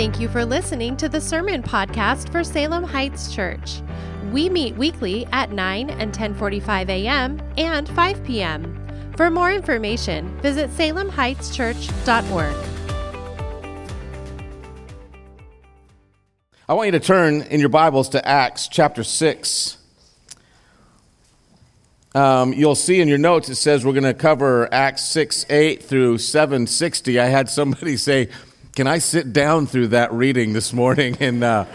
Thank 0.00 0.18
you 0.18 0.30
for 0.30 0.46
listening 0.46 0.96
to 0.96 1.10
the 1.10 1.20
Sermon 1.20 1.62
Podcast 1.62 2.32
for 2.32 2.42
Salem 2.42 2.84
Heights 2.84 3.34
Church. 3.34 3.82
We 4.32 4.48
meet 4.48 4.74
weekly 4.76 5.26
at 5.30 5.52
9 5.52 5.90
and 5.90 6.10
10:45 6.10 6.88
a.m. 6.88 7.38
and 7.58 7.86
5 7.86 8.24
p.m. 8.24 9.12
For 9.18 9.28
more 9.28 9.52
information, 9.52 10.40
visit 10.40 10.70
salemheightschurch.org. 10.70 12.56
I 16.66 16.72
want 16.72 16.86
you 16.86 16.92
to 16.92 17.00
turn 17.00 17.42
in 17.42 17.60
your 17.60 17.68
Bibles 17.68 18.08
to 18.08 18.26
Acts 18.26 18.68
chapter 18.68 19.04
6. 19.04 19.76
Um, 22.14 22.54
you'll 22.54 22.74
see 22.74 23.02
in 23.02 23.08
your 23.08 23.18
notes 23.18 23.50
it 23.50 23.56
says 23.56 23.84
we're 23.84 23.92
going 23.92 24.04
to 24.04 24.14
cover 24.14 24.66
Acts 24.72 25.04
6 25.10 25.44
8 25.50 25.82
through 25.82 26.16
760. 26.16 27.20
I 27.20 27.26
had 27.26 27.50
somebody 27.50 27.96
say, 27.98 28.30
Can 28.80 28.86
I 28.86 28.96
sit 28.96 29.34
down 29.34 29.66
through 29.66 29.88
that 29.88 30.10
reading 30.10 30.54
this 30.54 30.72
morning? 30.72 31.14
And 31.20 31.44
uh, 31.44 31.66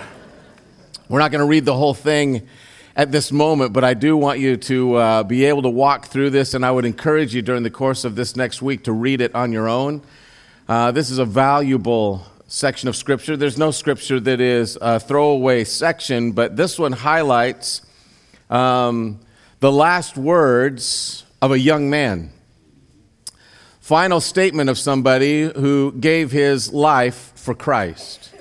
we're 1.08 1.20
not 1.20 1.30
going 1.30 1.42
to 1.42 1.46
read 1.46 1.64
the 1.64 1.76
whole 1.76 1.94
thing 1.94 2.48
at 2.96 3.12
this 3.12 3.32
moment, 3.32 3.74
but 3.74 3.84
I 3.84 3.94
do 3.94 4.18
want 4.18 4.40
you 4.40 4.58
to 4.58 4.96
uh, 4.96 5.24
be 5.24 5.46
able 5.46 5.62
to 5.62 5.70
walk 5.70 6.08
through 6.08 6.32
this, 6.32 6.56
and 6.56 6.66
I 6.66 6.72
would 6.72 6.84
encourage 6.84 7.36
you 7.36 7.44
during 7.44 7.62
the 7.62 7.70
course 7.70 8.06
of 8.06 8.16
this 8.16 8.36
next 8.36 8.64
week 8.64 8.86
to 8.86 8.92
read 8.92 9.22
it 9.22 9.36
on 9.36 9.52
your 9.52 9.70
own. 9.70 10.02
Uh, 10.68 10.90
this 10.94 11.12
is 11.12 11.20
a 11.20 11.26
valuable 11.26 12.26
section 12.48 12.90
of 12.90 12.96
Scripture. 12.96 13.38
There's 13.38 13.60
no 13.60 13.70
Scripture 13.70 14.20
that 14.22 14.42
is 14.42 14.76
a 14.82 15.00
throwaway 15.00 15.64
section, 15.64 16.32
but 16.32 16.56
this 16.56 16.80
one 16.80 16.92
highlights 16.92 17.84
um, 18.50 19.20
the 19.60 19.72
last 19.72 20.18
words 20.18 21.24
of 21.40 21.52
a 21.52 21.60
young 21.60 21.88
man. 21.92 22.32
Final 23.86 24.20
statement 24.20 24.68
of 24.68 24.80
somebody 24.80 25.44
who 25.44 25.92
gave 25.92 26.32
his 26.32 26.74
life 26.74 27.32
for 27.36 27.54
Christ. 27.54 28.34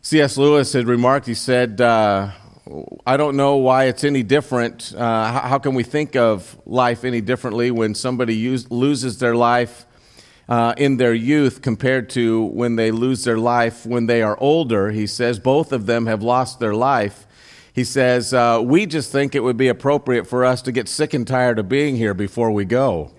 C.S. 0.00 0.36
Lewis 0.36 0.72
had 0.72 0.86
remarked, 0.86 1.26
he 1.26 1.34
said, 1.34 1.80
uh, 1.80 2.30
I 3.04 3.16
don't 3.16 3.36
know 3.36 3.56
why 3.56 3.86
it's 3.86 4.04
any 4.04 4.22
different. 4.22 4.94
Uh, 4.96 5.40
how, 5.40 5.58
can 5.58 5.74
we 5.74 5.82
think 5.82 6.14
of 6.14 6.56
life 6.66 7.02
any 7.02 7.20
differently 7.20 7.72
when 7.72 7.96
somebody 7.96 8.36
use, 8.36 8.70
loses 8.70 9.18
their 9.18 9.34
life 9.34 9.86
uh, 10.48 10.72
in 10.76 10.98
their 10.98 11.14
youth 11.14 11.60
compared 11.60 12.08
to 12.10 12.44
when 12.44 12.76
they 12.76 12.92
lose 12.92 13.24
their 13.24 13.38
life 13.38 13.84
when 13.84 14.06
they 14.06 14.22
are 14.22 14.38
older? 14.38 14.92
He 14.92 15.08
says 15.08 15.40
both 15.40 15.72
of 15.72 15.86
them 15.86 16.06
have 16.06 16.22
lost 16.22 16.60
their 16.60 16.76
life. 16.76 17.26
He 17.72 17.82
says, 17.82 18.32
uh, 18.32 18.62
We 18.64 18.86
just 18.86 19.10
think 19.10 19.34
it 19.34 19.40
would 19.40 19.56
be 19.56 19.66
appropriate 19.66 20.28
for 20.28 20.44
us 20.44 20.62
to 20.62 20.70
get 20.70 20.88
sick 20.88 21.12
and 21.12 21.26
tired 21.26 21.58
of 21.58 21.68
being 21.68 21.96
here 21.96 22.14
before 22.14 22.52
we 22.52 22.64
go. 22.64 23.10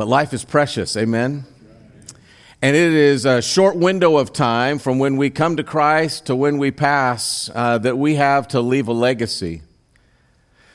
But 0.00 0.08
life 0.08 0.32
is 0.32 0.46
precious, 0.46 0.96
amen? 0.96 1.44
And 2.62 2.74
it 2.74 2.92
is 2.94 3.26
a 3.26 3.42
short 3.42 3.76
window 3.76 4.16
of 4.16 4.32
time 4.32 4.78
from 4.78 4.98
when 4.98 5.18
we 5.18 5.28
come 5.28 5.58
to 5.58 5.62
Christ 5.62 6.24
to 6.24 6.34
when 6.34 6.56
we 6.56 6.70
pass 6.70 7.50
uh, 7.54 7.76
that 7.76 7.98
we 7.98 8.14
have 8.14 8.48
to 8.48 8.62
leave 8.62 8.88
a 8.88 8.94
legacy. 8.94 9.60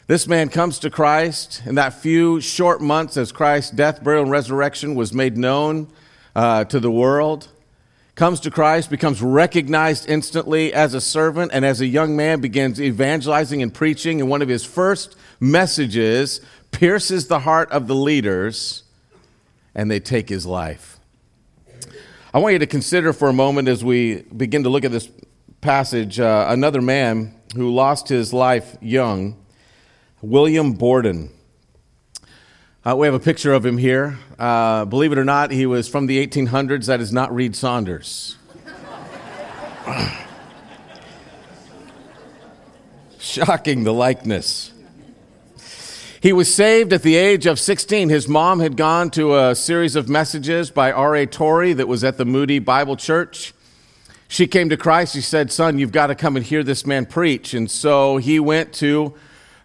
This 0.05 0.27
man 0.27 0.49
comes 0.49 0.77
to 0.77 0.91
Christ 0.91 1.63
in 1.65 1.73
that 1.73 1.95
few 1.95 2.39
short 2.39 2.81
months 2.81 3.17
as 3.17 3.31
Christ's 3.31 3.71
death, 3.71 4.03
burial, 4.03 4.21
and 4.21 4.31
resurrection 4.31 4.93
was 4.93 5.11
made 5.11 5.37
known 5.37 5.87
uh, 6.35 6.65
to 6.65 6.79
the 6.79 6.91
world. 6.91 7.47
Comes 8.13 8.39
to 8.41 8.51
Christ, 8.51 8.91
becomes 8.91 9.23
recognized 9.23 10.07
instantly 10.07 10.71
as 10.71 10.93
a 10.93 11.01
servant, 11.01 11.49
and 11.51 11.65
as 11.65 11.81
a 11.81 11.87
young 11.87 12.15
man 12.15 12.41
begins 12.41 12.79
evangelizing 12.79 13.63
and 13.63 13.73
preaching. 13.73 14.21
And 14.21 14.29
one 14.29 14.43
of 14.43 14.49
his 14.49 14.63
first 14.63 15.15
messages 15.39 16.41
pierces 16.69 17.25
the 17.25 17.39
heart 17.39 17.71
of 17.71 17.87
the 17.87 17.95
leaders, 17.95 18.83
and 19.75 19.91
they 19.91 19.99
take 19.99 20.29
his 20.29 20.45
life. 20.45 20.99
I 22.33 22.39
want 22.39 22.53
you 22.53 22.59
to 22.59 22.67
consider 22.67 23.13
for 23.13 23.29
a 23.29 23.33
moment 23.33 23.67
as 23.67 23.83
we 23.83 24.23
begin 24.23 24.63
to 24.63 24.69
look 24.69 24.83
at 24.83 24.91
this 24.91 25.09
passage 25.61 26.19
uh, 26.19 26.45
another 26.49 26.81
man 26.81 27.33
who 27.55 27.73
lost 27.73 28.07
his 28.09 28.33
life 28.33 28.77
young, 28.81 29.35
William 30.21 30.73
Borden. 30.73 31.29
Uh, 32.85 32.95
we 32.95 33.07
have 33.07 33.15
a 33.15 33.19
picture 33.19 33.53
of 33.53 33.65
him 33.65 33.77
here. 33.77 34.19
Uh, 34.37 34.85
believe 34.85 35.11
it 35.11 35.17
or 35.17 35.25
not, 35.25 35.49
he 35.49 35.65
was 35.65 35.87
from 35.87 36.05
the 36.05 36.25
1800s. 36.27 36.85
That 36.85 37.01
is 37.01 37.11
not 37.11 37.33
Reed 37.33 37.55
Saunders. 37.55 38.37
Shocking 43.17 43.83
the 43.85 43.93
likeness. 43.93 44.64
He 46.25 46.33
was 46.33 46.51
saved 46.51 46.91
at 46.91 47.03
the 47.03 47.17
age 47.17 47.45
of 47.45 47.59
16. 47.59 48.09
His 48.09 48.27
mom 48.27 48.59
had 48.59 48.75
gone 48.75 49.11
to 49.11 49.37
a 49.37 49.53
series 49.53 49.95
of 49.95 50.09
messages 50.09 50.71
by 50.71 50.91
R.A. 50.91 51.27
Torrey 51.27 51.73
that 51.73 51.87
was 51.87 52.03
at 52.03 52.17
the 52.17 52.25
Moody 52.25 52.57
Bible 52.57 52.97
Church. 52.97 53.53
She 54.27 54.47
came 54.47 54.69
to 54.69 54.75
Christ. 54.75 55.13
She 55.13 55.21
said, 55.21 55.51
Son, 55.51 55.77
you've 55.77 55.91
got 55.91 56.07
to 56.07 56.15
come 56.15 56.35
and 56.35 56.43
hear 56.43 56.63
this 56.63 56.83
man 56.83 57.05
preach. 57.05 57.53
And 57.53 57.69
so 57.69 58.17
he 58.17 58.39
went 58.39 58.73
to 58.73 59.13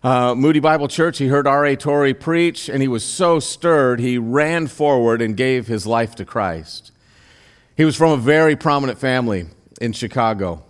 uh, 0.04 0.34
Moody 0.34 0.60
Bible 0.60 0.87
Church. 0.87 1.16
He 1.16 1.28
heard 1.28 1.47
R.A. 1.47 1.76
Torrey 1.76 2.12
preach, 2.12 2.69
and 2.69 2.82
he 2.82 2.88
was 2.88 3.04
so 3.04 3.41
stirred, 3.41 3.99
he 3.99 4.19
ran 4.19 4.66
forward 4.66 5.22
and 5.22 5.38
gave 5.38 5.66
his 5.66 5.87
life 5.87 6.15
to 6.16 6.26
Christ. 6.26 6.93
He 7.75 7.87
was 7.87 7.97
from 7.97 8.10
a 8.10 8.19
very 8.19 8.54
prominent 8.54 8.99
family 8.99 9.47
in 9.81 9.94
Chicago, 9.94 10.62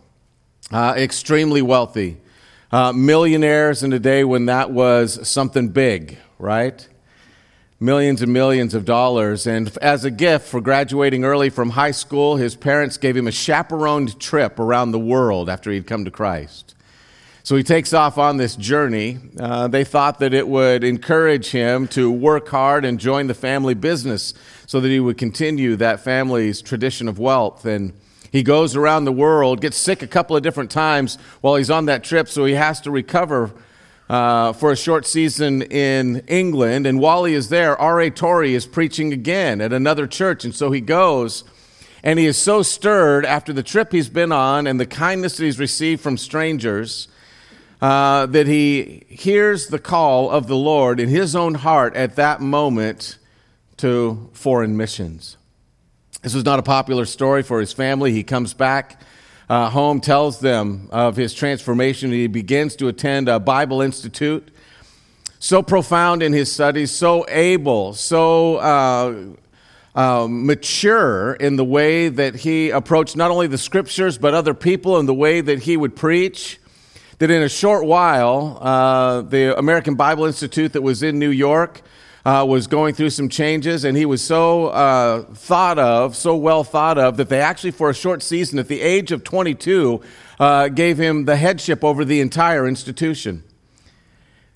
uh, 0.71 0.95
extremely 0.97 1.63
wealthy. 1.63 2.19
Uh, 2.73 2.93
millionaires 2.93 3.83
in 3.83 3.93
a 3.93 3.99
day 3.99 4.23
when 4.23 4.47
that 4.47 4.71
was 4.71 5.29
something 5.29 5.71
big, 5.71 6.17
right? 6.39 6.87
Millions 7.81 8.23
and 8.23 8.33
millions 8.33 8.75
of 8.75 8.85
dollars. 8.85 9.45
And 9.45 9.77
as 9.79 10.05
a 10.05 10.11
gift 10.11 10.47
for 10.47 10.61
graduating 10.61 11.25
early 11.25 11.51
from 11.51 11.71
high 11.71 11.91
school, 11.91 12.37
his 12.37 12.55
parents 12.55 12.97
gave 12.97 13.17
him 13.17 13.27
a 13.27 13.33
chaperoned 13.33 14.21
trip 14.21 14.61
around 14.61 14.93
the 14.93 15.01
world 15.01 15.51
after 15.51 15.73
he'd 15.73 15.89
come 15.89 16.05
to 16.05 16.13
Christ. 16.13 16.77
So 17.43 17.57
he 17.57 17.65
takes 17.65 17.93
off 17.93 18.19
on 18.19 18.37
this 18.37 18.55
journey. 18.55 19.19
Uh, 19.37 19.67
they 19.67 19.83
thought 19.83 20.21
that 20.21 20.33
it 20.33 20.47
would 20.47 20.85
encourage 20.85 21.49
him 21.49 21.89
to 21.89 22.09
work 22.09 22.47
hard 22.47 22.85
and 22.85 23.01
join 23.01 23.27
the 23.27 23.35
family 23.35 23.75
business 23.75 24.33
so 24.67 24.79
that 24.79 24.89
he 24.89 25.01
would 25.01 25.19
continue 25.19 25.75
that 25.75 26.05
family's 26.05 26.63
tradition 26.63 27.09
of 27.09 27.19
wealth. 27.19 27.67
And 27.67 27.95
he 28.31 28.43
goes 28.43 28.77
around 28.77 29.05
the 29.05 29.13
world, 29.13 29.61
gets 29.61 29.77
sick 29.77 30.03
a 30.03 30.07
couple 30.07 30.37
of 30.37 30.43
different 30.43 30.71
times 30.71 31.17
while 31.41 31.57
he's 31.57 31.71
on 31.71 31.87
that 31.87 32.05
trip, 32.05 32.29
so 32.29 32.45
he 32.45 32.55
has 32.55 32.81
to 32.83 32.91
recover 32.91 33.51
uh, 34.09 34.53
for 34.53 34.73
a 34.73 34.77
short 34.77 35.07
season 35.07 35.63
in 35.63 36.19
England. 36.27 36.87
And 36.87 36.99
while 36.99 37.25
he 37.25 37.35
is 37.35 37.49
there, 37.49 37.77
R.A. 37.77 38.11
Torrey 38.11 38.55
is 38.55 38.67
preaching 38.67 39.13
again 39.13 39.61
at 39.61 39.73
another 39.73 40.07
church. 40.07 40.45
And 40.45 40.55
so 40.55 40.73
he 40.73 40.81
goes, 40.81 41.45
and 42.03 42.19
he 42.19 42.27
is 42.27 42.37
so 42.37 42.63
stirred 42.63 43.25
after 43.25 43.53
the 43.53 43.63
trip 43.63 43.93
he's 43.93 44.09
been 44.09 44.33
on 44.33 44.67
and 44.67 44.81
the 44.81 44.87
kindness 44.87 45.37
that 45.37 45.45
he's 45.45 45.59
received 45.59 46.01
from 46.01 46.17
strangers 46.17 47.09
uh, 47.81 48.27
that 48.27 48.47
he 48.47 49.05
hears 49.09 49.69
the 49.69 49.79
call 49.79 50.31
of 50.31 50.47
the 50.47 50.57
Lord 50.57 51.01
in 51.01 51.09
his 51.09 51.35
own 51.35 51.55
heart 51.55 51.95
at 51.97 52.17
that 52.17 52.41
moment 52.41 53.17
to 53.79 54.29
foreign 54.33 54.77
missions. 54.77 55.37
This 56.23 56.35
was 56.35 56.45
not 56.45 56.59
a 56.59 56.63
popular 56.63 57.07
story 57.07 57.43
for 57.43 57.61
his 57.61 57.73
family. 57.73 58.13
He 58.13 58.23
comes 58.23 58.53
back 58.53 59.01
uh, 59.49 59.71
home, 59.71 60.03
tells 60.03 60.39
them 60.39 60.91
of 60.93 61.17
his 61.17 61.33
transformation. 61.33 62.13
He 62.13 62.27
begins 62.27 62.77
to 62.77 62.89
attend 62.89 63.31
a 63.31 63.41
Bible 63.41 63.81
Institute. 63.81 64.47
So 65.39 65.63
profound 65.63 66.23
in 66.23 66.35
his 66.35 66.53
studies, 66.53 66.91
so 66.91 67.25
able, 67.27 67.95
so 67.95 68.57
uh, 68.57 69.15
uh, 69.95 70.27
mature 70.29 71.33
in 71.33 71.57
the 71.57 71.65
way 71.65 72.11
that 72.11 72.35
he 72.35 72.69
approached 72.69 73.17
not 73.17 73.31
only 73.31 73.47
the 73.47 73.57
scriptures, 73.57 74.19
but 74.19 74.35
other 74.35 74.53
people 74.53 74.99
and 74.99 75.09
the 75.09 75.15
way 75.15 75.41
that 75.41 75.61
he 75.61 75.79
would 75.79 75.97
preach. 75.97 76.61
That 77.19 77.31
in 77.31 77.43
a 77.43 77.49
short 77.49 77.87
while, 77.87 78.59
uh, 78.61 79.23
the 79.23 79.57
American 79.59 79.95
Bible 79.95 80.27
Institute 80.27 80.75
that 80.75 80.83
was 80.83 81.03
in 81.03 81.19
New 81.19 81.31
York 81.31 81.81
uh, 82.25 82.45
was 82.49 82.67
going 82.67 82.95
through 82.95 83.11
some 83.11 83.29
changes, 83.29 83.85
and 83.85 83.97
he 83.97 84.05
was 84.05 84.23
so 84.23 84.69
uh, 84.69 85.23
thought 85.35 85.79
of, 85.79 86.15
so 86.15 86.37
well 86.37 86.65
thought 86.65 86.99
of, 86.99 87.17
that 87.17 87.29
they 87.29 87.41
actually, 87.41 87.71
for 87.71 87.91
a 87.91 87.95
short 87.95 88.23
season, 88.23 88.59
at 88.59 88.69
the 88.69 88.81
age 88.81 89.13
of 89.13 89.25
22, 89.25 90.01
uh, 90.39 90.69
gave 90.69 90.99
him 90.99 91.25
the 91.25 91.37
headship 91.37 91.83
over 91.83 92.05
the 92.05 92.21
entire 92.21 92.67
institution. 92.67 93.43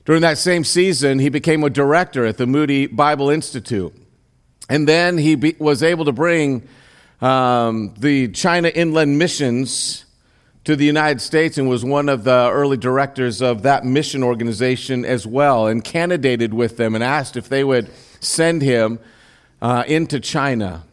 During 0.05 0.20
that 0.22 0.37
same 0.37 0.64
season, 0.64 1.19
he 1.19 1.31
became 1.31 1.64
a 1.64 1.70
director 1.70 2.26
at 2.26 2.37
the 2.37 2.46
Moody 2.46 2.87
Bible 2.87 3.31
Institute. 3.31 3.94
And 4.69 4.87
then 4.87 5.17
he 5.17 5.34
be, 5.34 5.56
was 5.58 5.82
able 5.82 6.05
to 6.05 6.12
bring 6.12 6.69
um, 7.22 7.94
the 7.99 8.28
China 8.28 8.69
Inland 8.69 9.19
Missions 9.19 10.04
to 10.64 10.75
the 10.76 10.84
United 10.84 11.20
States 11.20 11.58
and 11.58 11.69
was 11.69 11.84
one 11.84 12.08
of 12.08 12.25
the 12.25 12.50
early 12.50 12.78
directors 12.78 13.43
of 13.43 13.62
that 13.62 13.84
mission 13.84 14.22
organization 14.22 15.05
as 15.05 15.26
well, 15.26 15.66
and 15.66 15.84
candidated 15.84 16.55
with 16.55 16.76
them 16.76 16.94
and 16.94 17.05
asked 17.05 17.37
if 17.37 17.49
they 17.49 17.62
would 17.62 17.90
send 18.20 18.62
him 18.62 18.99
uh, 19.61 19.84
into 19.87 20.19
China. 20.19 20.84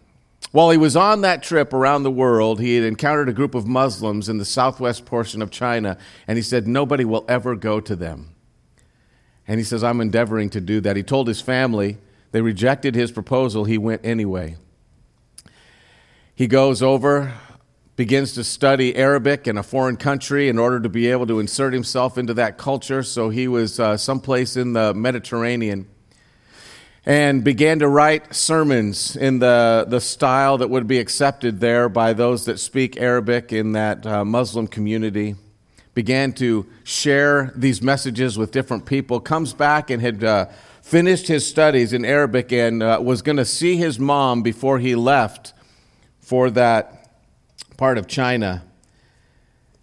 While 0.51 0.71
he 0.71 0.77
was 0.77 0.97
on 0.97 1.21
that 1.21 1.43
trip 1.43 1.71
around 1.71 2.03
the 2.03 2.11
world, 2.11 2.59
he 2.59 2.75
had 2.75 2.83
encountered 2.83 3.29
a 3.29 3.33
group 3.33 3.55
of 3.55 3.65
Muslims 3.65 4.27
in 4.27 4.37
the 4.37 4.45
southwest 4.45 5.05
portion 5.05 5.41
of 5.41 5.49
China, 5.49 5.97
and 6.27 6.37
he 6.37 6.41
said, 6.41 6.67
Nobody 6.67 7.05
will 7.05 7.23
ever 7.29 7.55
go 7.55 7.79
to 7.79 7.95
them. 7.95 8.35
And 9.47 9.59
he 9.59 9.63
says, 9.63 9.83
I'm 9.83 10.01
endeavoring 10.01 10.49
to 10.51 10.61
do 10.61 10.81
that. 10.81 10.97
He 10.97 11.03
told 11.03 11.29
his 11.29 11.39
family, 11.39 11.97
they 12.33 12.41
rejected 12.41 12.95
his 12.95 13.11
proposal, 13.11 13.63
he 13.63 13.77
went 13.77 14.05
anyway. 14.05 14.57
He 16.35 16.47
goes 16.47 16.81
over, 16.81 17.33
begins 18.01 18.33
to 18.33 18.43
study 18.43 18.95
Arabic 18.95 19.47
in 19.47 19.59
a 19.59 19.61
foreign 19.61 19.95
country 19.95 20.49
in 20.49 20.57
order 20.57 20.79
to 20.79 20.89
be 20.89 21.05
able 21.05 21.27
to 21.27 21.39
insert 21.39 21.71
himself 21.71 22.17
into 22.17 22.33
that 22.33 22.57
culture. 22.57 23.03
So 23.03 23.29
he 23.29 23.47
was 23.47 23.79
uh, 23.79 23.95
someplace 23.95 24.57
in 24.57 24.73
the 24.73 24.91
Mediterranean 24.95 25.87
and 27.05 27.43
began 27.43 27.77
to 27.77 27.87
write 27.87 28.33
sermons 28.33 29.15
in 29.15 29.37
the, 29.37 29.85
the 29.87 30.01
style 30.01 30.57
that 30.57 30.71
would 30.71 30.87
be 30.87 30.97
accepted 30.97 31.59
there 31.59 31.89
by 31.89 32.13
those 32.13 32.45
that 32.45 32.59
speak 32.59 32.97
Arabic 32.97 33.53
in 33.53 33.73
that 33.73 34.03
uh, 34.03 34.25
Muslim 34.25 34.65
community. 34.65 35.35
Began 35.93 36.33
to 36.33 36.65
share 36.83 37.53
these 37.55 37.83
messages 37.83 38.35
with 38.35 38.49
different 38.49 38.87
people. 38.87 39.19
Comes 39.19 39.53
back 39.53 39.91
and 39.91 40.01
had 40.01 40.23
uh, 40.23 40.47
finished 40.81 41.27
his 41.27 41.47
studies 41.47 41.93
in 41.93 42.03
Arabic 42.03 42.51
and 42.51 42.81
uh, 42.81 42.99
was 42.99 43.21
going 43.21 43.37
to 43.37 43.45
see 43.45 43.77
his 43.77 43.99
mom 43.99 44.41
before 44.41 44.79
he 44.79 44.95
left 44.95 45.53
for 46.19 46.49
that 46.49 47.00
part 47.81 47.97
of 47.97 48.05
China. 48.05 48.63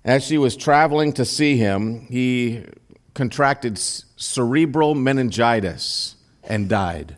As 0.04 0.24
she 0.24 0.38
was 0.38 0.56
traveling 0.56 1.12
to 1.14 1.24
see 1.24 1.56
him, 1.56 2.06
he 2.08 2.64
contracted 3.12 3.76
cerebral 3.76 4.94
meningitis 4.94 6.14
and 6.44 6.68
died. 6.68 7.16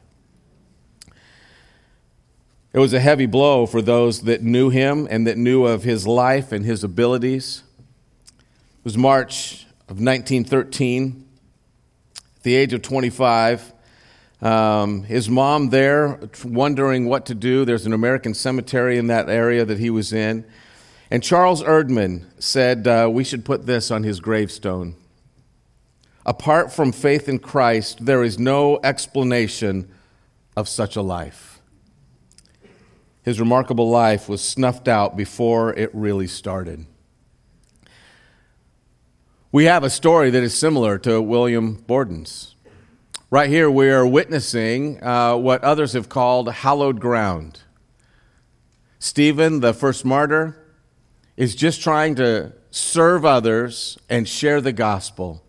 It 2.73 2.79
was 2.79 2.95
a 2.95 2.99
heavy 2.99 3.27
blow 3.27 3.67
for 3.67 3.83
those 3.83 4.23
that 4.23 4.43
knew 4.43 4.71
him 4.71 5.07
and 5.11 5.27
that 5.27 5.37
knew 5.37 5.67
of 5.67 5.83
his 5.83 6.07
life 6.07 6.51
and 6.51 6.65
his 6.65 6.83
abilities. 6.83 7.63
It 8.31 8.85
was 8.85 8.97
March 8.97 9.67
of 9.87 10.01
1913, 10.01 11.29
at 12.17 12.43
the 12.43 12.55
age 12.55 12.73
of 12.73 12.81
25. 12.81 13.75
Um, 14.41 15.03
his 15.03 15.29
mom 15.29 15.69
there, 15.69 16.19
wondering 16.43 17.05
what 17.05 17.27
to 17.27 17.35
do. 17.35 17.67
There's 17.67 17.85
an 17.85 17.93
American 17.93 18.33
cemetery 18.33 18.97
in 18.97 19.09
that 19.09 19.29
area 19.29 19.67
that 19.67 19.79
he 19.79 19.91
was 19.91 20.15
in. 20.15 20.47
And 21.11 21.23
Charles 21.23 21.63
Erdman 21.63 22.25
said, 22.39 22.87
uh, 22.87 23.09
We 23.13 23.25
should 23.25 23.45
put 23.45 23.67
this 23.67 23.91
on 23.91 24.05
his 24.05 24.21
gravestone. 24.21 24.95
Apart 26.25 26.73
from 26.73 26.93
faith 26.93 27.29
in 27.29 27.41
Christ, 27.41 28.05
there 28.05 28.23
is 28.23 28.39
no 28.39 28.79
explanation 28.85 29.91
of 30.57 30.69
such 30.69 30.95
a 30.95 31.03
life. 31.03 31.61
His 33.23 33.41
remarkable 33.41 33.91
life 33.91 34.29
was 34.29 34.41
snuffed 34.41 34.87
out 34.87 35.17
before 35.17 35.75
it 35.75 35.91
really 35.93 36.27
started. 36.27 36.87
We 39.51 39.65
have 39.65 39.83
a 39.83 39.91
story 39.91 40.31
that 40.31 40.43
is 40.43 40.55
similar 40.57 40.97
to 40.99 41.21
William 41.21 41.75
Borden's. 41.75 42.55
Right 43.31 43.51
here, 43.51 43.71
we 43.71 43.91
are 43.91 44.07
witnessing 44.07 45.03
uh, 45.03 45.37
what 45.37 45.65
others 45.65 45.95
have 45.95 46.09
called 46.09 46.53
hallowed 46.53 47.01
ground. 47.01 47.61
Stephen, 48.99 49.61
the 49.61 49.73
first 49.73 50.05
martyr, 50.05 50.60
is 51.41 51.55
just 51.55 51.81
trying 51.81 52.15
to 52.15 52.53
serve 52.71 53.25
others 53.25 53.99
and 54.11 54.29
share 54.29 54.61
the 54.61 54.75
gospel 54.75 55.43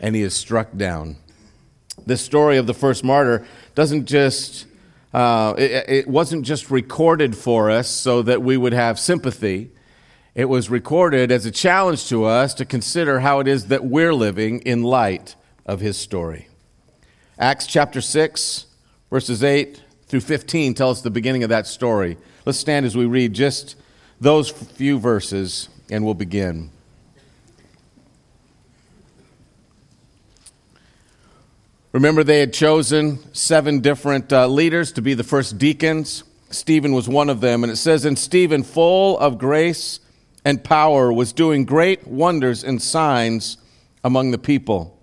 and 0.00 0.16
he 0.16 0.22
is 0.22 0.34
struck 0.34 0.76
down. 0.76 1.16
The 2.04 2.16
story 2.16 2.56
of 2.56 2.66
the 2.66 2.74
first 2.74 3.04
martyr 3.04 3.46
doesn't 3.76 4.06
just, 4.06 4.66
uh, 5.14 5.54
it, 5.56 5.88
it 5.88 6.08
wasn't 6.08 6.44
just 6.44 6.72
recorded 6.72 7.36
for 7.36 7.70
us 7.70 7.88
so 7.88 8.22
that 8.22 8.42
we 8.42 8.56
would 8.56 8.72
have 8.72 8.98
sympathy. 8.98 9.70
It 10.34 10.46
was 10.46 10.68
recorded 10.68 11.30
as 11.30 11.46
a 11.46 11.52
challenge 11.52 12.08
to 12.08 12.24
us 12.24 12.52
to 12.54 12.64
consider 12.64 13.20
how 13.20 13.38
it 13.38 13.46
is 13.46 13.68
that 13.68 13.84
we're 13.84 14.14
living 14.14 14.58
in 14.62 14.82
light 14.82 15.36
of 15.64 15.78
his 15.78 15.96
story. 15.96 16.48
Acts 17.38 17.68
chapter 17.68 18.00
6, 18.00 18.66
verses 19.08 19.44
8 19.44 19.80
through 20.06 20.20
15 20.20 20.74
tell 20.74 20.90
us 20.90 21.00
the 21.00 21.10
beginning 21.10 21.44
of 21.44 21.48
that 21.50 21.68
story. 21.68 22.18
Let's 22.44 22.58
stand 22.58 22.86
as 22.86 22.96
we 22.96 23.04
read 23.04 23.34
just 23.34 23.76
those 24.22 24.50
few 24.50 25.00
verses 25.00 25.68
and 25.90 26.04
we'll 26.04 26.14
begin. 26.14 26.70
Remember, 31.90 32.22
they 32.22 32.38
had 32.38 32.52
chosen 32.52 33.18
seven 33.34 33.80
different 33.80 34.32
uh, 34.32 34.46
leaders 34.46 34.92
to 34.92 35.02
be 35.02 35.14
the 35.14 35.24
first 35.24 35.58
deacons. 35.58 36.22
Stephen 36.50 36.92
was 36.92 37.08
one 37.08 37.28
of 37.28 37.40
them. 37.40 37.64
And 37.64 37.72
it 37.72 37.76
says, 37.76 38.04
And 38.04 38.16
Stephen, 38.16 38.62
full 38.62 39.18
of 39.18 39.38
grace 39.38 39.98
and 40.44 40.62
power, 40.62 41.12
was 41.12 41.32
doing 41.32 41.64
great 41.64 42.06
wonders 42.06 42.62
and 42.62 42.80
signs 42.80 43.58
among 44.04 44.30
the 44.30 44.38
people. 44.38 45.01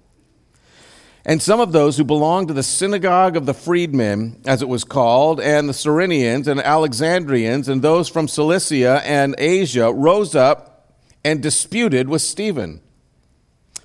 And 1.26 1.42
some 1.42 1.60
of 1.60 1.72
those 1.72 1.98
who 1.98 2.04
belonged 2.04 2.48
to 2.48 2.54
the 2.54 2.64
synagogue 2.64 3.36
of 3.36 3.46
the 3.46 3.54
freedmen, 3.54 4.42
as 4.46 4.62
it 4.62 4.70
was 4.70 4.84
called, 4.84 5.40
and 5.40 5.68
the 5.68 5.74
Cyrenians 5.74 6.48
and 6.48 6.60
Alexandrians, 6.60 7.68
and 7.68 7.82
those 7.82 8.10
from 8.10 8.28
Cilicia 8.28 9.02
and 9.04 9.36
Asia, 9.38 9.92
rose 9.92 10.34
up 10.34 10.96
and 11.24 11.42
disputed 11.42 12.08
with 12.08 12.22
Stephen 12.22 12.82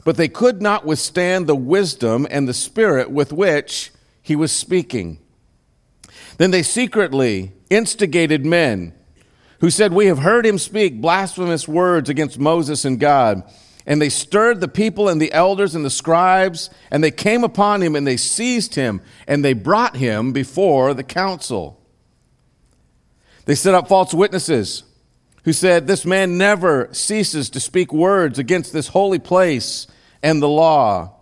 but 0.04 0.19
they 0.19 0.28
could 0.28 0.60
not 0.60 0.84
withstand 0.84 1.46
the 1.46 1.56
wisdom 1.56 2.26
and 2.31 2.46
the 2.46 2.54
spirit 2.54 3.10
with 3.10 3.32
which 3.32 3.90
he 4.22 4.36
was 4.36 4.52
speaking. 4.52 5.19
Then 6.36 6.50
they 6.50 6.62
secretly 6.62 7.52
instigated 7.70 8.44
men 8.44 8.92
who 9.60 9.70
said, 9.70 9.92
We 9.92 10.06
have 10.06 10.19
heard 10.19 10.44
him 10.44 10.58
speak 10.58 11.00
blasphemous 11.00 11.66
words 11.66 12.10
against 12.10 12.38
Moses 12.38 12.84
and 12.84 13.00
God. 13.00 13.42
And 13.86 14.00
they 14.00 14.08
stirred 14.08 14.60
the 14.60 14.69
people 14.69 15.08
and 15.08 15.20
the 15.20 15.32
elders 15.32 15.75
and 15.75 15.84
the 15.84 15.90
scribes, 15.90 16.70
and 16.90 17.04
they 17.04 17.10
came 17.10 17.44
upon 17.44 17.82
him 17.82 17.94
and 17.94 18.06
they 18.06 18.16
seized 18.16 18.75
him, 18.75 19.02
and 19.26 19.44
they 19.44 19.52
brought 19.52 19.96
him 19.96 20.32
before 20.32 20.94
the 20.94 21.02
council. 21.02 21.81
They 23.44 23.54
set 23.54 23.75
up 23.75 23.88
false 23.88 24.14
witnesses 24.14 24.84
who 25.44 25.52
said, 25.52 25.86
This 25.86 26.06
man 26.06 26.38
never 26.38 26.88
ceases 26.92 27.50
to 27.50 27.60
speak 27.60 27.92
words 27.92 28.38
against 28.38 28.72
this 28.72 28.88
holy 28.88 29.19
place 29.19 29.86
and 30.22 30.42
the 30.42 30.48
law. 30.48 31.14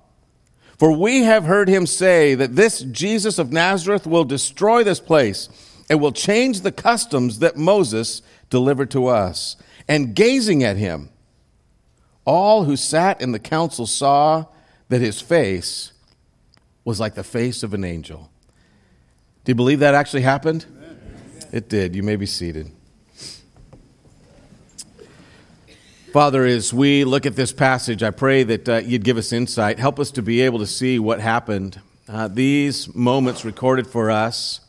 For 0.79 0.93
we 0.97 1.23
have 1.23 1.45
heard 1.45 1.69
him 1.69 1.87
say 1.87 2.35
that 2.35 2.57
this 2.57 2.81
Jesus 2.81 3.39
of 3.39 3.53
Nazareth 3.53 4.07
will 4.07 4.25
destroy 4.25 4.83
this 4.83 5.01
place 5.01 5.49
and 5.89 6.01
will 6.01 6.13
change 6.13 6.61
the 6.61 6.73
customs 6.73 7.41
that 7.41 7.57
Moses 7.57 8.23
delivered 8.51 8.91
to 8.93 9.07
us. 9.07 9.57
And 9.89 10.15
gazing 10.15 10.65
at 10.65 10.77
him, 10.77 11.11
all 12.25 12.65
who 12.65 12.77
sat 12.77 13.21
in 13.21 13.33
the 13.33 13.39
council 13.39 13.87
saw 13.87 14.47
that 14.89 15.01
his 15.01 15.21
face 15.21 15.93
was 16.85 17.01
like 17.01 17.15
the 17.15 17.25
face 17.25 17.63
of 17.63 17.75
an 17.75 17.85
angel. 17.85 18.31
Do 19.45 19.51
you 19.51 19.55
believe 19.55 19.81
that 19.81 19.95
actually 19.95 20.23
happened? 20.23 20.67
Amen. 20.69 20.99
It 21.53 21.69
did. 21.69 21.97
You 21.97 22.03
may 22.03 22.17
be 22.17 22.27
seated. 22.27 22.71
Father, 26.13 26.45
as 26.45 26.75
we 26.75 27.05
look 27.05 27.25
at 27.25 27.37
this 27.37 27.53
passage, 27.53 28.03
I 28.03 28.11
pray 28.11 28.43
that 28.43 28.69
uh, 28.69 28.77
you'd 28.85 29.03
give 29.03 29.17
us 29.17 29.33
insight. 29.33 29.79
Help 29.79 29.99
us 29.99 30.11
to 30.11 30.23
be 30.23 30.43
able 30.43 30.59
to 30.59 30.67
see 30.67 30.99
what 30.99 31.21
happened. 31.21 31.81
Uh, 32.07 32.29
these 32.29 32.95
moments 32.95 33.47
recorded 33.47 33.87
for 33.87 34.11
us 34.11 34.61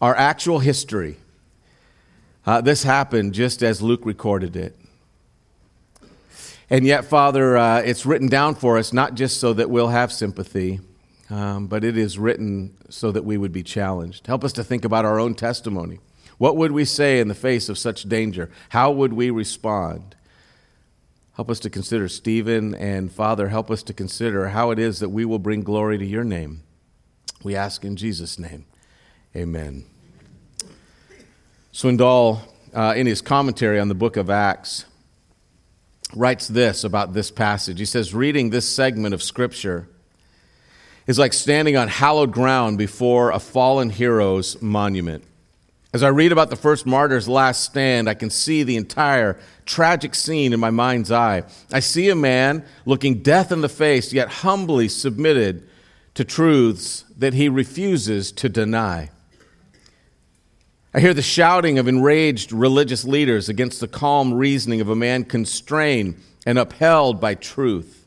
are 0.00 0.14
actual 0.14 0.60
history. 0.60 1.16
Uh, 2.46 2.60
this 2.60 2.84
happened 2.84 3.34
just 3.34 3.62
as 3.62 3.82
Luke 3.82 4.06
recorded 4.06 4.54
it. 4.54 4.77
And 6.70 6.84
yet, 6.84 7.06
Father, 7.06 7.56
uh, 7.56 7.80
it's 7.80 8.04
written 8.04 8.28
down 8.28 8.54
for 8.54 8.76
us 8.76 8.92
not 8.92 9.14
just 9.14 9.40
so 9.40 9.54
that 9.54 9.70
we'll 9.70 9.88
have 9.88 10.12
sympathy, 10.12 10.80
um, 11.30 11.66
but 11.66 11.82
it 11.82 11.96
is 11.96 12.18
written 12.18 12.76
so 12.90 13.10
that 13.12 13.24
we 13.24 13.38
would 13.38 13.52
be 13.52 13.62
challenged. 13.62 14.26
Help 14.26 14.44
us 14.44 14.52
to 14.54 14.64
think 14.64 14.84
about 14.84 15.04
our 15.04 15.18
own 15.18 15.34
testimony. 15.34 15.98
What 16.36 16.56
would 16.56 16.72
we 16.72 16.84
say 16.84 17.20
in 17.20 17.28
the 17.28 17.34
face 17.34 17.68
of 17.68 17.78
such 17.78 18.04
danger? 18.04 18.50
How 18.68 18.90
would 18.90 19.14
we 19.14 19.30
respond? 19.30 20.14
Help 21.36 21.50
us 21.50 21.60
to 21.60 21.70
consider 21.70 22.08
Stephen, 22.08 22.74
and 22.74 23.10
Father, 23.10 23.48
help 23.48 23.70
us 23.70 23.82
to 23.84 23.94
consider 23.94 24.48
how 24.48 24.70
it 24.70 24.78
is 24.78 24.98
that 24.98 25.08
we 25.08 25.24
will 25.24 25.38
bring 25.38 25.62
glory 25.62 25.96
to 25.96 26.04
your 26.04 26.24
name. 26.24 26.62
We 27.42 27.54
ask 27.54 27.84
in 27.84 27.96
Jesus' 27.96 28.38
name. 28.38 28.66
Amen. 29.34 29.84
Swindoll, 31.72 32.40
uh, 32.74 32.94
in 32.96 33.06
his 33.06 33.22
commentary 33.22 33.78
on 33.78 33.88
the 33.88 33.94
book 33.94 34.16
of 34.16 34.30
Acts, 34.30 34.84
writes 36.14 36.48
this 36.48 36.84
about 36.84 37.12
this 37.12 37.30
passage. 37.30 37.78
He 37.78 37.84
says, 37.84 38.14
Reading 38.14 38.50
this 38.50 38.68
segment 38.68 39.14
of 39.14 39.22
Scripture 39.22 39.88
is 41.06 41.18
like 41.18 41.32
standing 41.32 41.76
on 41.76 41.88
hallowed 41.88 42.32
ground 42.32 42.78
before 42.78 43.30
a 43.30 43.38
fallen 43.38 43.90
hero's 43.90 44.60
monument. 44.60 45.24
As 45.92 46.02
I 46.02 46.08
read 46.08 46.32
about 46.32 46.50
the 46.50 46.56
first 46.56 46.84
martyr's 46.84 47.28
last 47.28 47.64
stand, 47.64 48.10
I 48.10 48.14
can 48.14 48.28
see 48.28 48.62
the 48.62 48.76
entire 48.76 49.38
tragic 49.64 50.14
scene 50.14 50.52
in 50.52 50.60
my 50.60 50.68
mind's 50.68 51.10
eye. 51.10 51.44
I 51.72 51.80
see 51.80 52.10
a 52.10 52.14
man 52.14 52.64
looking 52.84 53.22
death 53.22 53.50
in 53.50 53.62
the 53.62 53.70
face, 53.70 54.12
yet 54.12 54.28
humbly 54.28 54.88
submitted 54.88 55.66
to 56.12 56.24
truths 56.24 57.04
that 57.16 57.32
he 57.32 57.48
refuses 57.48 58.32
to 58.32 58.50
deny. 58.50 59.10
I 60.94 61.00
hear 61.00 61.12
the 61.12 61.20
shouting 61.20 61.78
of 61.78 61.86
enraged 61.86 62.50
religious 62.50 63.04
leaders 63.04 63.50
against 63.50 63.80
the 63.80 63.88
calm 63.88 64.32
reasoning 64.32 64.80
of 64.80 64.88
a 64.88 64.96
man 64.96 65.24
constrained 65.24 66.18
and 66.46 66.58
upheld 66.58 67.20
by 67.20 67.34
truth. 67.34 68.06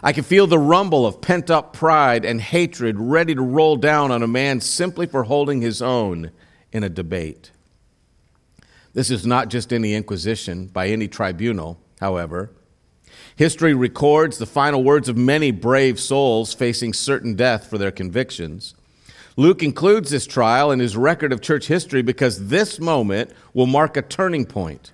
I 0.00 0.12
can 0.12 0.22
feel 0.22 0.46
the 0.46 0.60
rumble 0.60 1.04
of 1.04 1.20
pent 1.20 1.50
up 1.50 1.72
pride 1.72 2.24
and 2.24 2.40
hatred 2.40 3.00
ready 3.00 3.34
to 3.34 3.42
roll 3.42 3.74
down 3.74 4.12
on 4.12 4.22
a 4.22 4.28
man 4.28 4.60
simply 4.60 5.06
for 5.06 5.24
holding 5.24 5.60
his 5.60 5.82
own 5.82 6.30
in 6.70 6.84
a 6.84 6.88
debate. 6.88 7.50
This 8.94 9.10
is 9.10 9.26
not 9.26 9.48
just 9.48 9.72
any 9.72 9.94
inquisition 9.94 10.66
by 10.66 10.86
any 10.88 11.08
tribunal, 11.08 11.80
however. 12.00 12.52
History 13.34 13.74
records 13.74 14.38
the 14.38 14.46
final 14.46 14.84
words 14.84 15.08
of 15.08 15.16
many 15.16 15.50
brave 15.50 15.98
souls 15.98 16.54
facing 16.54 16.92
certain 16.92 17.34
death 17.34 17.68
for 17.68 17.76
their 17.76 17.90
convictions. 17.90 18.76
Luke 19.36 19.62
includes 19.62 20.10
this 20.10 20.26
trial 20.26 20.70
in 20.70 20.78
his 20.78 20.96
record 20.96 21.30
of 21.30 21.42
church 21.42 21.66
history 21.66 22.00
because 22.00 22.48
this 22.48 22.80
moment 22.80 23.30
will 23.52 23.66
mark 23.66 23.96
a 23.96 24.02
turning 24.02 24.46
point. 24.46 24.92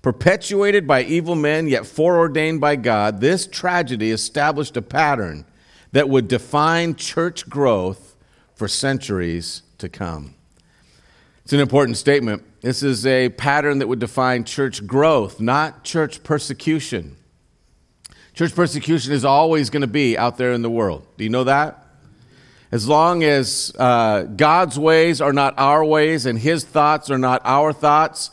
Perpetuated 0.00 0.86
by 0.86 1.02
evil 1.02 1.34
men, 1.34 1.68
yet 1.68 1.84
foreordained 1.84 2.60
by 2.60 2.76
God, 2.76 3.20
this 3.20 3.46
tragedy 3.46 4.10
established 4.10 4.76
a 4.76 4.82
pattern 4.82 5.44
that 5.92 6.08
would 6.08 6.28
define 6.28 6.94
church 6.94 7.48
growth 7.48 8.16
for 8.54 8.68
centuries 8.68 9.62
to 9.78 9.88
come. 9.88 10.34
It's 11.44 11.52
an 11.52 11.60
important 11.60 11.96
statement. 11.96 12.42
This 12.62 12.82
is 12.82 13.06
a 13.06 13.28
pattern 13.30 13.78
that 13.78 13.86
would 13.86 13.98
define 13.98 14.44
church 14.44 14.86
growth, 14.86 15.40
not 15.40 15.84
church 15.84 16.22
persecution. 16.22 17.16
Church 18.34 18.54
persecution 18.54 19.12
is 19.12 19.24
always 19.24 19.68
going 19.68 19.80
to 19.80 19.86
be 19.86 20.16
out 20.16 20.38
there 20.38 20.52
in 20.52 20.62
the 20.62 20.70
world. 20.70 21.06
Do 21.16 21.24
you 21.24 21.30
know 21.30 21.44
that? 21.44 21.87
As 22.70 22.86
long 22.86 23.24
as 23.24 23.74
uh, 23.78 24.24
God's 24.24 24.78
ways 24.78 25.20
are 25.20 25.32
not 25.32 25.54
our 25.58 25.84
ways 25.84 26.26
and 26.26 26.38
His 26.38 26.64
thoughts 26.64 27.10
are 27.10 27.18
not 27.18 27.40
our 27.44 27.72
thoughts, 27.72 28.30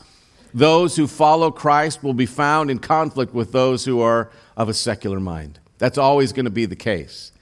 those 0.52 0.96
who 0.96 1.06
follow 1.06 1.50
Christ 1.50 2.02
will 2.02 2.14
be 2.14 2.26
found 2.26 2.70
in 2.70 2.78
conflict 2.78 3.34
with 3.34 3.52
those 3.52 3.84
who 3.84 4.00
are 4.00 4.30
of 4.56 4.68
a 4.68 4.74
secular 4.74 5.20
mind. 5.20 5.58
That's 5.78 5.98
always 5.98 6.32
going 6.32 6.44
to 6.44 6.50
be 6.50 6.66
the 6.66 6.76
case. 6.76 7.32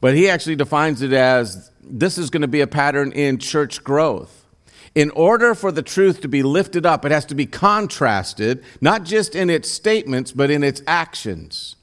But 0.00 0.14
he 0.14 0.28
actually 0.28 0.56
defines 0.56 1.02
it 1.02 1.12
as 1.12 1.70
this 1.82 2.18
is 2.18 2.30
going 2.30 2.42
to 2.42 2.48
be 2.48 2.60
a 2.60 2.66
pattern 2.66 3.12
in 3.12 3.38
church 3.38 3.82
growth. 3.82 4.46
In 4.94 5.10
order 5.10 5.54
for 5.54 5.70
the 5.70 5.82
truth 5.82 6.20
to 6.22 6.28
be 6.28 6.42
lifted 6.42 6.86
up, 6.86 7.04
it 7.04 7.12
has 7.12 7.24
to 7.26 7.34
be 7.34 7.46
contrasted, 7.46 8.64
not 8.80 9.04
just 9.04 9.34
in 9.34 9.50
its 9.50 9.70
statements, 9.70 10.32
but 10.32 10.50
in 10.50 10.62
its 10.64 10.82
actions. 10.86 11.76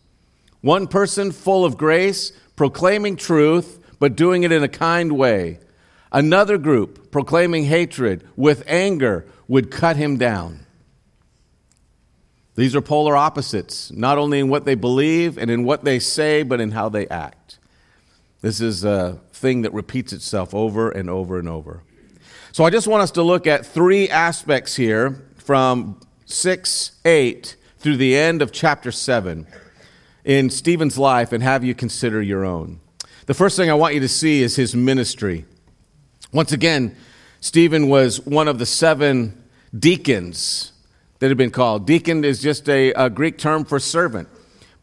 One 0.61 0.87
person 0.87 1.31
full 1.31 1.63
of 1.63 1.77
grace, 1.77 2.31
proclaiming 2.55 3.17
truth, 3.17 3.79
but 3.99 4.15
doing 4.15 4.43
it 4.43 4.51
in 4.51 4.63
a 4.63 4.67
kind 4.67 5.13
way. 5.13 5.59
Another 6.11 6.57
group 6.57 7.11
proclaiming 7.11 7.65
hatred 7.65 8.27
with 8.35 8.63
anger 8.67 9.25
would 9.47 9.71
cut 9.71 9.95
him 9.97 10.17
down. 10.17 10.65
These 12.55 12.75
are 12.75 12.81
polar 12.81 13.17
opposites, 13.17 13.91
not 13.91 14.17
only 14.17 14.39
in 14.39 14.47
what 14.47 14.63
they 14.63 14.75
believe 14.75 15.37
and 15.37 15.51
in 15.51 15.65
what 15.65 15.83
they 15.83 15.99
say, 15.99 16.43
but 16.43 16.61
in 16.61 16.71
how 16.71 16.87
they 16.87 17.07
act. 17.07 17.59
This 18.41 18.61
is 18.61 18.85
a 18.85 19.19
thing 19.33 19.63
that 19.63 19.73
repeats 19.73 20.13
itself 20.13 20.53
over 20.53 20.89
and 20.89 21.09
over 21.09 21.37
and 21.37 21.49
over. 21.49 21.83
So 22.53 22.63
I 22.63 22.69
just 22.69 22.87
want 22.87 23.03
us 23.03 23.11
to 23.11 23.23
look 23.23 23.47
at 23.47 23.65
three 23.65 24.07
aspects 24.07 24.75
here 24.77 25.25
from 25.35 25.99
6 26.25 26.91
8 27.03 27.55
through 27.79 27.97
the 27.97 28.15
end 28.15 28.41
of 28.41 28.53
chapter 28.53 28.91
7 28.91 29.45
in 30.23 30.49
Stephen's 30.49 30.97
life 30.97 31.33
and 31.33 31.43
have 31.43 31.63
you 31.63 31.75
consider 31.75 32.21
your 32.21 32.45
own. 32.45 32.79
The 33.27 33.33
first 33.33 33.57
thing 33.57 33.71
I 33.71 33.73
want 33.73 33.95
you 33.95 33.99
to 34.01 34.07
see 34.07 34.43
is 34.43 34.55
his 34.55 34.75
ministry. 34.75 35.45
Once 36.31 36.51
again, 36.51 36.95
Stephen 37.39 37.87
was 37.87 38.23
one 38.23 38.47
of 38.47 38.59
the 38.59 38.67
seven 38.67 39.43
deacons 39.77 40.73
that 41.17 41.29
had 41.29 41.37
been 41.37 41.49
called. 41.49 41.87
Deacon 41.87 42.23
is 42.23 42.39
just 42.39 42.69
a, 42.69 42.91
a 42.91 43.09
Greek 43.09 43.39
term 43.39 43.65
for 43.65 43.79
servant. 43.79 44.29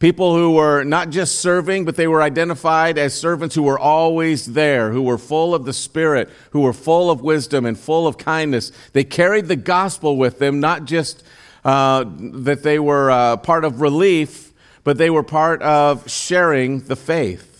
People 0.00 0.34
who 0.34 0.50
were 0.50 0.82
not 0.82 1.10
just 1.10 1.38
serving, 1.38 1.84
but 1.84 1.94
they 1.94 2.08
were 2.08 2.20
identified 2.20 2.98
as 2.98 3.14
servants 3.14 3.54
who 3.54 3.62
were 3.62 3.78
always 3.78 4.46
there, 4.46 4.90
who 4.90 5.02
were 5.02 5.18
full 5.18 5.54
of 5.54 5.64
the 5.64 5.72
Spirit, 5.72 6.28
who 6.50 6.62
were 6.62 6.72
full 6.72 7.12
of 7.12 7.20
wisdom 7.20 7.64
and 7.64 7.78
full 7.78 8.08
of 8.08 8.18
kindness. 8.18 8.72
They 8.92 9.04
carried 9.04 9.46
the 9.46 9.54
gospel 9.54 10.16
with 10.16 10.40
them, 10.40 10.58
not 10.58 10.84
just 10.84 11.22
uh, 11.64 12.06
that 12.18 12.64
they 12.64 12.80
were 12.80 13.08
uh, 13.08 13.36
part 13.36 13.64
of 13.64 13.80
relief, 13.80 14.52
but 14.82 14.98
they 14.98 15.10
were 15.10 15.22
part 15.22 15.62
of 15.62 16.10
sharing 16.10 16.80
the 16.80 16.96
faith. 16.96 17.51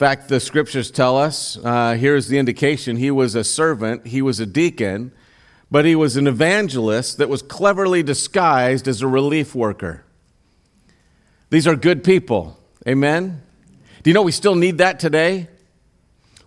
Fact, 0.00 0.30
the 0.30 0.40
scriptures 0.40 0.90
tell 0.90 1.18
us 1.18 1.58
uh, 1.62 1.92
here's 1.92 2.28
the 2.28 2.38
indication 2.38 2.96
he 2.96 3.10
was 3.10 3.34
a 3.34 3.44
servant, 3.44 4.06
he 4.06 4.22
was 4.22 4.40
a 4.40 4.46
deacon, 4.46 5.12
but 5.70 5.84
he 5.84 5.94
was 5.94 6.16
an 6.16 6.26
evangelist 6.26 7.18
that 7.18 7.28
was 7.28 7.42
cleverly 7.42 8.02
disguised 8.02 8.88
as 8.88 9.02
a 9.02 9.06
relief 9.06 9.54
worker. 9.54 10.02
These 11.50 11.66
are 11.66 11.76
good 11.76 12.02
people. 12.02 12.58
Amen? 12.88 13.42
Do 14.02 14.08
you 14.08 14.14
know 14.14 14.22
we 14.22 14.32
still 14.32 14.54
need 14.54 14.78
that 14.78 15.00
today? 15.00 15.48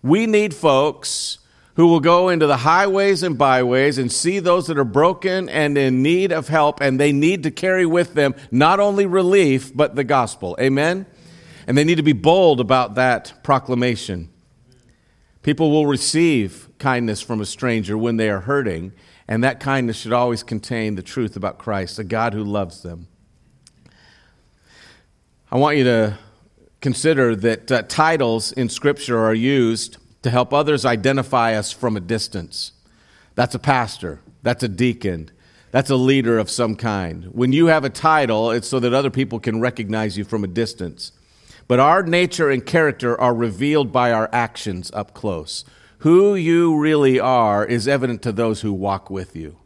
We 0.01 0.25
need 0.25 0.55
folks 0.55 1.37
who 1.75 1.85
will 1.85 1.99
go 1.99 2.29
into 2.29 2.47
the 2.47 2.57
highways 2.57 3.21
and 3.21 3.37
byways 3.37 3.99
and 3.99 4.11
see 4.11 4.39
those 4.39 4.65
that 4.65 4.79
are 4.79 4.83
broken 4.83 5.47
and 5.47 5.77
in 5.77 6.01
need 6.01 6.31
of 6.31 6.47
help, 6.47 6.81
and 6.81 6.99
they 6.99 7.11
need 7.11 7.43
to 7.43 7.51
carry 7.51 7.85
with 7.85 8.15
them 8.15 8.33
not 8.49 8.79
only 8.79 9.05
relief, 9.05 9.71
but 9.75 9.95
the 9.95 10.03
gospel. 10.03 10.57
Amen? 10.59 11.05
And 11.67 11.77
they 11.77 11.83
need 11.83 11.95
to 11.95 12.03
be 12.03 12.13
bold 12.13 12.59
about 12.59 12.95
that 12.95 13.33
proclamation. 13.43 14.29
People 15.41 15.71
will 15.71 15.85
receive 15.85 16.69
kindness 16.79 17.21
from 17.21 17.41
a 17.41 17.45
stranger 17.45 17.97
when 17.97 18.17
they 18.17 18.29
are 18.29 18.41
hurting, 18.41 18.93
and 19.27 19.43
that 19.43 19.59
kindness 19.59 19.97
should 19.97 20.13
always 20.13 20.43
contain 20.43 20.95
the 20.95 21.01
truth 21.01 21.35
about 21.35 21.57
Christ, 21.57 21.99
a 21.99 22.03
God 22.03 22.33
who 22.33 22.43
loves 22.43 22.81
them. 22.81 23.07
I 25.51 25.57
want 25.57 25.77
you 25.77 25.83
to 25.83 26.17
consider 26.81 27.35
that 27.35 27.71
uh, 27.71 27.83
titles 27.83 28.51
in 28.51 28.69
Scripture 28.69 29.19
are 29.19 29.33
used 29.33 29.97
to 30.23 30.29
help 30.29 30.53
others 30.53 30.85
identify 30.85 31.53
us 31.55 31.71
from 31.71 31.95
a 31.95 31.99
distance. 31.99 32.71
That's 33.35 33.55
a 33.55 33.59
pastor, 33.59 34.21
that's 34.41 34.63
a 34.63 34.67
deacon, 34.67 35.29
that's 35.71 35.89
a 35.89 35.95
leader 35.95 36.39
of 36.39 36.49
some 36.49 36.75
kind. 36.75 37.25
When 37.25 37.51
you 37.51 37.67
have 37.67 37.83
a 37.83 37.89
title, 37.89 38.51
it's 38.51 38.67
so 38.67 38.79
that 38.79 38.93
other 38.93 39.09
people 39.09 39.39
can 39.39 39.59
recognize 39.59 40.17
you 40.17 40.23
from 40.23 40.43
a 40.43 40.47
distance. 40.47 41.11
But 41.67 41.79
our 41.79 42.03
nature 42.03 42.49
and 42.49 42.65
character 42.65 43.19
are 43.19 43.33
revealed 43.33 43.91
by 43.91 44.11
our 44.11 44.29
actions 44.31 44.91
up 44.93 45.13
close. 45.13 45.65
Who 45.99 46.35
you 46.35 46.77
really 46.77 47.19
are 47.19 47.65
is 47.65 47.87
evident 47.87 48.21
to 48.23 48.31
those 48.31 48.61
who 48.61 48.73
walk 48.73 49.09
with 49.09 49.35
you. 49.35 49.57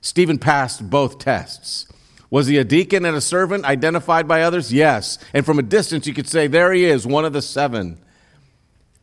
Stephen 0.00 0.38
passed 0.38 0.90
both 0.90 1.18
tests. 1.18 1.86
Was 2.30 2.46
he 2.46 2.58
a 2.58 2.64
deacon 2.64 3.04
and 3.06 3.16
a 3.16 3.22
servant 3.22 3.64
identified 3.64 4.28
by 4.28 4.42
others? 4.42 4.72
Yes. 4.72 5.18
And 5.32 5.46
from 5.46 5.58
a 5.58 5.62
distance, 5.62 6.06
you 6.06 6.12
could 6.12 6.28
say, 6.28 6.46
there 6.46 6.72
he 6.72 6.84
is, 6.84 7.06
one 7.06 7.24
of 7.24 7.32
the 7.32 7.40
seven. 7.40 7.98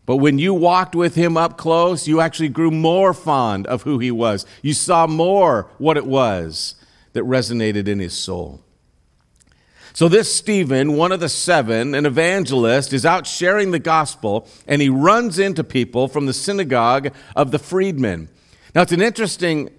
But 0.06 0.18
when 0.18 0.38
you 0.38 0.54
walked 0.54 0.94
with 0.94 1.16
him 1.16 1.36
up 1.36 1.58
close, 1.58 2.08
you 2.08 2.22
actually 2.22 2.50
grew 2.50 2.70
more 2.70 3.14
fond 3.14 3.66
of 3.66 3.82
who 3.82 3.98
he 3.98 4.12
was. 4.12 4.46
You 4.62 4.74
saw 4.75 5.08
more 5.08 5.72
what 5.80 5.98
it 5.98 6.06
was 6.06 6.75
that 7.14 7.24
resonated 7.24 7.88
in 7.88 7.98
his 7.98 8.14
soul. 8.14 8.62
So, 9.96 10.10
this 10.10 10.36
Stephen, 10.36 10.98
one 10.98 11.14
of 11.14 11.22
the 11.22 11.30
seven, 11.30 11.96
an 11.96 12.06
evangelist, 12.06 12.92
is 12.92 13.06
out 13.06 13.25
sharing 13.25 13.72
the 13.72 13.80
gospel, 13.80 14.46
and 14.68 14.82
he 14.82 14.90
runs 14.90 15.40
into 15.40 15.64
people 15.64 16.10
from 16.10 16.25
the 16.25 16.34
synagogue 16.34 17.14
of 17.34 17.52
the 17.52 17.60
freedmen. 17.60 18.28
Now, 18.75 18.82
it's 18.82 18.92
an 18.92 19.02
interesting 19.02 19.70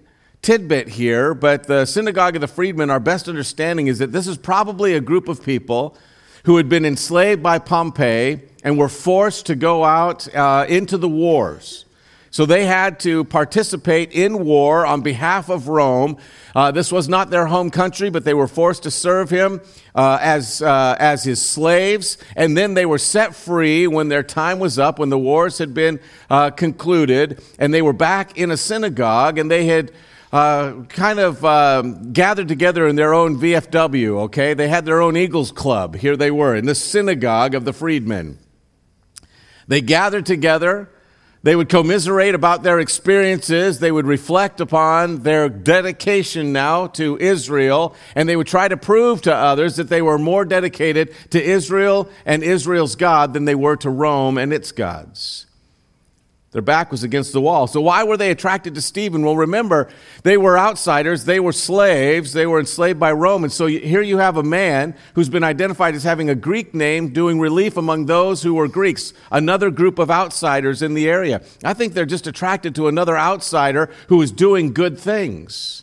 tidbit 0.40 0.88
here, 0.88 1.35
but 1.35 1.64
the 1.64 1.85
synagogue 1.85 2.35
of 2.35 2.40
the 2.40 2.49
freedmen, 2.49 2.88
our 2.88 2.99
best 2.99 3.28
understanding 3.28 3.88
is 3.88 3.99
that 3.99 4.12
this 4.12 4.26
is 4.26 4.38
probably 4.38 4.94
a 4.94 5.02
group 5.02 5.28
of 5.28 5.44
people 5.44 5.99
who 6.44 6.56
had 6.56 6.70
been 6.70 6.87
enslaved 6.87 7.42
by 7.42 7.58
Pompey 7.58 8.40
and 8.64 8.78
were 8.78 8.88
forced 8.88 9.44
to 9.46 9.54
go 9.54 9.85
out 9.85 10.35
uh, 10.35 10.64
into 10.66 10.96
the 10.96 11.11
wars. 11.11 11.86
So 12.37 12.45
they 12.45 12.66
had 12.66 13.00
to 13.00 13.25
participate 13.25 14.12
in 14.12 14.45
war 14.45 14.85
on 14.85 15.00
behalf 15.00 15.49
of 15.49 15.69
Rome. 15.69 16.19
Uh, 16.55 16.71
this 16.71 16.93
was 16.93 17.09
not 17.09 17.31
their 17.31 17.47
home 17.47 17.71
country, 17.71 18.11
but 18.11 18.26
they 18.26 18.35
were 18.35 18.47
forced 18.47 18.83
to 18.83 18.90
serve 18.90 19.31
him 19.31 19.62
uh, 19.95 20.19
as, 20.21 20.61
uh, 20.61 20.97
as 20.99 21.25
his 21.25 21.40
slaves. 21.40 22.19
And 22.37 22.55
then 22.55 22.75
they 22.75 22.85
were 22.85 22.99
set 22.99 23.35
free 23.35 23.87
when 23.87 24.11
their 24.11 24.23
time 24.23 24.59
was 24.59 24.78
up, 24.78 24.99
when 24.99 25.09
the 25.09 25.19
wars 25.19 25.57
had 25.57 25.73
been 25.73 25.99
uh, 26.28 26.50
concluded. 26.50 27.43
And 27.59 27.73
they 27.73 27.81
were 27.81 27.95
back 27.95 28.37
in 28.37 28.50
a 28.50 28.59
synagogue, 28.59 29.38
and 29.38 29.50
they 29.50 29.64
had 29.64 29.93
uh, 30.31 30.83
kind 30.90 31.19
of 31.19 31.43
um, 31.43 32.12
gathered 32.12 32.49
together 32.49 32.87
in 32.87 32.97
their 32.97 33.14
own 33.14 33.40
VFW, 33.40 34.25
okay? 34.25 34.52
They 34.52 34.69
had 34.69 34.85
their 34.85 35.00
own 35.00 35.16
Eagles 35.16 35.52
Club. 35.52 35.97
Here 35.97 36.19
they 36.19 36.31
were 36.31 36.55
in 36.55 36.66
the 36.66 36.75
synagogue 36.75 37.55
of 37.55 37.64
the 37.64 37.73
freedmen. 37.73 38.38
They 39.69 39.81
gathered 39.81 40.26
together. 40.26 40.90
They 41.43 41.55
would 41.55 41.69
commiserate 41.69 42.35
about 42.35 42.62
their 42.62 42.81
experiences. 42.81 43.78
They 43.78 43.93
would 43.93 44.07
reflect 44.07 44.61
upon 44.61 45.23
their 45.23 45.49
dedication 45.49 46.52
now 46.52 46.88
to 46.88 47.16
Israel, 47.19 47.95
and 48.14 48.28
they 48.28 48.37
would 48.37 48.47
try 48.47 48.69
to 48.69 48.76
prove 48.76 49.23
to 49.23 49.35
others 49.35 49.76
that 49.76 49.88
they 49.88 50.02
were 50.02 50.19
more 50.19 50.45
dedicated 50.45 51.14
to 51.31 51.43
Israel 51.43 52.09
and 52.25 52.43
Israel's 52.43 52.97
God 52.97 53.33
than 53.33 53.45
they 53.45 53.55
were 53.55 53.76
to 53.76 53.90
Rome 53.90 54.38
and 54.38 54.52
its 54.52 54.73
gods. 54.73 55.47
Their 56.56 56.62
back 56.62 56.90
was 56.90 57.04
against 57.04 57.34
the 57.34 57.40
wall. 57.42 57.66
So, 57.66 57.82
why 57.82 58.02
were 58.02 58.16
they 58.16 58.30
attracted 58.30 58.75
to 58.76 58.80
Stephen? 58.80 59.22
Well, 59.22 59.36
remember, 59.36 59.90
they 60.22 60.38
were 60.38 60.58
outsiders, 60.58 61.26
they 61.26 61.38
were 61.38 61.52
slaves, 61.52 62.32
they 62.32 62.46
were 62.46 62.58
enslaved 62.58 62.98
by 62.98 63.12
Rome. 63.12 63.44
And 63.44 63.52
so, 63.52 63.66
here 63.66 64.00
you 64.00 64.16
have 64.16 64.38
a 64.38 64.42
man 64.42 64.94
who's 65.16 65.28
been 65.28 65.44
identified 65.44 65.94
as 65.94 66.04
having 66.04 66.30
a 66.30 66.34
Greek 66.34 66.72
name, 66.72 67.10
doing 67.12 67.38
relief 67.38 67.76
among 67.76 68.06
those 68.06 68.42
who 68.42 68.54
were 68.54 68.68
Greeks, 68.68 69.12
another 69.30 69.70
group 69.70 69.98
of 69.98 70.10
outsiders 70.10 70.80
in 70.80 70.94
the 70.94 71.10
area. 71.10 71.42
I 71.62 71.75
think 71.75 71.92
they're 71.92 72.06
just 72.06 72.26
attracted 72.26 72.75
to 72.76 72.88
another 72.88 73.18
outsider 73.18 73.90
who 74.08 74.22
is 74.22 74.32
doing 74.32 74.72
good 74.72 74.98
things. 74.98 75.82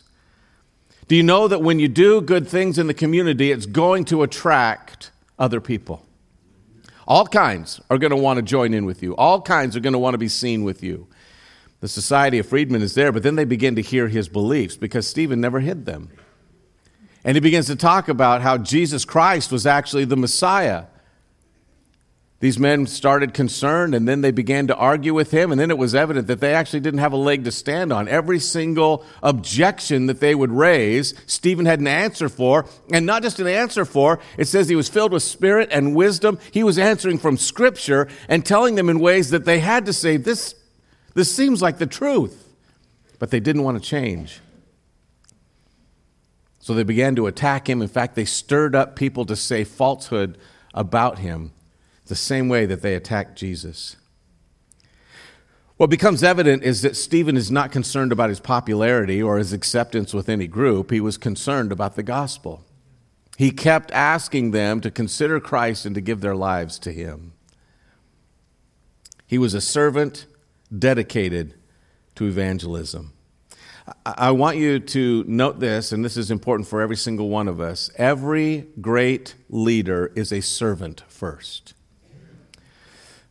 Do 1.06 1.14
you 1.14 1.22
know 1.22 1.46
that 1.46 1.62
when 1.62 1.78
you 1.78 1.86
do 1.86 2.20
good 2.20 2.48
things 2.48 2.80
in 2.80 2.88
the 2.88 2.94
community, 2.94 3.52
it's 3.52 3.66
going 3.66 4.06
to 4.06 4.24
attract 4.24 5.12
other 5.38 5.60
people? 5.60 6.04
All 7.06 7.26
kinds 7.26 7.80
are 7.90 7.98
going 7.98 8.10
to 8.10 8.16
want 8.16 8.38
to 8.38 8.42
join 8.42 8.72
in 8.72 8.86
with 8.86 9.02
you. 9.02 9.14
All 9.16 9.40
kinds 9.42 9.76
are 9.76 9.80
going 9.80 9.92
to 9.92 9.98
want 9.98 10.14
to 10.14 10.18
be 10.18 10.28
seen 10.28 10.64
with 10.64 10.82
you. 10.82 11.06
The 11.80 11.88
Society 11.88 12.38
of 12.38 12.46
Freedmen 12.46 12.80
is 12.80 12.94
there, 12.94 13.12
but 13.12 13.22
then 13.22 13.36
they 13.36 13.44
begin 13.44 13.76
to 13.76 13.82
hear 13.82 14.08
his 14.08 14.28
beliefs 14.28 14.76
because 14.76 15.06
Stephen 15.06 15.40
never 15.40 15.60
hid 15.60 15.84
them. 15.84 16.10
And 17.24 17.36
he 17.36 17.40
begins 17.40 17.66
to 17.66 17.76
talk 17.76 18.08
about 18.08 18.42
how 18.42 18.56
Jesus 18.58 19.04
Christ 19.04 19.52
was 19.52 19.66
actually 19.66 20.04
the 20.04 20.16
Messiah 20.16 20.84
these 22.40 22.58
men 22.58 22.86
started 22.86 23.32
concerned 23.32 23.94
and 23.94 24.08
then 24.08 24.20
they 24.20 24.30
began 24.30 24.66
to 24.66 24.76
argue 24.76 25.14
with 25.14 25.30
him, 25.30 25.52
and 25.52 25.60
then 25.60 25.70
it 25.70 25.78
was 25.78 25.94
evident 25.94 26.26
that 26.26 26.40
they 26.40 26.52
actually 26.52 26.80
didn't 26.80 26.98
have 26.98 27.12
a 27.12 27.16
leg 27.16 27.44
to 27.44 27.52
stand 27.52 27.92
on. 27.92 28.08
Every 28.08 28.38
single 28.38 29.04
objection 29.22 30.06
that 30.06 30.20
they 30.20 30.34
would 30.34 30.50
raise, 30.50 31.14
Stephen 31.26 31.64
had 31.64 31.80
an 31.80 31.86
answer 31.86 32.28
for, 32.28 32.66
and 32.92 33.06
not 33.06 33.22
just 33.22 33.40
an 33.40 33.46
answer 33.46 33.84
for, 33.84 34.20
it 34.36 34.46
says 34.46 34.68
he 34.68 34.76
was 34.76 34.88
filled 34.88 35.12
with 35.12 35.22
spirit 35.22 35.68
and 35.72 35.94
wisdom. 35.94 36.38
He 36.50 36.64
was 36.64 36.78
answering 36.78 37.18
from 37.18 37.38
Scripture 37.38 38.08
and 38.28 38.44
telling 38.44 38.74
them 38.74 38.88
in 38.88 38.98
ways 38.98 39.30
that 39.30 39.44
they 39.44 39.60
had 39.60 39.86
to 39.86 39.92
say, 39.92 40.16
This, 40.16 40.54
this 41.14 41.34
seems 41.34 41.62
like 41.62 41.78
the 41.78 41.86
truth. 41.86 42.40
But 43.20 43.30
they 43.30 43.40
didn't 43.40 43.62
want 43.62 43.82
to 43.82 43.88
change. 43.88 44.40
So 46.58 46.74
they 46.74 46.82
began 46.82 47.14
to 47.16 47.26
attack 47.26 47.70
him. 47.70 47.80
In 47.80 47.88
fact, 47.88 48.16
they 48.16 48.24
stirred 48.24 48.74
up 48.74 48.96
people 48.96 49.24
to 49.26 49.36
say 49.36 49.64
falsehood 49.64 50.36
about 50.74 51.20
him 51.20 51.52
the 52.06 52.14
same 52.14 52.48
way 52.48 52.66
that 52.66 52.82
they 52.82 52.94
attacked 52.94 53.36
Jesus. 53.36 53.96
What 55.76 55.90
becomes 55.90 56.22
evident 56.22 56.62
is 56.62 56.82
that 56.82 56.96
Stephen 56.96 57.36
is 57.36 57.50
not 57.50 57.72
concerned 57.72 58.12
about 58.12 58.28
his 58.28 58.38
popularity 58.38 59.20
or 59.20 59.38
his 59.38 59.52
acceptance 59.52 60.14
with 60.14 60.28
any 60.28 60.46
group. 60.46 60.90
He 60.90 61.00
was 61.00 61.16
concerned 61.16 61.72
about 61.72 61.96
the 61.96 62.02
gospel. 62.02 62.64
He 63.36 63.50
kept 63.50 63.90
asking 63.90 64.52
them 64.52 64.80
to 64.82 64.90
consider 64.90 65.40
Christ 65.40 65.84
and 65.84 65.94
to 65.96 66.00
give 66.00 66.20
their 66.20 66.36
lives 66.36 66.78
to 66.80 66.92
him. 66.92 67.32
He 69.26 69.36
was 69.36 69.54
a 69.54 69.60
servant 69.60 70.26
dedicated 70.76 71.54
to 72.14 72.26
evangelism. 72.26 73.12
I 74.06 74.30
want 74.30 74.56
you 74.56 74.78
to 74.78 75.24
note 75.26 75.60
this, 75.60 75.92
and 75.92 76.04
this 76.04 76.16
is 76.16 76.30
important 76.30 76.68
for 76.68 76.80
every 76.80 76.96
single 76.96 77.28
one 77.28 77.48
of 77.48 77.60
us. 77.60 77.90
Every 77.96 78.68
great 78.80 79.34
leader 79.50 80.12
is 80.14 80.32
a 80.32 80.40
servant 80.40 81.02
first. 81.08 81.74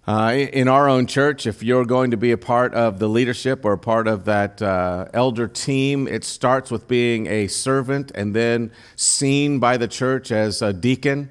Uh, 0.05 0.47
in 0.51 0.67
our 0.67 0.89
own 0.89 1.07
church, 1.07 1.47
if 1.47 1.63
you're 1.63 1.85
going 1.85 2.11
to 2.11 2.17
be 2.17 2.31
a 2.31 2.37
part 2.37 2.73
of 2.73 2.99
the 2.99 3.07
leadership 3.07 3.63
or 3.63 3.71
a 3.71 3.77
part 3.77 4.05
of 4.05 4.25
that 4.25 4.61
uh, 4.61 5.05
elder 5.13 5.47
team, 5.47 6.09
it 6.09 6.25
starts 6.25 6.69
with 6.69 6.89
being 6.89 7.25
a 7.27 7.47
servant 7.47 8.11
and 8.13 8.35
then 8.35 8.69
seen 8.97 9.59
by 9.59 9.77
the 9.77 9.87
church 9.87 10.29
as 10.29 10.61
a 10.61 10.73
deacon. 10.73 11.29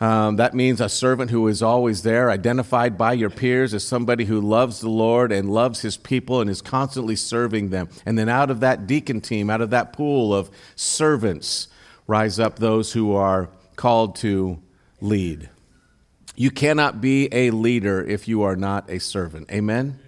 Um, 0.00 0.36
that 0.36 0.54
means 0.54 0.80
a 0.80 0.88
servant 0.88 1.30
who 1.30 1.46
is 1.48 1.62
always 1.62 2.04
there, 2.04 2.30
identified 2.30 2.96
by 2.96 3.12
your 3.12 3.28
peers 3.28 3.74
as 3.74 3.84
somebody 3.84 4.24
who 4.24 4.40
loves 4.40 4.80
the 4.80 4.88
Lord 4.88 5.30
and 5.30 5.50
loves 5.50 5.82
his 5.82 5.98
people 5.98 6.40
and 6.40 6.48
is 6.48 6.62
constantly 6.62 7.16
serving 7.16 7.68
them. 7.68 7.90
And 8.06 8.18
then 8.18 8.30
out 8.30 8.50
of 8.50 8.60
that 8.60 8.86
deacon 8.86 9.20
team, 9.20 9.50
out 9.50 9.60
of 9.60 9.68
that 9.70 9.92
pool 9.92 10.34
of 10.34 10.50
servants, 10.74 11.68
rise 12.06 12.40
up 12.40 12.58
those 12.58 12.94
who 12.94 13.14
are 13.14 13.50
called 13.76 14.16
to 14.16 14.62
lead. 15.02 15.50
You 16.36 16.50
cannot 16.50 17.00
be 17.00 17.28
a 17.32 17.50
leader 17.50 18.04
if 18.04 18.28
you 18.28 18.42
are 18.42 18.56
not 18.56 18.90
a 18.90 19.00
servant. 19.00 19.50
Amen? 19.50 19.98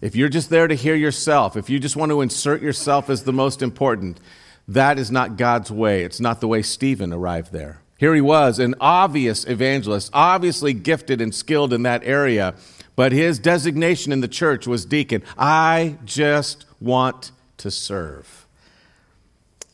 If 0.00 0.14
you're 0.14 0.28
just 0.28 0.50
there 0.50 0.66
to 0.66 0.74
hear 0.74 0.94
yourself, 0.94 1.56
if 1.56 1.70
you 1.70 1.78
just 1.78 1.96
want 1.96 2.10
to 2.10 2.20
insert 2.20 2.60
yourself 2.60 3.08
as 3.08 3.22
the 3.22 3.32
most 3.32 3.62
important, 3.62 4.18
that 4.66 4.98
is 4.98 5.10
not 5.10 5.36
God's 5.36 5.70
way. 5.70 6.04
It's 6.04 6.20
not 6.20 6.40
the 6.40 6.48
way 6.48 6.62
Stephen 6.62 7.12
arrived 7.12 7.52
there. 7.52 7.80
Here 7.98 8.14
he 8.14 8.20
was, 8.20 8.58
an 8.58 8.76
obvious 8.80 9.44
evangelist, 9.44 10.10
obviously 10.12 10.72
gifted 10.72 11.20
and 11.20 11.34
skilled 11.34 11.72
in 11.72 11.82
that 11.82 12.04
area, 12.04 12.54
but 12.94 13.12
his 13.12 13.38
designation 13.38 14.12
in 14.12 14.20
the 14.20 14.28
church 14.28 14.66
was 14.66 14.84
deacon. 14.84 15.22
I 15.36 15.98
just 16.04 16.64
want 16.80 17.32
to 17.58 17.70
serve. 17.70 18.46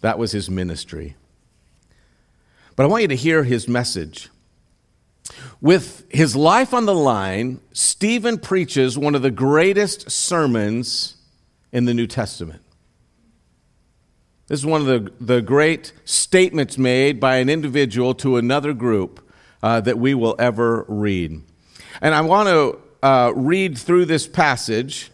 That 0.01 0.19
was 0.19 0.33
his 0.33 0.49
ministry. 0.49 1.17
But 2.77 2.85
I 2.85 2.87
want 2.87 3.03
you 3.03 3.09
to 3.09 3.17
hear 3.17 3.45
his 3.45 3.69
message. 3.69 4.31
With 5.61 6.05
his 6.11 6.37
life 6.37 6.75
on 6.75 6.87
the 6.87 6.95
line, 6.95 7.61
Stephen 7.73 8.39
preaches 8.39 8.99
one 8.99 9.15
of 9.15 9.23
the 9.23 9.31
greatest 9.31 10.11
sermons 10.11 11.17
in 11.73 11.85
the 11.85 11.95
New 11.95 12.07
Testament. 12.07 12.63
This 14.47 14.61
is 14.61 14.67
one 14.67 14.83
of 14.83 14.87
the, 14.87 15.13
the 15.21 15.41
great 15.41 15.93
statements 16.05 16.77
made 16.77 17.19
by 17.19 17.37
an 17.37 17.49
individual 17.49 18.15
to 18.17 18.37
another 18.37 18.75
group 18.75 19.27
uh, 19.63 19.81
that 19.81 19.99
we 19.99 20.15
will 20.15 20.37
ever 20.39 20.85
read. 20.87 21.41
And 22.03 22.15
I 22.15 22.21
want 22.21 22.49
to 22.49 22.79
uh, 23.03 23.33
read 23.35 23.79
through 23.79 24.05
this 24.05 24.27
passage 24.27 25.11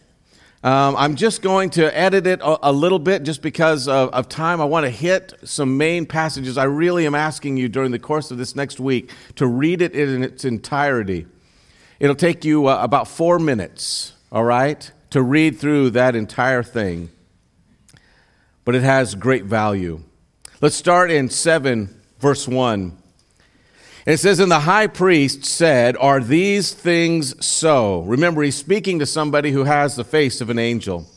um, 0.63 0.95
I'm 0.95 1.15
just 1.15 1.41
going 1.41 1.71
to 1.71 1.97
edit 1.97 2.27
it 2.27 2.39
a, 2.41 2.69
a 2.69 2.71
little 2.71 2.99
bit 2.99 3.23
just 3.23 3.41
because 3.41 3.87
of, 3.87 4.09
of, 4.09 4.29
time. 4.29 4.61
I 4.61 4.65
want 4.65 4.85
to 4.85 4.91
hit 4.91 5.33
some 5.43 5.77
main 5.77 6.05
passages. 6.05 6.55
I 6.55 6.65
really 6.65 7.07
am 7.07 7.15
asking 7.15 7.57
you 7.57 7.67
during 7.67 7.89
the 7.89 7.97
course 7.97 8.29
of 8.29 8.37
this 8.37 8.55
next 8.55 8.79
week 8.79 9.09
to 9.37 9.47
read 9.47 9.81
it 9.81 9.95
in 9.95 10.23
its 10.23 10.45
entirety. 10.45 11.25
It'll 11.99 12.15
take 12.15 12.45
you 12.45 12.67
uh, 12.67 12.77
about 12.79 13.07
four 13.07 13.39
minutes, 13.39 14.13
all 14.31 14.43
right, 14.43 14.91
to 15.09 15.23
read 15.23 15.57
through 15.57 15.91
that 15.91 16.15
entire 16.15 16.61
thing. 16.61 17.09
But 18.63 18.75
it 18.75 18.83
has 18.83 19.15
great 19.15 19.45
value. 19.45 20.03
Let's 20.61 20.75
start 20.75 21.09
in 21.09 21.31
7, 21.31 21.89
verse 22.19 22.47
1. 22.47 23.00
It 24.05 24.17
says, 24.17 24.39
And 24.39 24.51
the 24.51 24.61
high 24.61 24.87
priest 24.87 25.45
said, 25.45 25.95
Are 25.97 26.19
these 26.19 26.73
things 26.73 27.45
so? 27.45 28.01
Remember, 28.01 28.41
he's 28.41 28.55
speaking 28.55 28.99
to 28.99 29.05
somebody 29.05 29.51
who 29.51 29.65
has 29.65 29.95
the 29.95 30.03
face 30.03 30.41
of 30.41 30.49
an 30.49 30.59
angel. 30.59 31.07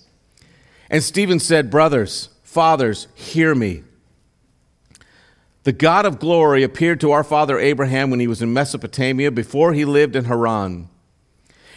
And 0.91 1.03
Stephen 1.03 1.41
said, 1.41 1.71
Brothers, 1.71 2.29
fathers, 2.43 3.09
hear 3.15 3.55
me. 3.55 3.83
The 5.65 5.73
God 5.73 6.05
of 6.05 6.19
glory 6.19 6.63
appeared 6.63 7.01
to 7.01 7.13
our 7.13 7.25
father 7.25 7.59
Abraham 7.59 8.11
when 8.11 8.21
he 8.21 8.27
was 8.27 8.43
in 8.43 8.53
Mesopotamia 8.53 9.31
before 9.31 9.73
he 9.73 9.87
lived 9.87 10.15
in 10.15 10.27
Haran. 10.27 10.89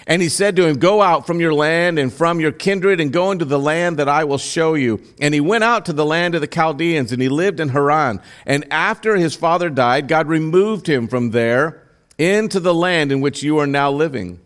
And 0.10 0.22
he 0.22 0.30
said 0.30 0.56
to 0.56 0.66
him, 0.66 0.80
Go 0.80 1.02
out 1.02 1.28
from 1.28 1.42
your 1.42 1.54
land 1.54 2.00
and 2.00 2.12
from 2.12 2.40
your 2.40 2.54
kindred 2.54 3.02
and 3.02 3.12
go 3.12 3.32
into 3.32 3.44
the 3.44 3.60
land 3.60 3.98
that 3.98 4.08
I 4.08 4.24
will 4.24 4.38
show 4.38 4.74
you. 4.74 5.04
And 5.20 5.34
he 5.34 5.42
went 5.42 5.66
out 5.66 5.86
to 5.86 5.94
the 5.94 6.06
land 6.06 6.34
of 6.34 6.40
the 6.40 6.48
Chaldeans 6.48 7.12
and 7.12 7.22
he 7.22 7.28
lived 7.28 7.60
in 7.60 7.70
Haran. 7.70 8.22
And 8.46 8.66
after 8.72 9.18
his 9.18 9.36
father 9.36 9.70
died, 9.70 10.08
God 10.08 10.28
removed 10.28 10.88
him 10.88 11.10
from 11.10 11.32
there 11.32 11.84
into 12.18 12.62
the 12.62 12.74
land 12.74 13.12
in 13.12 13.20
which 13.20 13.44
you 13.44 13.58
are 13.58 13.68
now 13.68 13.92
living. 13.92 14.40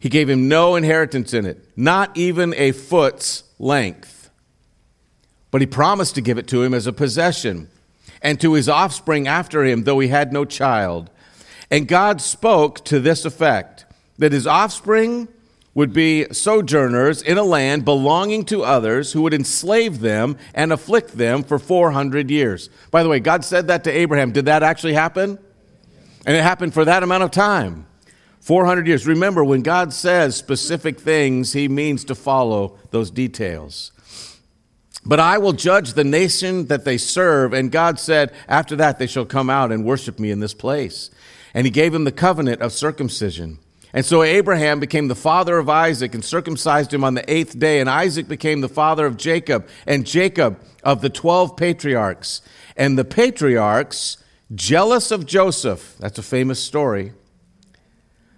He 0.00 0.08
gave 0.08 0.28
him 0.28 0.48
no 0.48 0.74
inheritance 0.74 1.32
in 1.32 1.46
it, 1.46 1.64
not 1.76 2.16
even 2.16 2.52
a 2.54 2.72
foot's 2.72 3.44
length. 3.60 4.28
But 5.52 5.60
he 5.60 5.66
promised 5.68 6.16
to 6.16 6.20
give 6.20 6.36
it 6.36 6.48
to 6.48 6.62
him 6.62 6.74
as 6.74 6.88
a 6.88 6.92
possession 6.92 7.70
and 8.20 8.40
to 8.40 8.54
his 8.54 8.68
offspring 8.68 9.28
after 9.28 9.64
him, 9.64 9.84
though 9.84 10.00
he 10.00 10.08
had 10.08 10.32
no 10.32 10.44
child. 10.44 11.10
And 11.70 11.86
God 11.86 12.20
spoke 12.20 12.84
to 12.86 12.98
this 12.98 13.24
effect 13.24 13.85
that 14.18 14.32
his 14.32 14.46
offspring 14.46 15.28
would 15.74 15.92
be 15.92 16.26
sojourners 16.32 17.20
in 17.20 17.36
a 17.36 17.42
land 17.42 17.84
belonging 17.84 18.44
to 18.46 18.62
others 18.62 19.12
who 19.12 19.20
would 19.20 19.34
enslave 19.34 20.00
them 20.00 20.38
and 20.54 20.72
afflict 20.72 21.18
them 21.18 21.42
for 21.42 21.58
400 21.58 22.30
years. 22.30 22.70
By 22.90 23.02
the 23.02 23.10
way, 23.10 23.20
God 23.20 23.44
said 23.44 23.66
that 23.68 23.84
to 23.84 23.90
Abraham. 23.90 24.32
Did 24.32 24.46
that 24.46 24.62
actually 24.62 24.94
happen? 24.94 25.38
And 26.24 26.34
it 26.34 26.42
happened 26.42 26.72
for 26.72 26.86
that 26.86 27.02
amount 27.02 27.24
of 27.24 27.30
time 27.30 27.86
400 28.40 28.86
years. 28.86 29.06
Remember, 29.06 29.44
when 29.44 29.60
God 29.62 29.92
says 29.92 30.34
specific 30.34 30.98
things, 30.98 31.52
he 31.52 31.68
means 31.68 32.04
to 32.04 32.14
follow 32.14 32.78
those 32.90 33.10
details. 33.10 33.92
But 35.04 35.20
I 35.20 35.38
will 35.38 35.52
judge 35.52 35.92
the 35.92 36.04
nation 36.04 36.66
that 36.66 36.84
they 36.84 36.96
serve. 36.96 37.52
And 37.52 37.70
God 37.70 38.00
said, 38.00 38.32
after 38.48 38.76
that, 38.76 38.98
they 38.98 39.06
shall 39.06 39.26
come 39.26 39.50
out 39.50 39.72
and 39.72 39.84
worship 39.84 40.18
me 40.18 40.30
in 40.30 40.40
this 40.40 40.54
place. 40.54 41.10
And 41.54 41.66
he 41.66 41.70
gave 41.70 41.94
him 41.94 42.04
the 42.04 42.12
covenant 42.12 42.62
of 42.62 42.72
circumcision. 42.72 43.58
And 43.96 44.04
so 44.04 44.22
Abraham 44.22 44.78
became 44.78 45.08
the 45.08 45.14
father 45.14 45.56
of 45.56 45.70
Isaac 45.70 46.14
and 46.14 46.22
circumcised 46.22 46.92
him 46.92 47.02
on 47.02 47.14
the 47.14 47.32
eighth 47.32 47.58
day. 47.58 47.80
And 47.80 47.88
Isaac 47.88 48.28
became 48.28 48.60
the 48.60 48.68
father 48.68 49.06
of 49.06 49.16
Jacob, 49.16 49.66
and 49.86 50.04
Jacob 50.04 50.60
of 50.84 51.00
the 51.00 51.08
12 51.08 51.56
patriarchs. 51.56 52.42
And 52.76 52.98
the 52.98 53.06
patriarchs, 53.06 54.18
jealous 54.54 55.10
of 55.10 55.24
Joseph, 55.24 55.96
that's 55.98 56.18
a 56.18 56.22
famous 56.22 56.62
story, 56.62 57.14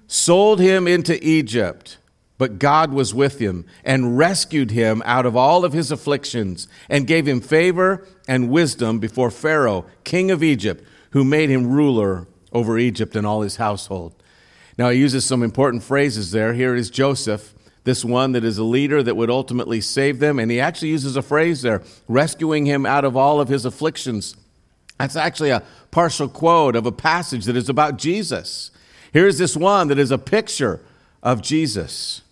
sold 0.07 0.61
him 0.61 0.87
into 0.87 1.18
Egypt. 1.27 1.99
But 2.38 2.61
God 2.61 2.92
was 2.92 3.12
with 3.12 3.40
him 3.40 3.66
and 3.83 4.16
rescued 4.16 4.71
him 4.71 5.03
out 5.05 5.27
of 5.27 5.35
all 5.35 5.64
of 5.64 5.73
his 5.73 5.90
afflictions 5.90 6.68
and 6.88 7.05
gave 7.05 7.27
him 7.27 7.40
favor 7.40 8.07
and 8.29 8.49
wisdom 8.49 9.01
before 9.01 9.33
Pharaoh, 9.33 9.87
king 10.05 10.31
of 10.31 10.40
Egypt, 10.40 10.85
who 11.11 11.25
made 11.25 11.51
him 11.51 11.66
ruler 11.66 12.29
over 12.53 12.79
Egypt 12.79 13.16
and 13.16 13.27
all 13.27 13.40
his 13.40 13.57
household. 13.57 14.14
Now, 14.78 14.90
he 14.90 15.00
uses 15.00 15.24
some 15.24 15.42
important 15.42 15.82
phrases 15.82 16.30
there. 16.30 16.54
Here 16.54 16.76
is 16.76 16.88
Joseph, 16.88 17.52
this 17.82 18.04
one 18.04 18.32
that 18.32 18.44
is 18.44 18.58
a 18.58 18.64
leader 18.64 19.02
that 19.02 19.16
would 19.16 19.28
ultimately 19.28 19.80
save 19.80 20.20
them. 20.20 20.38
And 20.38 20.50
he 20.50 20.60
actually 20.60 20.90
uses 20.90 21.16
a 21.16 21.22
phrase 21.22 21.62
there, 21.62 21.82
rescuing 22.06 22.64
him 22.64 22.86
out 22.86 23.04
of 23.04 23.16
all 23.16 23.40
of 23.40 23.48
his 23.48 23.64
afflictions. 23.64 24.36
That's 24.98 25.16
actually 25.16 25.50
a 25.50 25.64
partial 25.90 26.28
quote 26.28 26.76
of 26.76 26.86
a 26.86 26.92
passage 26.92 27.44
that 27.46 27.56
is 27.56 27.68
about 27.68 27.98
Jesus. 27.98 28.70
Here's 29.12 29.38
this 29.38 29.56
one 29.56 29.88
that 29.88 29.98
is 29.98 30.12
a 30.12 30.18
picture 30.18 30.80
of 31.24 31.42
Jesus. 31.42 32.22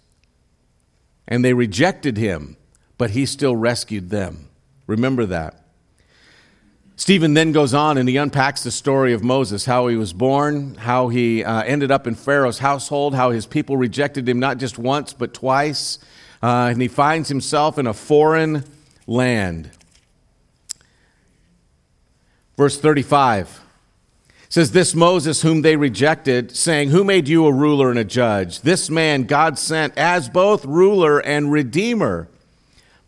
And 1.26 1.44
they 1.44 1.52
rejected 1.52 2.16
him, 2.16 2.56
but 2.96 3.10
he 3.10 3.26
still 3.26 3.56
rescued 3.56 4.10
them. 4.10 4.48
Remember 4.86 5.26
that. 5.26 5.65
Stephen 6.98 7.34
then 7.34 7.52
goes 7.52 7.74
on 7.74 7.98
and 7.98 8.08
he 8.08 8.16
unpacks 8.16 8.62
the 8.62 8.70
story 8.70 9.12
of 9.12 9.22
Moses, 9.22 9.66
how 9.66 9.86
he 9.86 9.96
was 9.96 10.14
born, 10.14 10.74
how 10.76 11.08
he 11.08 11.44
uh, 11.44 11.62
ended 11.62 11.90
up 11.90 12.06
in 12.06 12.14
Pharaoh's 12.14 12.58
household, 12.58 13.14
how 13.14 13.30
his 13.30 13.44
people 13.44 13.76
rejected 13.76 14.26
him 14.26 14.40
not 14.40 14.56
just 14.56 14.78
once, 14.78 15.12
but 15.12 15.34
twice. 15.34 15.98
Uh, 16.42 16.68
and 16.70 16.80
he 16.80 16.88
finds 16.88 17.28
himself 17.28 17.78
in 17.78 17.86
a 17.86 17.92
foreign 17.92 18.64
land. 19.06 19.70
Verse 22.56 22.80
35 22.80 23.60
says, 24.48 24.72
This 24.72 24.94
Moses, 24.94 25.42
whom 25.42 25.60
they 25.60 25.76
rejected, 25.76 26.56
saying, 26.56 26.88
Who 26.88 27.04
made 27.04 27.28
you 27.28 27.46
a 27.46 27.52
ruler 27.52 27.90
and 27.90 27.98
a 27.98 28.04
judge? 28.04 28.62
This 28.62 28.88
man 28.88 29.24
God 29.24 29.58
sent 29.58 29.96
as 29.98 30.30
both 30.30 30.64
ruler 30.64 31.18
and 31.18 31.52
redeemer 31.52 32.28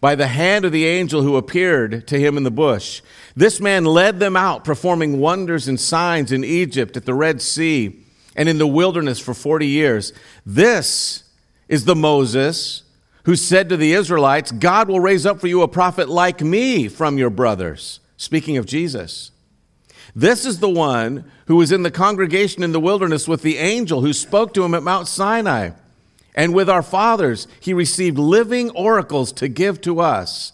by 0.00 0.14
the 0.14 0.28
hand 0.28 0.64
of 0.64 0.72
the 0.72 0.86
angel 0.86 1.22
who 1.22 1.36
appeared 1.36 2.06
to 2.06 2.18
him 2.18 2.36
in 2.36 2.44
the 2.44 2.50
bush. 2.50 3.02
This 3.34 3.60
man 3.60 3.84
led 3.84 4.20
them 4.20 4.36
out, 4.36 4.64
performing 4.64 5.18
wonders 5.18 5.66
and 5.66 5.78
signs 5.78 6.30
in 6.30 6.44
Egypt, 6.44 6.96
at 6.96 7.04
the 7.04 7.14
Red 7.14 7.42
Sea, 7.42 8.04
and 8.36 8.48
in 8.48 8.58
the 8.58 8.66
wilderness 8.66 9.18
for 9.18 9.34
40 9.34 9.66
years. 9.66 10.12
This 10.46 11.24
is 11.68 11.84
the 11.84 11.96
Moses 11.96 12.84
who 13.24 13.36
said 13.36 13.68
to 13.68 13.76
the 13.76 13.92
Israelites, 13.92 14.52
God 14.52 14.88
will 14.88 15.00
raise 15.00 15.26
up 15.26 15.40
for 15.40 15.48
you 15.48 15.62
a 15.62 15.68
prophet 15.68 16.08
like 16.08 16.40
me 16.40 16.88
from 16.88 17.18
your 17.18 17.30
brothers. 17.30 18.00
Speaking 18.16 18.56
of 18.56 18.66
Jesus. 18.66 19.32
This 20.14 20.46
is 20.46 20.60
the 20.60 20.70
one 20.70 21.30
who 21.46 21.56
was 21.56 21.70
in 21.70 21.82
the 21.82 21.90
congregation 21.90 22.62
in 22.62 22.72
the 22.72 22.80
wilderness 22.80 23.28
with 23.28 23.42
the 23.42 23.58
angel 23.58 24.00
who 24.00 24.12
spoke 24.12 24.54
to 24.54 24.64
him 24.64 24.74
at 24.74 24.82
Mount 24.82 25.08
Sinai. 25.08 25.70
And 26.38 26.54
with 26.54 26.70
our 26.70 26.84
fathers, 26.84 27.48
he 27.58 27.74
received 27.74 28.16
living 28.16 28.70
oracles 28.70 29.32
to 29.32 29.48
give 29.48 29.80
to 29.80 29.98
us. 29.98 30.52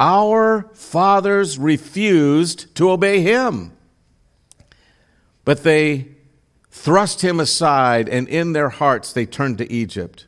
Our 0.00 0.68
fathers 0.74 1.60
refused 1.60 2.74
to 2.74 2.90
obey 2.90 3.20
him, 3.20 3.70
but 5.44 5.62
they 5.62 6.08
thrust 6.72 7.22
him 7.22 7.38
aside, 7.38 8.08
and 8.08 8.26
in 8.26 8.52
their 8.52 8.68
hearts 8.68 9.12
they 9.12 9.24
turned 9.24 9.58
to 9.58 9.72
Egypt, 9.72 10.26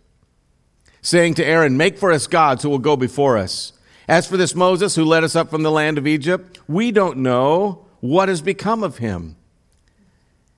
saying 1.02 1.35
to 1.35 1.44
Aaron, 1.44 1.76
Make 1.76 1.98
for 1.98 2.12
us 2.12 2.28
gods 2.28 2.62
who 2.62 2.70
will 2.70 2.78
go 2.78 2.96
before 2.96 3.37
us. 3.37 3.72
As 4.07 4.28
for 4.28 4.37
this 4.37 4.54
Moses 4.54 4.94
who 4.94 5.04
led 5.04 5.24
us 5.24 5.35
up 5.35 5.50
from 5.50 5.64
the 5.64 5.72
land 5.72 5.98
of 5.98 6.07
Egypt, 6.07 6.61
we 6.68 6.92
don't 6.92 7.16
know 7.16 7.85
what 7.98 8.28
has 8.28 8.42
become 8.42 8.85
of 8.85 8.98
him. 8.98 9.35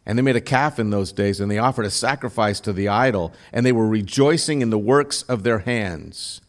And 0.06 0.16
they 0.16 0.22
made 0.22 0.36
a 0.36 0.40
calf 0.40 0.78
in 0.78 0.90
those 0.90 1.10
days, 1.10 1.40
and 1.40 1.50
they 1.50 1.58
offered 1.58 1.84
a 1.84 1.90
sacrifice 1.90 2.60
to 2.60 2.72
the 2.72 2.88
idol, 2.88 3.34
and 3.52 3.66
they 3.66 3.72
were 3.72 3.88
rejoicing 3.88 4.62
in 4.62 4.70
the 4.70 4.78
works 4.78 5.22
of 5.22 5.42
their 5.42 5.58
hands. 5.58 6.40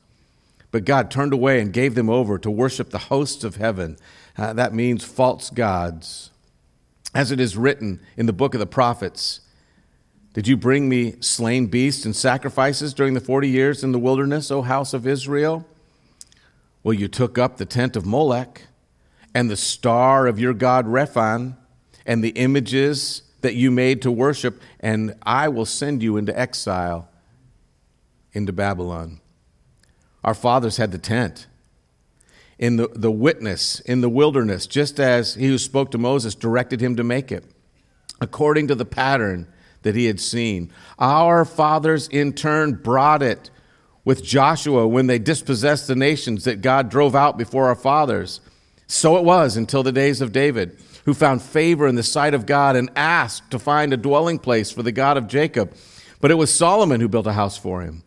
But 0.69 0.85
God 0.85 1.09
turned 1.09 1.33
away 1.33 1.59
and 1.59 1.73
gave 1.73 1.95
them 1.95 2.09
over 2.09 2.37
to 2.37 2.51
worship 2.51 2.91
the 2.91 2.97
hosts 2.99 3.43
of 3.43 3.55
heaven. 3.55 3.97
Uh, 4.37 4.53
that 4.53 4.75
means 4.75 5.03
false 5.03 5.49
gods. 5.49 6.29
As 7.15 7.31
it 7.31 7.39
is 7.39 7.57
written 7.57 7.99
in 8.15 8.27
the 8.27 8.33
book 8.33 8.53
of 8.53 8.59
the 8.59 8.67
prophets 8.67 9.39
Did 10.33 10.47
you 10.47 10.55
bring 10.55 10.87
me 10.87 11.15
slain 11.19 11.65
beasts 11.65 12.05
and 12.05 12.15
sacrifices 12.15 12.93
during 12.93 13.15
the 13.15 13.19
40 13.19 13.49
years 13.49 13.83
in 13.83 13.91
the 13.91 13.97
wilderness, 13.97 14.51
O 14.51 14.61
house 14.61 14.93
of 14.93 15.07
Israel? 15.07 15.65
Well, 16.83 16.93
you 16.93 17.07
took 17.07 17.39
up 17.39 17.57
the 17.57 17.65
tent 17.65 17.95
of 17.95 18.05
Molech 18.05 18.67
and 19.33 19.49
the 19.49 19.57
star 19.57 20.27
of 20.27 20.39
your 20.39 20.53
god 20.53 20.85
Rephan 20.85 21.55
and 22.05 22.23
the 22.23 22.29
images 22.29 23.23
that 23.47 23.55
you 23.55 23.71
made 23.71 24.01
to 24.01 24.11
worship, 24.11 24.61
and 24.81 25.15
I 25.23 25.47
will 25.47 25.65
send 25.65 26.03
you 26.03 26.17
into 26.17 26.37
exile 26.37 27.09
into 28.33 28.51
Babylon. 28.51 29.21
Our 30.21 30.33
fathers 30.33 30.75
had 30.75 30.91
the 30.91 30.97
tent 30.97 31.47
in 32.59 32.75
the, 32.75 32.89
the 32.93 33.09
witness 33.09 33.79
in 33.79 34.01
the 34.01 34.09
wilderness, 34.09 34.67
just 34.67 34.99
as 34.99 35.35
he 35.35 35.47
who 35.47 35.57
spoke 35.57 35.91
to 35.91 35.97
Moses 35.97 36.35
directed 36.35 36.81
him 36.81 36.97
to 36.97 37.05
make 37.05 37.31
it, 37.31 37.45
according 38.19 38.67
to 38.67 38.75
the 38.75 38.83
pattern 38.83 39.47
that 39.83 39.95
he 39.95 40.07
had 40.07 40.19
seen. 40.19 40.69
Our 40.99 41.45
fathers, 41.45 42.09
in 42.09 42.33
turn, 42.33 42.73
brought 42.73 43.23
it 43.23 43.49
with 44.03 44.25
Joshua 44.25 44.85
when 44.85 45.07
they 45.07 45.19
dispossessed 45.19 45.87
the 45.87 45.95
nations 45.95 46.43
that 46.43 46.61
God 46.61 46.89
drove 46.89 47.15
out 47.15 47.37
before 47.37 47.67
our 47.67 47.75
fathers. 47.75 48.41
So 48.87 49.15
it 49.15 49.23
was 49.23 49.55
until 49.55 49.83
the 49.83 49.93
days 49.93 50.19
of 50.19 50.33
David 50.33 50.77
who 51.07 51.13
found 51.13 51.41
favor 51.41 51.87
in 51.87 51.95
the 51.95 52.03
sight 52.03 52.33
of 52.33 52.45
God 52.45 52.75
and 52.75 52.89
asked 52.93 53.49
to 53.51 53.57
find 53.57 53.93
a 53.93 53.97
dwelling 53.97 54.37
place 54.37 54.71
for 54.71 54.83
the 54.83 54.91
God 54.91 55.15
of 55.15 55.29
Jacob. 55.29 55.73
But 56.19 56.31
it 56.31 56.35
was 56.35 56.53
Solomon 56.53 56.99
who 56.99 57.07
built 57.07 57.25
a 57.27 57.31
house 57.31 57.57
for 57.57 57.81
him. 57.81 58.03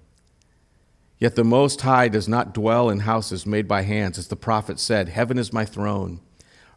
Yet 1.19 1.35
the 1.35 1.43
Most 1.43 1.81
High 1.81 2.09
does 2.09 2.29
not 2.29 2.53
dwell 2.53 2.91
in 2.91 3.01
houses 3.01 3.47
made 3.47 3.67
by 3.67 3.83
hands, 3.83 4.19
as 4.19 4.29
the 4.29 4.37
prophet 4.37 4.79
said 4.79 5.09
Heaven 5.09 5.39
is 5.39 5.51
my 5.51 5.65
throne, 5.65 6.21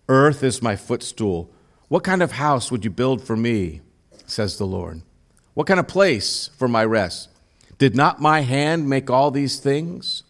earth 0.07 0.43
is 0.43 0.62
my 0.62 0.77
footstool. 0.77 1.51
What 1.89 2.05
kind 2.05 2.23
of 2.23 2.31
house 2.31 2.71
would 2.71 2.86
you 2.86 2.89
build 2.89 3.21
for 3.21 3.36
me? 3.36 3.81
says 4.25 4.57
the 4.57 4.65
Lord. 4.65 5.01
What 5.55 5.67
kind 5.67 5.79
of 5.79 5.89
place 5.89 6.49
for 6.57 6.69
my 6.69 6.86
rest? 6.86 7.27
Did 7.77 7.97
not 7.97 8.21
my 8.21 8.41
hand 8.41 8.88
make 8.88 9.09
all 9.09 9.29
these 9.29 9.59
things? 9.59 10.23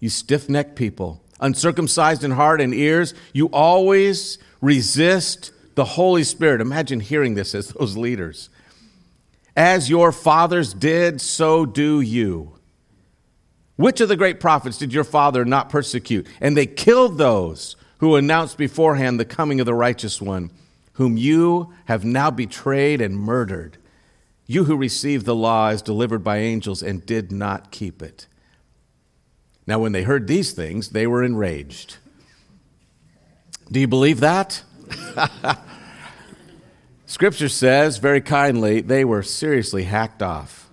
You 0.00 0.10
stiff 0.10 0.50
necked 0.50 0.76
people 0.76 1.23
uncircumcised 1.40 2.24
in 2.24 2.32
heart 2.32 2.60
and 2.60 2.74
ears, 2.74 3.14
you 3.32 3.46
always 3.46 4.38
resist 4.60 5.52
the 5.74 5.84
Holy 5.84 6.24
Spirit. 6.24 6.60
Imagine 6.60 7.00
hearing 7.00 7.34
this 7.34 7.54
as 7.54 7.68
those 7.68 7.96
leaders. 7.96 8.48
As 9.56 9.90
your 9.90 10.12
fathers 10.12 10.74
did, 10.74 11.20
so 11.20 11.64
do 11.64 12.00
you. 12.00 12.58
Which 13.76 14.00
of 14.00 14.08
the 14.08 14.16
great 14.16 14.40
prophets 14.40 14.78
did 14.78 14.92
your 14.92 15.04
father 15.04 15.44
not 15.44 15.68
persecute? 15.68 16.26
And 16.40 16.56
they 16.56 16.66
killed 16.66 17.18
those 17.18 17.76
who 17.98 18.16
announced 18.16 18.56
beforehand 18.58 19.18
the 19.18 19.24
coming 19.24 19.60
of 19.60 19.66
the 19.66 19.74
righteous 19.74 20.20
one, 20.20 20.50
whom 20.94 21.16
you 21.16 21.72
have 21.86 22.04
now 22.04 22.30
betrayed 22.30 23.00
and 23.00 23.16
murdered. 23.16 23.78
You 24.46 24.64
who 24.64 24.76
received 24.76 25.26
the 25.26 25.34
law 25.34 25.70
as 25.70 25.82
delivered 25.82 26.22
by 26.22 26.38
angels 26.38 26.82
and 26.82 27.04
did 27.04 27.32
not 27.32 27.70
keep 27.70 28.02
it. 28.02 28.26
Now, 29.66 29.78
when 29.78 29.92
they 29.92 30.02
heard 30.02 30.26
these 30.26 30.52
things, 30.52 30.90
they 30.90 31.06
were 31.06 31.22
enraged. 31.22 31.96
Do 33.70 33.80
you 33.80 33.88
believe 33.88 34.20
that? 34.20 34.62
Scripture 37.06 37.48
says 37.48 37.98
very 37.98 38.20
kindly, 38.20 38.80
they 38.80 39.04
were 39.04 39.22
seriously 39.22 39.84
hacked 39.84 40.22
off. 40.22 40.68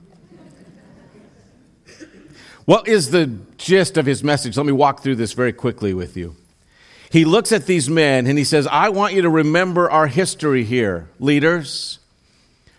What 2.66 2.88
is 2.88 3.12
the 3.12 3.38
gist 3.58 3.98
of 3.98 4.06
his 4.06 4.24
message? 4.24 4.58
Let 4.58 4.66
me 4.66 4.72
walk 4.72 5.02
through 5.02 5.16
this 5.16 5.34
very 5.34 5.54
quickly 5.54 5.94
with 5.94 6.16
you. 6.18 6.36
He 7.10 7.26
looks 7.26 7.52
at 7.52 7.66
these 7.66 7.90
men 7.90 8.28
and 8.28 8.38
he 8.38 8.44
says, 8.44 8.68
I 8.68 8.90
want 8.90 9.14
you 9.14 9.24
to 9.24 9.30
remember 9.30 9.90
our 9.90 10.08
history 10.08 10.64
here, 10.64 11.10
leaders. 11.20 12.00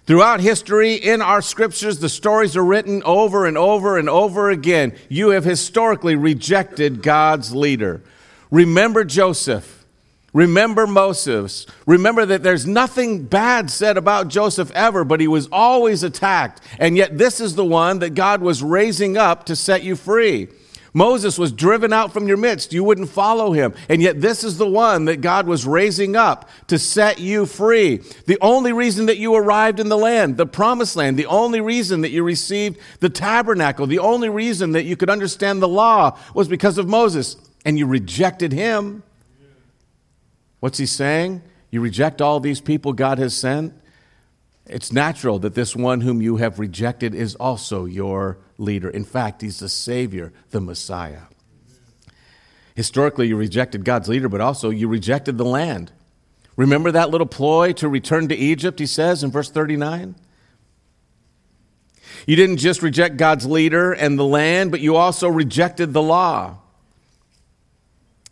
Throughout 0.05 0.41
history, 0.41 0.95
in 0.95 1.23
our 1.23 1.41
scriptures, 1.41 2.01
the 2.01 2.09
stories 2.09 2.57
are 2.57 2.65
written 2.65 3.03
over 3.05 3.47
and 3.47 3.57
over 3.57 3.97
and 3.97 4.09
over 4.09 4.51
again. 4.51 4.97
You 5.09 5.31
have 5.31 5.45
historically 5.45 6.17
rejected 6.17 7.03
God's 7.03 7.55
leader. 7.55 8.03
Remember 8.51 9.05
Joseph. 9.05 9.85
Remember 10.33 10.87
Moses. 10.87 11.67
Remember 11.87 12.27
that 12.27 12.43
there's 12.43 12.67
nothing 12.67 13.25
bad 13.25 13.71
said 13.71 13.97
about 13.97 14.29
Joseph 14.29 14.73
ever, 14.73 15.05
but 15.05 15.21
he 15.21 15.29
was 15.29 15.47
always 15.53 16.03
attacked. 16.03 16.61
And 16.79 16.97
yet, 16.97 17.19
this 17.19 17.39
is 17.39 17.55
the 17.55 17.65
one 17.65 18.01
that 18.01 18.15
God 18.15 18.41
was 18.41 18.63
raising 18.63 19.17
up 19.17 19.45
to 19.47 19.55
set 19.55 19.85
you 19.85 19.95
free. 19.95 20.49
Moses 20.95 21.39
was 21.39 21.53
driven 21.53 21.93
out 21.93 22.13
from 22.13 22.29
your 22.29 22.37
midst. 22.37 22.73
You 22.73 22.85
wouldn't 22.85 23.09
follow 23.09 23.53
him. 23.53 23.75
And 23.89 24.03
yet, 24.03 24.21
this 24.21 24.45
is 24.45 24.59
the 24.59 24.69
one 24.69 25.07
that 25.07 25.23
God 25.23 25.47
was 25.47 25.67
raising 25.67 26.17
up 26.17 26.51
to 26.67 26.79
set 26.79 27.19
you 27.19 27.47
free. 27.47 28.03
The 28.27 28.39
only 28.43 28.75
reason 28.75 29.07
that 29.07 29.17
you 29.17 29.35
arrived 29.35 29.81
in 29.81 29.89
the 29.89 29.97
land, 29.97 30.37
the 30.37 30.47
promised 30.47 30.95
land, 30.95 31.19
the 31.19 31.27
only 31.27 31.63
reason 31.63 32.03
that 32.03 32.11
you 32.11 32.23
received 32.23 32.79
the 33.01 33.09
tabernacle, 33.09 33.87
the 33.87 34.01
only 34.01 34.29
reason 34.29 34.73
that 34.73 34.85
you 34.85 34.97
could 34.97 35.09
understand 35.09 35.63
the 35.63 35.69
law 35.69 36.19
was 36.35 36.47
because 36.47 36.77
of 36.77 36.89
Moses. 36.89 37.37
And 37.65 37.79
you 37.79 37.87
rejected 37.87 38.53
him. 38.53 39.03
What's 40.61 40.79
he 40.79 40.87
saying? 40.87 41.43
You 41.71 41.81
reject 41.81 42.21
all 42.21 42.39
these 42.39 42.61
people 42.61 42.93
God 42.93 43.19
has 43.19 43.35
sent? 43.35 43.73
It's 44.67 44.93
natural 44.93 45.39
that 45.41 45.55
this 45.55 45.75
one 45.75 46.01
whom 46.01 46.23
you 46.23 46.37
have 46.37 46.59
rejected 46.59 47.15
is 47.15 47.35
also 47.35 47.85
your 47.85 48.39
leader. 48.59 48.89
In 48.89 49.05
fact, 49.05 49.43
he's 49.43 49.59
the 49.59 49.69
Savior, 49.69 50.33
the 50.51 50.61
Messiah. 50.61 51.23
Historically, 52.75 53.29
you 53.29 53.37
rejected 53.37 53.85
God's 53.85 54.09
leader, 54.09 54.29
but 54.29 54.41
also 54.41 54.71
you 54.71 54.89
rejected 54.89 55.37
the 55.37 55.45
land. 55.45 55.93
Remember 56.57 56.93
that 56.93 57.11
little 57.11 57.27
ploy 57.27 57.73
to 57.75 57.89
return 57.89 58.29
to 58.29 58.37
Egypt, 58.37 58.79
he 58.79 58.87
says 58.87 59.25
in 59.25 59.31
verse 59.31 59.51
39? 59.51 60.15
You 62.27 62.37
didn't 62.37 62.59
just 62.59 62.83
reject 62.83 63.17
God's 63.17 63.47
leader 63.47 63.93
and 63.93 64.19
the 64.19 64.25
land, 64.25 64.71
but 64.71 64.81
you 64.81 64.97
also 64.97 65.29
rejected 65.29 65.93
the 65.93 66.03
law. 66.03 66.59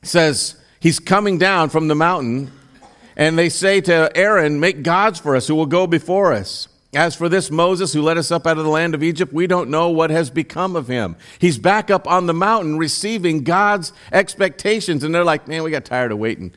It 0.03 0.09
says, 0.09 0.57
He's 0.79 0.99
coming 0.99 1.38
down 1.38 1.69
from 1.69 1.88
the 1.88 1.95
mountain, 1.95 2.51
and 3.21 3.39
they 3.39 3.51
say 3.51 3.83
to 3.83 4.11
Aaron, 4.17 4.59
Make 4.61 4.83
gods 4.83 5.21
for 5.21 5.37
us 5.37 5.47
who 5.47 5.55
will 5.55 5.67
go 5.67 5.87
before 5.87 6.33
us. 6.33 6.69
As 6.95 7.15
for 7.15 7.29
this 7.29 7.51
Moses 7.51 7.93
who 7.93 8.01
led 8.01 8.17
us 8.17 8.33
up 8.33 8.47
out 8.47 8.57
of 8.57 8.65
the 8.65 8.71
land 8.71 8.95
of 8.95 9.03
Egypt, 9.03 9.31
we 9.31 9.47
don't 9.47 9.69
know 9.69 9.91
what 9.91 10.09
has 10.09 10.31
become 10.31 10.75
of 10.75 10.89
him. 10.89 11.17
He's 11.39 11.59
back 11.59 11.91
up 11.91 12.09
on 12.09 12.27
the 12.27 12.33
mountain 12.33 12.79
receiving 12.79 13.45
God's 13.45 13.93
expectations, 14.11 15.05
and 15.05 15.15
they're 15.15 15.23
like, 15.23 15.47
Man, 15.47 15.63
we 15.63 15.71
got 15.71 15.85
tired 15.85 16.13
of 16.13 16.19
waiting. 16.19 16.53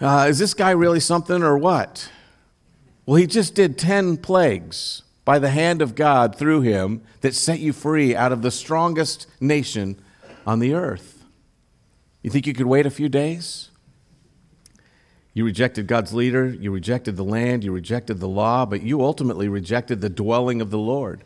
Uh, 0.00 0.26
is 0.28 0.38
this 0.38 0.54
guy 0.54 0.70
really 0.70 1.00
something 1.00 1.42
or 1.42 1.58
what? 1.58 2.08
Well, 3.04 3.16
he 3.16 3.26
just 3.26 3.56
did 3.56 3.76
10 3.76 4.18
plagues 4.18 5.02
by 5.24 5.40
the 5.40 5.50
hand 5.50 5.82
of 5.82 5.96
God 5.96 6.36
through 6.36 6.60
him 6.60 7.02
that 7.22 7.34
set 7.34 7.58
you 7.58 7.72
free 7.72 8.14
out 8.14 8.30
of 8.30 8.42
the 8.42 8.52
strongest 8.52 9.26
nation 9.40 10.00
on 10.46 10.60
the 10.60 10.74
earth. 10.74 11.24
You 12.22 12.30
think 12.30 12.46
you 12.46 12.54
could 12.54 12.66
wait 12.66 12.86
a 12.86 12.90
few 12.90 13.08
days? 13.08 13.71
You 15.34 15.44
rejected 15.44 15.86
God's 15.86 16.12
leader, 16.12 16.46
you 16.46 16.70
rejected 16.70 17.16
the 17.16 17.24
land, 17.24 17.64
you 17.64 17.72
rejected 17.72 18.20
the 18.20 18.28
law, 18.28 18.66
but 18.66 18.82
you 18.82 19.02
ultimately 19.02 19.48
rejected 19.48 20.00
the 20.00 20.10
dwelling 20.10 20.60
of 20.60 20.70
the 20.70 20.78
Lord. 20.78 21.24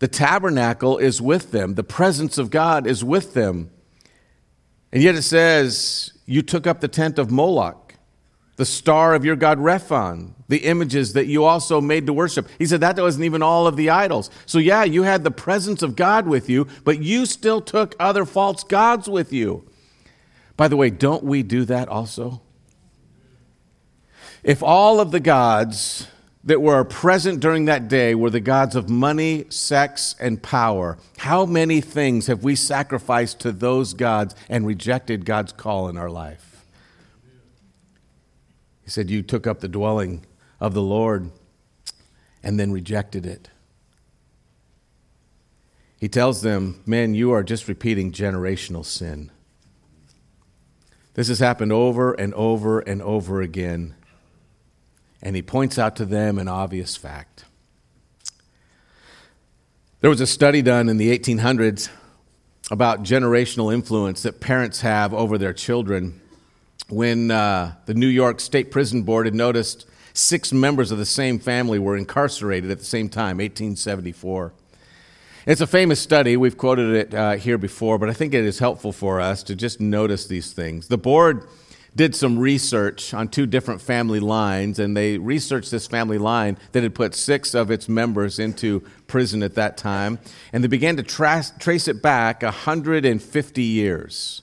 The 0.00 0.08
tabernacle 0.08 0.98
is 0.98 1.22
with 1.22 1.52
them, 1.52 1.74
the 1.74 1.84
presence 1.84 2.36
of 2.36 2.50
God 2.50 2.86
is 2.86 3.04
with 3.04 3.34
them. 3.34 3.70
And 4.92 5.02
yet 5.02 5.14
it 5.14 5.22
says, 5.22 6.12
You 6.26 6.42
took 6.42 6.66
up 6.66 6.80
the 6.80 6.88
tent 6.88 7.18
of 7.18 7.30
Moloch, 7.30 7.94
the 8.56 8.66
star 8.66 9.14
of 9.14 9.24
your 9.24 9.36
God 9.36 9.58
Rephan, 9.58 10.34
the 10.48 10.58
images 10.58 11.12
that 11.12 11.26
you 11.26 11.44
also 11.44 11.80
made 11.80 12.06
to 12.06 12.12
worship. 12.12 12.48
He 12.58 12.66
said 12.66 12.80
that 12.80 12.96
wasn't 12.98 13.24
even 13.24 13.42
all 13.42 13.66
of 13.66 13.76
the 13.76 13.90
idols. 13.90 14.30
So, 14.46 14.58
yeah, 14.58 14.84
you 14.84 15.02
had 15.02 15.24
the 15.24 15.30
presence 15.30 15.82
of 15.82 15.96
God 15.96 16.26
with 16.26 16.48
you, 16.48 16.66
but 16.84 17.02
you 17.02 17.26
still 17.26 17.60
took 17.60 17.94
other 17.98 18.24
false 18.24 18.62
gods 18.64 19.08
with 19.08 19.32
you. 19.32 19.64
By 20.56 20.68
the 20.68 20.76
way, 20.76 20.90
don't 20.90 21.24
we 21.24 21.42
do 21.42 21.64
that 21.64 21.88
also? 21.88 22.42
If 24.44 24.62
all 24.62 25.00
of 25.00 25.10
the 25.10 25.20
gods 25.20 26.06
that 26.44 26.60
were 26.60 26.84
present 26.84 27.40
during 27.40 27.64
that 27.64 27.88
day 27.88 28.14
were 28.14 28.28
the 28.28 28.40
gods 28.40 28.76
of 28.76 28.90
money, 28.90 29.46
sex, 29.48 30.14
and 30.20 30.42
power, 30.42 30.98
how 31.16 31.46
many 31.46 31.80
things 31.80 32.26
have 32.26 32.44
we 32.44 32.54
sacrificed 32.54 33.40
to 33.40 33.52
those 33.52 33.94
gods 33.94 34.34
and 34.50 34.66
rejected 34.66 35.24
God's 35.24 35.52
call 35.52 35.88
in 35.88 35.96
our 35.96 36.10
life? 36.10 36.66
He 38.82 38.90
said, 38.90 39.08
You 39.08 39.22
took 39.22 39.46
up 39.46 39.60
the 39.60 39.68
dwelling 39.68 40.26
of 40.60 40.74
the 40.74 40.82
Lord 40.82 41.30
and 42.42 42.60
then 42.60 42.70
rejected 42.70 43.24
it. 43.24 43.48
He 45.98 46.08
tells 46.08 46.42
them, 46.42 46.82
Men, 46.84 47.14
you 47.14 47.32
are 47.32 47.42
just 47.42 47.66
repeating 47.66 48.12
generational 48.12 48.84
sin. 48.84 49.30
This 51.14 51.28
has 51.28 51.38
happened 51.38 51.72
over 51.72 52.12
and 52.12 52.34
over 52.34 52.80
and 52.80 53.00
over 53.00 53.40
again 53.40 53.94
and 55.24 55.34
he 55.34 55.42
points 55.42 55.78
out 55.78 55.96
to 55.96 56.04
them 56.04 56.38
an 56.38 56.46
obvious 56.46 56.96
fact. 56.96 57.46
There 60.02 60.10
was 60.10 60.20
a 60.20 60.26
study 60.26 60.60
done 60.60 60.90
in 60.90 60.98
the 60.98 61.18
1800s 61.18 61.88
about 62.70 63.02
generational 63.02 63.72
influence 63.72 64.22
that 64.22 64.40
parents 64.40 64.82
have 64.82 65.14
over 65.14 65.38
their 65.38 65.54
children 65.54 66.20
when 66.88 67.30
uh, 67.30 67.74
the 67.86 67.94
New 67.94 68.06
York 68.06 68.38
State 68.38 68.70
Prison 68.70 69.02
Board 69.02 69.24
had 69.24 69.34
noticed 69.34 69.86
six 70.12 70.52
members 70.52 70.90
of 70.90 70.98
the 70.98 71.06
same 71.06 71.38
family 71.38 71.78
were 71.78 71.96
incarcerated 71.96 72.70
at 72.70 72.78
the 72.78 72.84
same 72.84 73.08
time, 73.08 73.38
1874. 73.38 74.52
It's 75.46 75.60
a 75.60 75.66
famous 75.66 76.00
study. 76.00 76.36
We've 76.36 76.56
quoted 76.56 76.94
it 76.94 77.14
uh, 77.14 77.32
here 77.32 77.58
before, 77.58 77.98
but 77.98 78.10
I 78.10 78.12
think 78.12 78.34
it 78.34 78.44
is 78.44 78.58
helpful 78.58 78.92
for 78.92 79.20
us 79.20 79.42
to 79.44 79.56
just 79.56 79.80
notice 79.80 80.26
these 80.26 80.52
things. 80.52 80.88
The 80.88 80.98
board 80.98 81.46
did 81.96 82.14
some 82.14 82.38
research 82.38 83.14
on 83.14 83.28
two 83.28 83.46
different 83.46 83.80
family 83.80 84.20
lines, 84.20 84.78
and 84.78 84.96
they 84.96 85.16
researched 85.18 85.70
this 85.70 85.86
family 85.86 86.18
line 86.18 86.58
that 86.72 86.82
had 86.82 86.94
put 86.94 87.14
six 87.14 87.54
of 87.54 87.70
its 87.70 87.88
members 87.88 88.38
into 88.38 88.80
prison 89.06 89.42
at 89.42 89.54
that 89.54 89.76
time, 89.76 90.18
and 90.52 90.64
they 90.64 90.68
began 90.68 90.96
to 90.96 91.02
tra- 91.02 91.44
trace 91.58 91.86
it 91.86 92.02
back 92.02 92.42
150 92.42 93.62
years. 93.62 94.42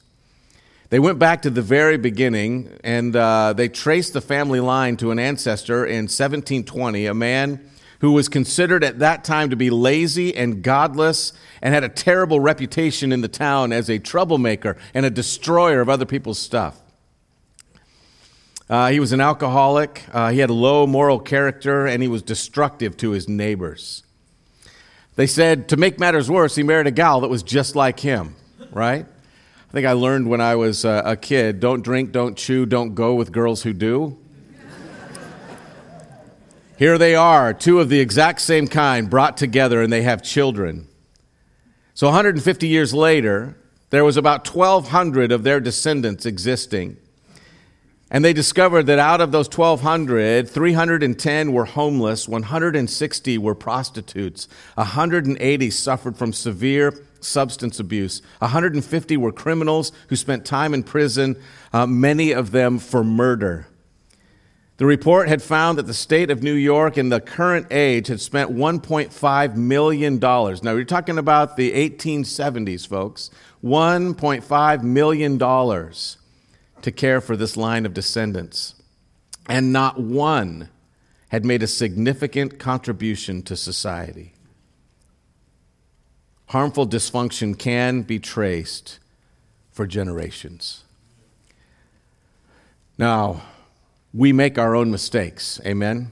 They 0.89 0.99
went 0.99 1.19
back 1.19 1.41
to 1.43 1.49
the 1.49 1.61
very 1.61 1.97
beginning, 1.97 2.77
and 2.83 3.15
uh, 3.15 3.53
they 3.53 3.69
traced 3.69 4.13
the 4.13 4.21
family 4.21 4.59
line 4.59 4.97
to 4.97 5.11
an 5.11 5.19
ancestor 5.19 5.85
in 5.85 6.03
1720, 6.03 7.05
a 7.05 7.13
man 7.13 7.65
who 7.99 8.11
was 8.11 8.27
considered 8.27 8.83
at 8.83 8.99
that 8.99 9.23
time 9.23 9.51
to 9.51 9.55
be 9.55 9.69
lazy 9.69 10.35
and 10.35 10.63
godless 10.63 11.33
and 11.61 11.73
had 11.73 11.83
a 11.83 11.89
terrible 11.89 12.39
reputation 12.39 13.11
in 13.11 13.21
the 13.21 13.27
town 13.27 13.71
as 13.71 13.89
a 13.89 13.99
troublemaker 13.99 14.75
and 14.93 15.05
a 15.05 15.09
destroyer 15.09 15.81
of 15.81 15.87
other 15.87 16.05
people's 16.05 16.39
stuff. 16.39 16.81
Uh, 18.71 18.89
he 18.89 19.01
was 19.01 19.11
an 19.11 19.19
alcoholic. 19.19 20.05
Uh, 20.13 20.31
he 20.31 20.39
had 20.39 20.49
a 20.49 20.53
low 20.53 20.87
moral 20.87 21.19
character, 21.19 21.85
and 21.85 22.01
he 22.01 22.07
was 22.07 22.21
destructive 22.21 22.95
to 22.95 23.11
his 23.11 23.27
neighbors. 23.27 24.03
They 25.17 25.27
said, 25.27 25.67
to 25.69 25.75
make 25.75 25.99
matters 25.99 26.31
worse, 26.31 26.55
he 26.55 26.63
married 26.63 26.87
a 26.87 26.91
gal 26.91 27.19
that 27.19 27.27
was 27.27 27.43
just 27.43 27.75
like 27.75 27.99
him, 27.99 28.37
right? 28.71 29.05
I 29.05 29.71
think 29.73 29.85
I 29.85 29.91
learned 29.91 30.29
when 30.29 30.39
I 30.39 30.55
was 30.55 30.85
uh, 30.85 31.01
a 31.03 31.17
kid 31.17 31.59
don't 31.59 31.83
drink, 31.83 32.13
don't 32.13 32.37
chew, 32.37 32.65
don't 32.65 32.95
go 32.95 33.13
with 33.13 33.33
girls 33.33 33.63
who 33.63 33.73
do. 33.73 34.17
Here 36.77 36.97
they 36.97 37.13
are, 37.13 37.53
two 37.53 37.81
of 37.81 37.89
the 37.89 37.99
exact 37.99 38.39
same 38.39 38.69
kind 38.69 39.09
brought 39.09 39.35
together, 39.35 39.81
and 39.81 39.91
they 39.91 40.03
have 40.03 40.23
children. 40.23 40.87
So 41.93 42.07
150 42.07 42.69
years 42.69 42.93
later, 42.93 43.57
there 43.89 44.05
was 44.05 44.15
about 44.15 44.47
1,200 44.47 45.33
of 45.33 45.43
their 45.43 45.59
descendants 45.59 46.25
existing. 46.25 46.95
And 48.13 48.25
they 48.25 48.33
discovered 48.33 48.83
that 48.87 48.99
out 48.99 49.21
of 49.21 49.31
those 49.31 49.47
1,200, 49.47 50.49
310 50.49 51.53
were 51.53 51.63
homeless, 51.63 52.27
160 52.27 53.37
were 53.37 53.55
prostitutes, 53.55 54.49
180 54.75 55.69
suffered 55.69 56.17
from 56.17 56.33
severe 56.33 56.93
substance 57.21 57.79
abuse, 57.79 58.21
150 58.39 59.15
were 59.15 59.31
criminals 59.31 59.93
who 60.09 60.17
spent 60.17 60.45
time 60.45 60.73
in 60.73 60.83
prison, 60.83 61.41
uh, 61.71 61.85
many 61.87 62.33
of 62.33 62.51
them 62.51 62.79
for 62.79 63.01
murder. 63.01 63.67
The 64.75 64.85
report 64.85 65.29
had 65.29 65.41
found 65.41 65.77
that 65.77 65.87
the 65.87 65.93
state 65.93 66.29
of 66.31 66.43
New 66.43 66.55
York 66.55 66.97
in 66.97 67.09
the 67.09 67.21
current 67.21 67.67
age 67.71 68.07
had 68.07 68.19
spent 68.19 68.51
$1.5 68.51 69.55
million. 69.55 70.19
Now, 70.19 70.73
you're 70.73 70.83
talking 70.83 71.19
about 71.19 71.55
the 71.55 71.71
1870s, 71.71 72.87
folks. 72.87 73.29
$1.5 73.63 74.83
million 74.83 75.37
to 76.83 76.91
care 76.91 77.21
for 77.21 77.35
this 77.35 77.57
line 77.57 77.85
of 77.85 77.93
descendants, 77.93 78.75
and 79.47 79.73
not 79.73 79.99
one 79.99 80.69
had 81.29 81.45
made 81.45 81.63
a 81.63 81.67
significant 81.67 82.59
contribution 82.59 83.41
to 83.43 83.55
society. 83.55 84.33
Harmful 86.47 86.85
dysfunction 86.85 87.57
can 87.57 88.01
be 88.01 88.19
traced 88.19 88.99
for 89.71 89.87
generations. 89.87 90.83
Now, 92.97 93.41
we 94.13 94.33
make 94.33 94.57
our 94.57 94.75
own 94.75 94.91
mistakes, 94.91 95.61
amen? 95.65 96.11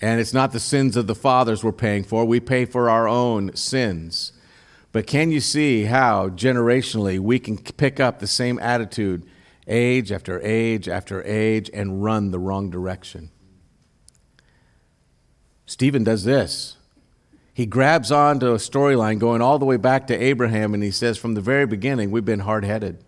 And 0.00 0.18
it's 0.20 0.32
not 0.32 0.52
the 0.52 0.60
sins 0.60 0.96
of 0.96 1.06
the 1.06 1.14
fathers 1.14 1.62
we're 1.62 1.72
paying 1.72 2.04
for, 2.04 2.24
we 2.24 2.40
pay 2.40 2.64
for 2.64 2.88
our 2.88 3.06
own 3.06 3.54
sins. 3.54 4.32
But 4.92 5.06
can 5.06 5.30
you 5.30 5.40
see 5.40 5.84
how 5.84 6.30
generationally 6.30 7.18
we 7.20 7.38
can 7.38 7.58
pick 7.58 8.00
up 8.00 8.18
the 8.18 8.26
same 8.26 8.58
attitude 8.58 9.24
age 9.70 10.12
after 10.12 10.40
age 10.42 10.88
after 10.88 11.24
age 11.24 11.70
and 11.72 12.02
run 12.02 12.30
the 12.30 12.38
wrong 12.38 12.68
direction. 12.68 13.30
Stephen 15.66 16.02
does 16.02 16.24
this. 16.24 16.76
He 17.54 17.66
grabs 17.66 18.10
onto 18.10 18.48
a 18.48 18.56
storyline 18.56 19.18
going 19.18 19.40
all 19.40 19.58
the 19.58 19.66
way 19.66 19.76
back 19.76 20.06
to 20.08 20.16
Abraham, 20.16 20.74
and 20.74 20.82
he 20.82 20.90
says, 20.90 21.18
From 21.18 21.34
the 21.34 21.40
very 21.40 21.66
beginning, 21.66 22.10
we've 22.10 22.24
been 22.24 22.40
hard 22.40 22.64
headed, 22.64 23.04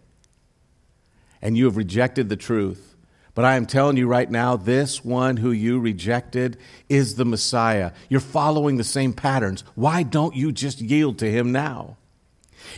and 1.41 1.57
you 1.57 1.65
have 1.65 1.77
rejected 1.77 2.29
the 2.29 2.37
truth. 2.37 2.95
But 3.35 3.47
I 3.47 3.57
am 3.57 3.65
telling 3.65 3.97
you 3.97 4.07
right 4.07 4.31
now, 4.31 4.57
this 4.57 5.05
one 5.05 5.39
who 5.39 5.53
you 5.53 5.81
rejected 5.81 6.59
is 6.89 7.15
the 7.15 7.25
Messiah. 7.25 7.93
You're 8.11 8.21
following 8.21 8.77
the 8.77 8.85
same 8.85 9.15
patterns. 9.15 9.65
Why 9.75 10.03
don't 10.03 10.37
you 10.37 10.53
just 10.53 10.81
yield 10.81 11.19
to 11.21 11.31
him 11.31 11.51
now? 11.51 11.97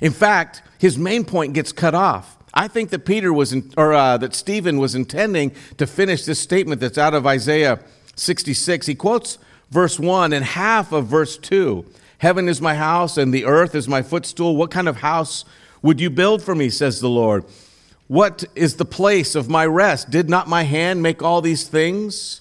In 0.00 0.12
fact, 0.12 0.62
his 0.78 0.96
main 0.96 1.24
point 1.24 1.54
gets 1.54 1.72
cut 1.72 1.94
off. 1.94 2.38
I 2.54 2.68
think 2.68 2.90
that 2.90 3.04
Peter 3.04 3.32
was, 3.32 3.52
in, 3.52 3.72
or 3.76 3.92
uh, 3.92 4.16
that 4.18 4.32
Stephen 4.32 4.78
was 4.78 4.94
intending 4.94 5.52
to 5.76 5.86
finish 5.86 6.24
this 6.24 6.38
statement 6.38 6.80
that's 6.80 6.96
out 6.96 7.12
of 7.12 7.26
Isaiah 7.26 7.80
66, 8.14 8.86
he 8.86 8.94
quotes 8.94 9.38
verse 9.70 9.98
1 9.98 10.32
and 10.32 10.44
half 10.44 10.92
of 10.92 11.08
verse 11.08 11.36
2. 11.36 11.84
Heaven 12.18 12.48
is 12.48 12.60
my 12.60 12.76
house 12.76 13.18
and 13.18 13.34
the 13.34 13.44
earth 13.44 13.74
is 13.74 13.88
my 13.88 14.02
footstool. 14.02 14.56
What 14.56 14.70
kind 14.70 14.88
of 14.88 14.98
house 14.98 15.44
would 15.82 16.00
you 16.00 16.10
build 16.10 16.42
for 16.42 16.54
me, 16.54 16.70
says 16.70 17.00
the 17.00 17.08
Lord? 17.08 17.44
What 18.06 18.44
is 18.54 18.76
the 18.76 18.84
place 18.84 19.34
of 19.34 19.50
my 19.50 19.66
rest? 19.66 20.10
Did 20.10 20.30
not 20.30 20.48
my 20.48 20.62
hand 20.62 21.02
make 21.02 21.22
all 21.22 21.40
these 21.40 21.66
things? 21.66 22.40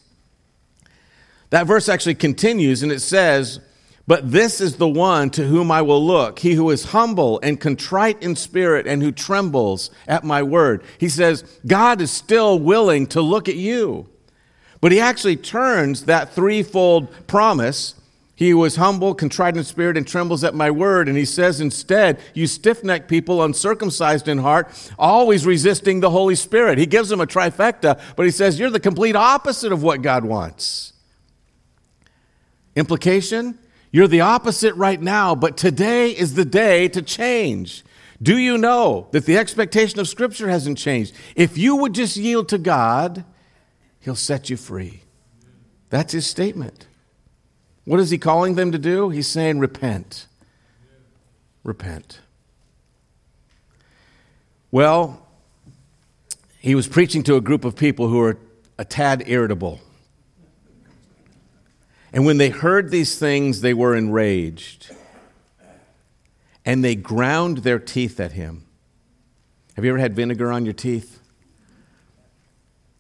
That 1.50 1.66
verse 1.66 1.90
actually 1.90 2.16
continues 2.16 2.84
and 2.84 2.92
it 2.92 3.00
says, 3.00 3.60
But 4.06 4.32
this 4.32 4.60
is 4.60 4.76
the 4.76 4.88
one 4.88 5.30
to 5.32 5.46
whom 5.48 5.72
I 5.72 5.82
will 5.82 6.06
look, 6.06 6.40
he 6.40 6.54
who 6.54 6.70
is 6.72 6.86
humble 6.86 7.40
and 7.42 7.60
contrite 7.60 8.22
in 8.22 8.36
spirit 8.36 8.86
and 8.86 9.02
who 9.02 9.14
trembles 9.14 9.92
at 10.08 10.26
my 10.26 10.44
word. 10.44 10.84
He 10.98 11.08
says, 11.08 11.44
God 11.66 12.02
is 12.02 12.12
still 12.12 12.60
willing 12.60 13.08
to 13.08 13.22
look 13.22 13.48
at 13.48 13.56
you. 13.56 14.10
But 14.82 14.92
he 14.92 15.00
actually 15.00 15.38
turns 15.38 16.06
that 16.06 16.34
threefold 16.34 17.28
promise 17.28 17.96
he 18.36 18.54
was 18.54 18.78
humble, 18.78 19.14
contrite 19.14 19.56
in 19.56 19.64
spirit, 19.64 19.96
and 19.96 20.08
trembles 20.08 20.44
at 20.44 20.56
my 20.56 20.72
word. 20.72 21.08
And 21.08 21.16
he 21.16 21.24
says 21.24 21.62
instead, 21.62 22.20
you 22.34 22.48
stiff 22.48 22.84
necked 22.84 23.08
people, 23.08 23.44
uncircumcised 23.44 24.28
in 24.28 24.40
heart, 24.40 24.92
always 24.98 25.46
resisting 25.46 26.00
the 26.00 26.10
Holy 26.10 26.36
Spirit. 26.36 26.80
He 26.80 26.88
gives 26.88 27.10
them 27.10 27.22
a 27.22 27.28
trifecta, 27.28 28.02
but 28.16 28.26
he 28.26 28.32
says, 28.32 28.60
you're 28.60 28.72
the 28.72 28.80
complete 28.80 29.16
opposite 29.16 29.72
of 29.72 29.84
what 29.84 30.02
God 30.02 30.26
wants. 30.26 30.94
Implication? 32.76 33.60
You're 33.94 34.10
the 34.10 34.22
opposite 34.22 34.76
right 34.76 35.02
now, 35.02 35.36
but 35.36 35.56
today 35.56 36.10
is 36.10 36.34
the 36.34 36.44
day 36.44 36.90
to 36.90 37.02
change. 37.02 37.84
Do 38.22 38.38
you 38.38 38.58
know 38.58 39.08
that 39.12 39.26
the 39.26 39.38
expectation 39.38 40.00
of 40.00 40.08
Scripture 40.10 40.50
hasn't 40.50 40.80
changed? 40.80 41.14
If 41.36 41.58
you 41.58 41.76
would 41.76 41.94
just 41.94 42.18
yield 42.18 42.50
to 42.50 42.58
God, 42.58 43.24
He'll 44.00 44.16
set 44.16 44.50
you 44.50 44.58
free. 44.58 45.04
That's 45.92 46.12
His 46.12 46.26
statement. 46.26 46.88
What 47.86 48.00
is 48.00 48.10
he 48.10 48.18
calling 48.18 48.56
them 48.56 48.72
to 48.72 48.78
do? 48.78 49.10
He's 49.10 49.28
saying, 49.28 49.60
repent. 49.60 50.26
Repent. 51.64 52.20
Well, 54.72 55.28
he 56.60 56.76
was 56.76 56.88
preaching 56.88 57.24
to 57.24 57.36
a 57.36 57.42
group 57.42 57.66
of 57.66 57.76
people 57.76 58.08
who 58.08 58.18
were 58.18 58.38
a 58.78 58.86
tad 58.86 59.24
irritable. 59.28 59.82
And 62.14 62.26
when 62.26 62.38
they 62.38 62.50
heard 62.50 62.92
these 62.92 63.18
things, 63.18 63.62
they 63.62 63.74
were 63.74 63.96
enraged. 63.96 64.96
And 66.64 66.84
they 66.84 66.96
ground 66.96 67.60
their 67.60 67.80
teeth 67.80 68.20
at 68.20 68.34
him. 68.34 68.66
Have 69.76 69.84
you 69.84 69.92
ever 69.92 70.00
had 70.00 70.16
vinegar 70.16 70.52
on 70.52 70.64
your 70.64 70.74
teeth? 70.74 71.20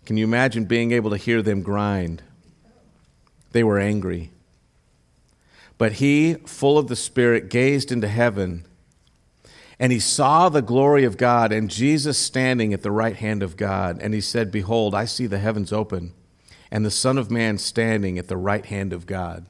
Can 0.05 0.17
you 0.17 0.25
imagine 0.25 0.65
being 0.65 0.91
able 0.91 1.11
to 1.11 1.17
hear 1.17 1.41
them 1.41 1.61
grind? 1.61 2.23
They 3.51 3.63
were 3.63 3.79
angry. 3.79 4.31
But 5.77 5.93
he, 5.93 6.33
full 6.33 6.77
of 6.77 6.87
the 6.87 6.95
Spirit, 6.95 7.49
gazed 7.49 7.91
into 7.91 8.07
heaven, 8.07 8.65
and 9.79 9.91
he 9.91 9.99
saw 9.99 10.49
the 10.49 10.61
glory 10.61 11.03
of 11.03 11.17
God 11.17 11.51
and 11.51 11.69
Jesus 11.69 12.17
standing 12.17 12.73
at 12.73 12.81
the 12.81 12.91
right 12.91 13.15
hand 13.15 13.43
of 13.43 13.57
God. 13.57 13.99
And 14.01 14.13
he 14.13 14.21
said, 14.21 14.51
Behold, 14.51 14.95
I 14.95 15.05
see 15.05 15.27
the 15.27 15.39
heavens 15.39 15.73
open, 15.73 16.13
and 16.73 16.83
the 16.83 16.91
Son 16.91 17.19
of 17.19 17.29
Man 17.29 17.59
standing 17.59 18.17
at 18.17 18.27
the 18.27 18.35
right 18.35 18.65
hand 18.65 18.93
of 18.93 19.05
God. 19.05 19.45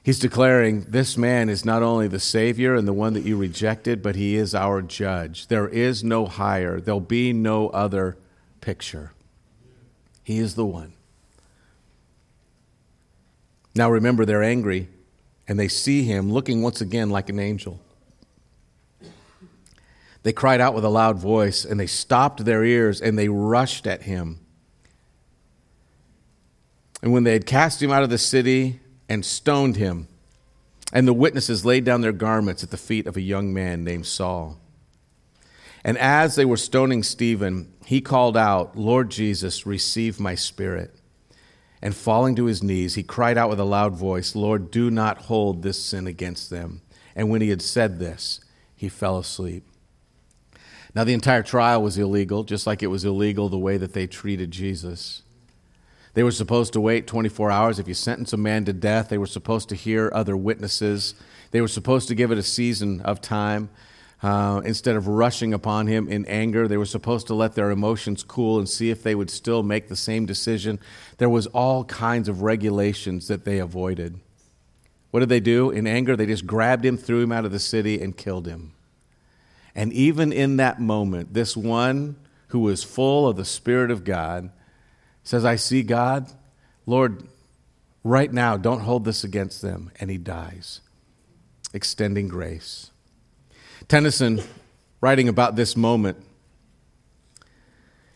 He's 0.00 0.20
declaring, 0.20 0.82
This 0.82 1.18
man 1.18 1.48
is 1.48 1.64
not 1.64 1.82
only 1.82 2.06
the 2.06 2.20
Savior 2.20 2.76
and 2.76 2.86
the 2.86 2.92
one 2.92 3.14
that 3.14 3.24
you 3.24 3.36
rejected, 3.36 4.00
but 4.00 4.14
he 4.14 4.36
is 4.36 4.54
our 4.54 4.80
judge. 4.80 5.48
There 5.48 5.68
is 5.68 6.04
no 6.04 6.26
higher, 6.26 6.80
there'll 6.80 7.00
be 7.00 7.32
no 7.32 7.68
other 7.70 8.16
picture. 8.60 9.12
He 10.22 10.38
is 10.38 10.54
the 10.54 10.64
one. 10.64 10.92
Now 13.74 13.90
remember, 13.90 14.24
they're 14.24 14.44
angry 14.44 14.88
and 15.48 15.58
they 15.58 15.66
see 15.66 16.04
him 16.04 16.32
looking 16.32 16.62
once 16.62 16.80
again 16.80 17.10
like 17.10 17.28
an 17.28 17.40
angel. 17.40 17.80
They 20.22 20.32
cried 20.32 20.60
out 20.60 20.74
with 20.74 20.84
a 20.84 20.90
loud 20.90 21.18
voice, 21.18 21.64
and 21.64 21.80
they 21.80 21.86
stopped 21.86 22.44
their 22.44 22.62
ears, 22.62 23.00
and 23.00 23.18
they 23.18 23.28
rushed 23.28 23.86
at 23.86 24.02
him. 24.02 24.38
And 27.02 27.12
when 27.12 27.24
they 27.24 27.32
had 27.32 27.46
cast 27.46 27.82
him 27.82 27.90
out 27.90 28.02
of 28.02 28.10
the 28.10 28.18
city 28.18 28.80
and 29.08 29.24
stoned 29.24 29.76
him, 29.76 30.08
and 30.92 31.06
the 31.06 31.12
witnesses 31.12 31.64
laid 31.64 31.84
down 31.84 32.00
their 32.00 32.12
garments 32.12 32.62
at 32.62 32.70
the 32.70 32.76
feet 32.76 33.06
of 33.06 33.16
a 33.16 33.22
young 33.22 33.54
man 33.54 33.84
named 33.84 34.06
Saul. 34.06 34.58
And 35.84 35.96
as 35.96 36.34
they 36.34 36.44
were 36.44 36.56
stoning 36.56 37.02
Stephen, 37.02 37.72
he 37.86 38.00
called 38.00 38.36
out, 38.36 38.76
Lord 38.76 39.10
Jesus, 39.10 39.66
receive 39.66 40.20
my 40.20 40.34
spirit. 40.34 40.94
And 41.80 41.94
falling 41.94 42.36
to 42.36 42.44
his 42.44 42.62
knees, 42.62 42.94
he 42.94 43.02
cried 43.02 43.38
out 43.38 43.48
with 43.48 43.60
a 43.60 43.64
loud 43.64 43.94
voice, 43.94 44.36
Lord, 44.36 44.70
do 44.70 44.90
not 44.90 45.22
hold 45.22 45.62
this 45.62 45.82
sin 45.82 46.06
against 46.06 46.50
them. 46.50 46.82
And 47.16 47.30
when 47.30 47.40
he 47.40 47.48
had 47.48 47.62
said 47.62 47.98
this, 47.98 48.40
he 48.76 48.88
fell 48.88 49.16
asleep. 49.16 49.64
Now, 50.94 51.04
the 51.04 51.14
entire 51.14 51.42
trial 51.42 51.82
was 51.82 51.96
illegal, 51.96 52.42
just 52.42 52.66
like 52.66 52.82
it 52.82 52.88
was 52.88 53.04
illegal 53.04 53.48
the 53.48 53.56
way 53.56 53.76
that 53.76 53.92
they 53.92 54.06
treated 54.06 54.50
Jesus. 54.50 55.22
They 56.14 56.22
were 56.22 56.32
supposed 56.32 56.72
to 56.72 56.80
wait 56.80 57.06
24 57.06 57.50
hours. 57.50 57.78
If 57.78 57.86
you 57.86 57.94
sentence 57.94 58.32
a 58.32 58.36
man 58.36 58.64
to 58.64 58.72
death, 58.72 59.08
they 59.08 59.18
were 59.18 59.26
supposed 59.26 59.68
to 59.68 59.74
hear 59.74 60.10
other 60.12 60.36
witnesses. 60.36 61.14
They 61.52 61.60
were 61.60 61.68
supposed 61.68 62.08
to 62.08 62.14
give 62.14 62.32
it 62.32 62.38
a 62.38 62.42
season 62.42 63.00
of 63.02 63.20
time. 63.20 63.70
Uh, 64.22 64.60
instead 64.64 64.96
of 64.96 65.08
rushing 65.08 65.54
upon 65.54 65.86
him 65.86 66.06
in 66.06 66.26
anger, 66.26 66.68
they 66.68 66.76
were 66.76 66.84
supposed 66.84 67.26
to 67.28 67.34
let 67.34 67.54
their 67.54 67.70
emotions 67.70 68.22
cool 68.22 68.58
and 68.58 68.68
see 68.68 68.90
if 68.90 69.02
they 69.02 69.14
would 69.14 69.30
still 69.30 69.62
make 69.62 69.88
the 69.88 69.96
same 69.96 70.26
decision. 70.26 70.78
There 71.16 71.30
was 71.30 71.46
all 71.48 71.84
kinds 71.84 72.28
of 72.28 72.42
regulations 72.42 73.28
that 73.28 73.44
they 73.44 73.58
avoided. 73.58 74.20
What 75.10 75.20
did 75.20 75.30
they 75.30 75.40
do? 75.40 75.70
In 75.70 75.86
anger, 75.86 76.16
they 76.16 76.26
just 76.26 76.46
grabbed 76.46 76.84
him, 76.84 76.96
threw 76.96 77.22
him 77.22 77.32
out 77.32 77.46
of 77.46 77.52
the 77.52 77.58
city, 77.58 78.00
and 78.00 78.16
killed 78.16 78.46
him. 78.46 78.72
And 79.74 79.92
even 79.92 80.32
in 80.32 80.56
that 80.58 80.80
moment, 80.80 81.32
this 81.32 81.56
one 81.56 82.16
who 82.48 82.60
was 82.60 82.84
full 82.84 83.26
of 83.26 83.36
the 83.36 83.44
Spirit 83.44 83.90
of 83.90 84.04
God 84.04 84.50
says, 85.22 85.44
I 85.44 85.56
see 85.56 85.82
God. 85.82 86.30
Lord, 86.86 87.24
right 88.04 88.32
now, 88.32 88.56
don't 88.56 88.80
hold 88.80 89.04
this 89.04 89.24
against 89.24 89.62
them. 89.62 89.90
And 90.00 90.10
he 90.10 90.18
dies, 90.18 90.80
extending 91.72 92.28
grace. 92.28 92.90
Tennyson, 93.88 94.42
writing 95.00 95.28
about 95.28 95.56
this 95.56 95.76
moment, 95.76 96.24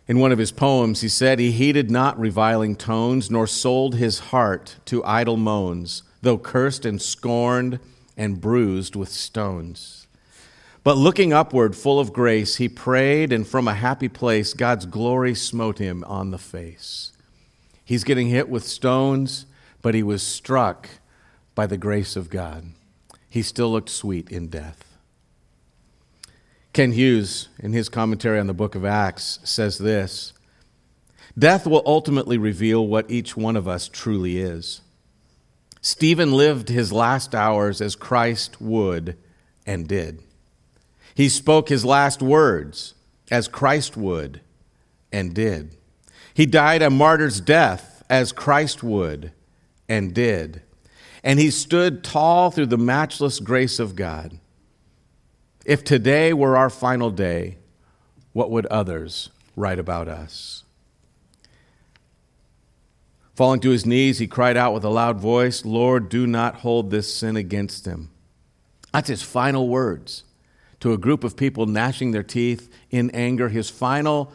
in 0.07 0.19
one 0.19 0.33
of 0.33 0.38
his 0.38 0.53
poems, 0.53 1.01
he 1.01 1.09
said, 1.09 1.38
He 1.38 1.51
heeded 1.51 1.90
not 1.90 2.19
reviling 2.19 2.77
tones, 2.77 3.31
nor 3.31 3.47
sold 3.47 3.95
his 3.95 4.19
heart 4.19 4.77
to 4.87 5.03
idle 5.05 5.38
moans, 5.38 6.03
though 6.21 6.37
cursed 6.37 6.85
and 6.85 7.01
scorned 7.01 7.81
and 8.17 8.40
bruised 8.40 8.97
with 8.97 9.09
stones. 9.09 10.04
But 10.85 10.99
looking 10.99 11.33
upward, 11.33 11.75
full 11.75 11.99
of 11.99 12.12
grace, 12.12 12.57
he 12.57 12.68
prayed, 12.68 13.33
and 13.33 13.49
from 13.49 13.66
a 13.66 13.75
happy 13.75 14.09
place, 14.09 14.53
God's 14.53 14.85
glory 14.85 15.35
smote 15.35 15.79
him 15.79 16.05
on 16.07 16.31
the 16.31 16.38
face. 16.38 17.11
He's 17.83 18.05
getting 18.05 18.29
hit 18.29 18.51
with 18.51 18.64
stones, 18.64 19.47
but 19.81 19.94
he 19.94 20.03
was 20.03 20.23
struck 20.23 20.88
by 21.55 21.66
the 21.66 21.79
grace 21.79 22.16
of 22.16 22.29
God. 22.29 22.66
He 23.31 23.40
still 23.40 23.73
looked 23.73 23.88
sweet 23.88 24.31
in 24.31 24.49
death. 24.49 24.94
Kent 26.75 26.94
Hughes, 26.94 27.49
in 27.59 27.73
his 27.73 27.88
commentary 27.88 28.38
on 28.38 28.47
the 28.47 28.53
book 28.53 28.75
of 28.75 28.85
Acts, 28.85 29.38
says 29.42 29.79
this 29.79 30.35
Death 31.38 31.66
will 31.66 31.83
ultimately 31.87 32.37
reveal 32.37 32.87
what 32.87 33.11
each 33.11 33.38
one 33.38 33.57
of 33.57 33.66
us 33.66 33.88
truly 33.88 34.38
is. 34.38 34.83
Stephen 35.81 36.33
lived 36.33 36.68
his 36.68 36.92
last 36.92 37.35
hours 37.35 37.81
as 37.81 37.97
Christ 37.97 38.61
would 38.61 39.16
and 39.66 39.88
did. 39.88 40.23
He 41.14 41.29
spoke 41.29 41.68
his 41.68 41.85
last 41.85 42.20
words 42.20 42.94
as 43.31 43.48
Christ 43.48 43.96
would 43.96 44.40
and 45.12 45.35
did. 45.35 45.77
He 46.35 46.46
died 46.46 46.83
a 46.83 46.90
martyr's 46.90 47.40
death 47.40 48.03
as 48.11 48.33
Christ 48.33 48.83
would 48.83 49.33
and 49.88 50.12
did. 50.12 50.62
And 51.22 51.38
he 51.38 51.50
stood 51.50 52.05
tall 52.05 52.50
through 52.50 52.66
the 52.66 52.77
matchless 52.77 53.38
grace 53.40 53.79
of 53.79 53.96
God. 53.96 54.38
If 55.64 55.85
today 55.85 56.33
were 56.33 56.57
our 56.57 56.68
final 56.68 57.11
day, 57.11 57.57
what 58.33 58.50
would 58.50 58.66
others 58.66 59.31
write 59.57 59.79
about 59.79 60.09
us? 60.09 60.65
Falling 63.35 63.60
to 63.60 63.71
his 63.71 63.87
knees, 63.87 64.19
he 64.19 64.27
cried 64.27 64.56
out 64.56 64.75
with 64.75 64.85
a 64.85 64.90
loud 64.90 65.19
voice, 65.19 65.65
Lord, 65.65 66.08
do 66.08 66.27
not 66.27 66.56
hold 66.56 66.90
this 66.90 67.12
sin 67.12 67.37
against 67.37 67.87
him. 67.87 68.10
That's 68.92 69.08
his 69.08 69.23
final 69.23 69.69
words 69.69 70.25
to 70.85 70.92
a 70.92 70.98
group 70.98 71.24
of 71.24 71.35
people 71.35 71.64
gnashing 71.64 72.10
their 72.10 72.22
teeth 72.22 72.70
in 72.90 73.08
anger. 73.12 73.48
His 73.48 73.70
final 73.70 74.30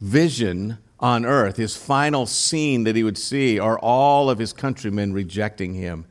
vision 0.00 0.78
on 0.98 1.26
earth, 1.26 1.58
his 1.58 1.76
final 1.76 2.24
scene 2.24 2.84
that 2.84 2.96
he 2.96 3.04
would 3.04 3.18
see, 3.18 3.58
are 3.58 3.78
all 3.78 4.30
of 4.30 4.38
his 4.38 4.54
countrymen 4.54 5.12
rejecting 5.12 5.74
him. 5.74 6.06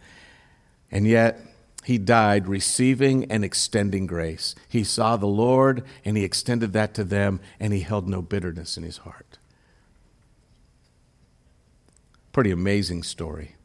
And 0.91 1.07
yet, 1.07 1.39
he 1.84 1.97
died 1.97 2.47
receiving 2.47 3.26
and 3.32 3.43
extending 3.43 4.05
grace. 4.05 4.53
He 4.69 4.84
saw 4.84 5.17
the 5.17 5.26
Lord 5.26 5.84
and 6.05 6.15
he 6.15 6.24
extended 6.24 6.71
that 6.74 6.93
to 6.93 7.03
them 7.03 7.39
and 7.59 7.74
he 7.74 7.80
held 7.80 8.07
no 8.07 8.21
bitterness 8.21 8.78
in 8.78 8.84
his 8.84 8.97
heart. 8.97 9.39
Pretty 12.32 12.51
amazing 12.51 13.01
story. 13.01 13.55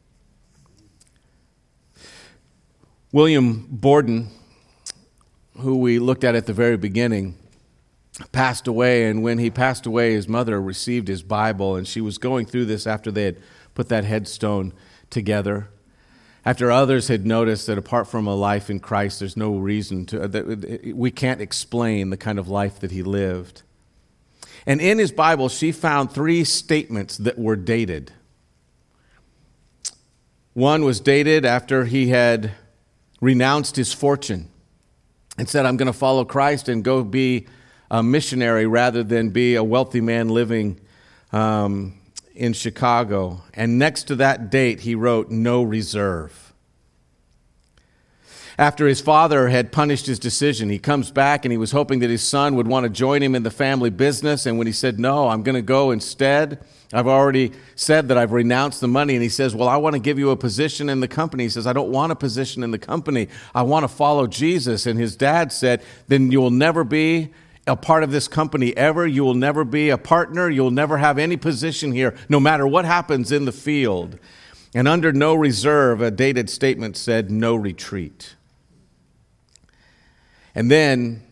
William 3.11 3.67
Borden, 3.69 4.31
who 5.59 5.77
we 5.77 5.99
looked 5.99 6.23
at 6.23 6.35
at 6.35 6.45
the 6.45 6.53
very 6.53 6.77
beginning, 6.77 7.37
passed 8.31 8.67
away. 8.67 9.05
And 9.05 9.23
when 9.23 9.37
he 9.37 9.49
passed 9.49 9.85
away, 9.85 10.13
his 10.13 10.27
mother 10.27 10.61
received 10.61 11.07
his 11.07 11.23
Bible, 11.23 11.75
and 11.75 11.87
she 11.87 12.01
was 12.01 12.17
going 12.17 12.45
through 12.45 12.65
this 12.65 12.87
after 12.87 13.11
they 13.11 13.23
had 13.23 13.37
put 13.75 13.89
that 13.89 14.03
headstone 14.03 14.73
together. 15.09 15.69
After 16.45 16.71
others 16.71 17.09
had 17.09 17.25
noticed 17.25 17.67
that 17.67 17.77
apart 17.77 18.07
from 18.07 18.25
a 18.27 18.35
life 18.35 18.69
in 18.69 18.79
Christ, 18.79 19.19
there's 19.19 19.37
no 19.37 19.57
reason 19.57 20.05
to, 20.07 20.23
uh, 20.23 20.27
that 20.27 20.45
uh, 20.47 20.95
we 20.95 21.11
can't 21.11 21.41
explain 21.41 22.09
the 22.09 22.17
kind 22.17 22.39
of 22.39 22.47
life 22.47 22.79
that 22.79 22.91
he 22.91 23.03
lived. 23.03 23.63
And 24.65 24.81
in 24.81 24.97
his 24.97 25.11
Bible, 25.11 25.49
she 25.49 25.71
found 25.71 26.11
three 26.11 26.43
statements 26.43 27.17
that 27.17 27.37
were 27.37 27.55
dated. 27.55 28.13
One 30.53 30.83
was 30.83 30.99
dated 30.99 31.45
after 31.45 31.85
he 31.85 32.09
had 32.09 32.51
renounced 33.21 33.75
his 33.75 33.93
fortune 33.93 34.49
and 35.39 35.47
said, 35.47 35.65
I'm 35.65 35.77
going 35.77 35.87
to 35.87 35.97
follow 35.97 36.25
Christ 36.25 36.67
and 36.67 36.83
go 36.83 37.01
be 37.01 37.47
a 37.89 38.03
missionary 38.03 38.67
rather 38.67 39.05
than 39.05 39.29
be 39.29 39.55
a 39.55 39.63
wealthy 39.63 40.01
man 40.01 40.27
living 40.27 40.81
um, 41.31 41.93
in 42.35 42.51
Chicago. 42.51 43.41
And 43.53 43.79
next 43.79 44.03
to 44.03 44.17
that 44.17 44.51
date, 44.51 44.81
he 44.81 44.95
wrote, 44.95 45.29
No 45.29 45.63
reserve 45.63 46.48
after 48.59 48.87
his 48.87 48.99
father 48.99 49.47
had 49.47 49.71
punished 49.71 50.05
his 50.05 50.19
decision. 50.19 50.69
He 50.69 50.79
comes 50.79 51.11
back 51.11 51.45
and 51.45 51.51
he 51.53 51.57
was 51.57 51.71
hoping 51.71 51.99
that 51.99 52.09
his 52.09 52.21
son 52.21 52.55
would 52.55 52.67
want 52.67 52.83
to 52.83 52.89
join 52.89 53.23
him 53.23 53.33
in 53.33 53.43
the 53.43 53.49
family 53.49 53.89
business. 53.89 54.45
And 54.45 54.57
when 54.57 54.67
he 54.67 54.73
said, 54.73 54.99
No, 54.99 55.29
I'm 55.29 55.43
going 55.43 55.55
to 55.55 55.61
go 55.61 55.91
instead, 55.91 56.59
I've 56.91 57.07
already 57.07 57.53
said 57.75 58.09
that 58.09 58.17
I've 58.17 58.33
renounced 58.33 58.81
the 58.81 58.89
money. 58.89 59.13
And 59.13 59.23
he 59.23 59.29
says, 59.29 59.55
Well, 59.55 59.69
I 59.69 59.77
want 59.77 59.93
to 59.93 59.99
give 60.01 60.19
you 60.19 60.31
a 60.31 60.35
position 60.35 60.89
in 60.89 60.99
the 60.99 61.07
company. 61.07 61.43
He 61.43 61.49
says, 61.49 61.67
I 61.67 61.71
don't 61.71 61.89
want 61.89 62.11
a 62.11 62.17
position 62.17 62.61
in 62.61 62.71
the 62.71 62.77
company. 62.77 63.29
I 63.55 63.61
want 63.61 63.85
to 63.85 63.87
follow 63.87 64.27
Jesus. 64.27 64.85
And 64.85 64.99
his 64.99 65.15
dad 65.15 65.53
said, 65.53 65.81
Then 66.09 66.29
you 66.29 66.41
will 66.41 66.51
never 66.51 66.83
be 66.83 67.29
a 67.65 67.77
part 67.77 68.03
of 68.03 68.11
this 68.11 68.27
company 68.27 68.75
ever. 68.75 69.07
You 69.07 69.23
will 69.23 69.35
never 69.35 69.63
be 69.63 69.89
a 69.89 69.97
partner. 69.97 70.49
You'll 70.49 70.69
never 70.69 70.97
have 70.97 71.17
any 71.17 71.37
position 71.37 71.93
here, 71.93 72.13
no 72.27 72.41
matter 72.41 72.67
what 72.67 72.83
happens 72.83 73.31
in 73.31 73.45
the 73.45 73.53
field. 73.53 74.19
And 74.75 74.85
under 74.85 75.13
no 75.13 75.33
reserve, 75.33 76.01
a 76.01 76.11
dated 76.11 76.49
statement 76.49 76.97
said, 76.97 77.31
No 77.31 77.55
retreat. 77.55 78.35
And 80.55 80.69
then 80.69 81.23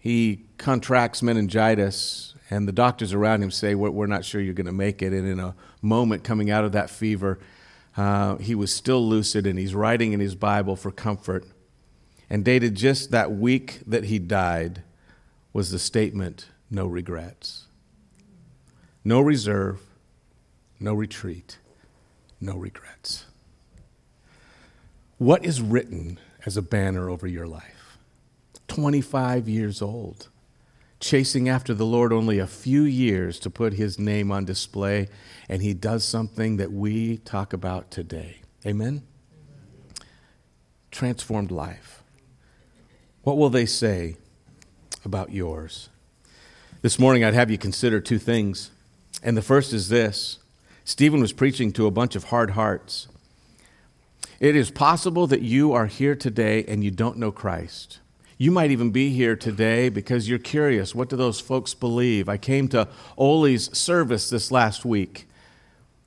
he 0.00 0.44
contracts 0.58 1.22
meningitis, 1.22 2.34
and 2.50 2.66
the 2.66 2.72
doctors 2.72 3.12
around 3.12 3.42
him 3.42 3.50
say, 3.50 3.74
We're, 3.74 4.06
not 4.06 4.24
sure 4.24 4.40
you're 4.40 4.54
going 4.54 4.66
to 4.66 4.72
make 4.72 5.02
it. 5.02 5.12
And 5.12 5.26
in 5.26 5.38
a 5.38 5.54
moment 5.82 6.24
coming 6.24 6.50
out 6.50 6.64
of 6.64 6.72
that 6.72 6.90
fever, 6.90 7.38
uh, 7.96 8.36
he 8.36 8.54
was 8.54 8.72
still 8.74 9.06
lucid 9.06 9.46
and 9.46 9.58
he's 9.58 9.74
writing 9.74 10.12
in 10.12 10.20
his 10.20 10.34
Bible 10.34 10.76
for 10.76 10.90
comfort. 10.90 11.44
And 12.28 12.44
dated 12.44 12.76
just 12.76 13.10
that 13.10 13.32
week 13.32 13.80
that 13.86 14.04
he 14.04 14.18
died 14.18 14.82
was 15.52 15.70
the 15.70 15.78
statement, 15.78 16.46
No 16.70 16.86
regrets. 16.86 17.66
No 19.04 19.20
reserve, 19.20 19.80
no 20.78 20.94
retreat, 20.94 21.58
no 22.40 22.56
regrets. 22.56 23.24
What 25.18 25.44
is 25.44 25.60
written 25.60 26.18
as 26.46 26.56
a 26.56 26.62
banner 26.62 27.08
over 27.08 27.26
your 27.26 27.46
life? 27.46 27.69
25 28.70 29.48
years 29.48 29.82
old, 29.82 30.28
chasing 31.00 31.48
after 31.48 31.74
the 31.74 31.84
Lord 31.84 32.12
only 32.12 32.38
a 32.38 32.46
few 32.46 32.82
years 32.82 33.40
to 33.40 33.50
put 33.50 33.72
his 33.72 33.98
name 33.98 34.30
on 34.30 34.44
display, 34.44 35.08
and 35.48 35.60
he 35.60 35.74
does 35.74 36.04
something 36.04 36.56
that 36.58 36.70
we 36.70 37.16
talk 37.16 37.52
about 37.52 37.90
today. 37.90 38.42
Amen? 38.64 39.02
Transformed 40.92 41.50
life. 41.50 42.04
What 43.22 43.36
will 43.36 43.50
they 43.50 43.66
say 43.66 44.18
about 45.04 45.32
yours? 45.32 45.88
This 46.80 46.96
morning, 46.96 47.24
I'd 47.24 47.34
have 47.34 47.50
you 47.50 47.58
consider 47.58 48.00
two 48.00 48.20
things. 48.20 48.70
And 49.20 49.36
the 49.36 49.42
first 49.42 49.72
is 49.72 49.88
this 49.88 50.38
Stephen 50.84 51.20
was 51.20 51.32
preaching 51.32 51.72
to 51.72 51.88
a 51.88 51.90
bunch 51.90 52.14
of 52.14 52.24
hard 52.24 52.50
hearts. 52.50 53.08
It 54.38 54.54
is 54.54 54.70
possible 54.70 55.26
that 55.26 55.42
you 55.42 55.72
are 55.72 55.86
here 55.86 56.14
today 56.14 56.64
and 56.68 56.84
you 56.84 56.92
don't 56.92 57.18
know 57.18 57.32
Christ. 57.32 57.98
You 58.40 58.50
might 58.50 58.70
even 58.70 58.90
be 58.90 59.10
here 59.10 59.36
today 59.36 59.90
because 59.90 60.26
you're 60.26 60.38
curious. 60.38 60.94
What 60.94 61.10
do 61.10 61.16
those 61.16 61.40
folks 61.40 61.74
believe? 61.74 62.26
I 62.26 62.38
came 62.38 62.68
to 62.68 62.88
Oli's 63.18 63.76
service 63.76 64.30
this 64.30 64.50
last 64.50 64.82
week, 64.82 65.28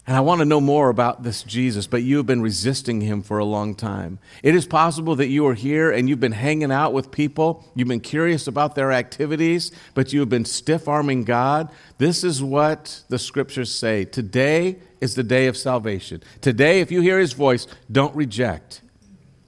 and 0.07 0.17
I 0.17 0.21
want 0.21 0.39
to 0.39 0.45
know 0.45 0.59
more 0.59 0.89
about 0.89 1.21
this 1.21 1.43
Jesus, 1.43 1.85
but 1.85 2.01
you 2.01 2.17
have 2.17 2.25
been 2.25 2.41
resisting 2.41 3.01
him 3.01 3.21
for 3.21 3.37
a 3.37 3.45
long 3.45 3.75
time. 3.75 4.17
It 4.41 4.55
is 4.55 4.65
possible 4.65 5.15
that 5.17 5.27
you 5.27 5.45
are 5.45 5.53
here 5.53 5.91
and 5.91 6.09
you've 6.09 6.19
been 6.19 6.31
hanging 6.31 6.71
out 6.71 6.91
with 6.91 7.11
people, 7.11 7.71
you've 7.75 7.87
been 7.87 7.99
curious 7.99 8.47
about 8.47 8.73
their 8.73 8.91
activities, 8.91 9.71
but 9.93 10.11
you 10.11 10.19
have 10.21 10.29
been 10.29 10.43
stiff 10.43 10.87
arming 10.87 11.25
God. 11.25 11.69
This 11.99 12.23
is 12.23 12.41
what 12.41 13.03
the 13.09 13.19
scriptures 13.19 13.71
say. 13.71 14.05
Today 14.05 14.77
is 14.99 15.13
the 15.13 15.21
day 15.21 15.45
of 15.45 15.55
salvation. 15.55 16.23
Today, 16.41 16.79
if 16.79 16.91
you 16.91 17.01
hear 17.01 17.19
his 17.19 17.33
voice, 17.33 17.67
don't 17.91 18.15
reject. 18.15 18.81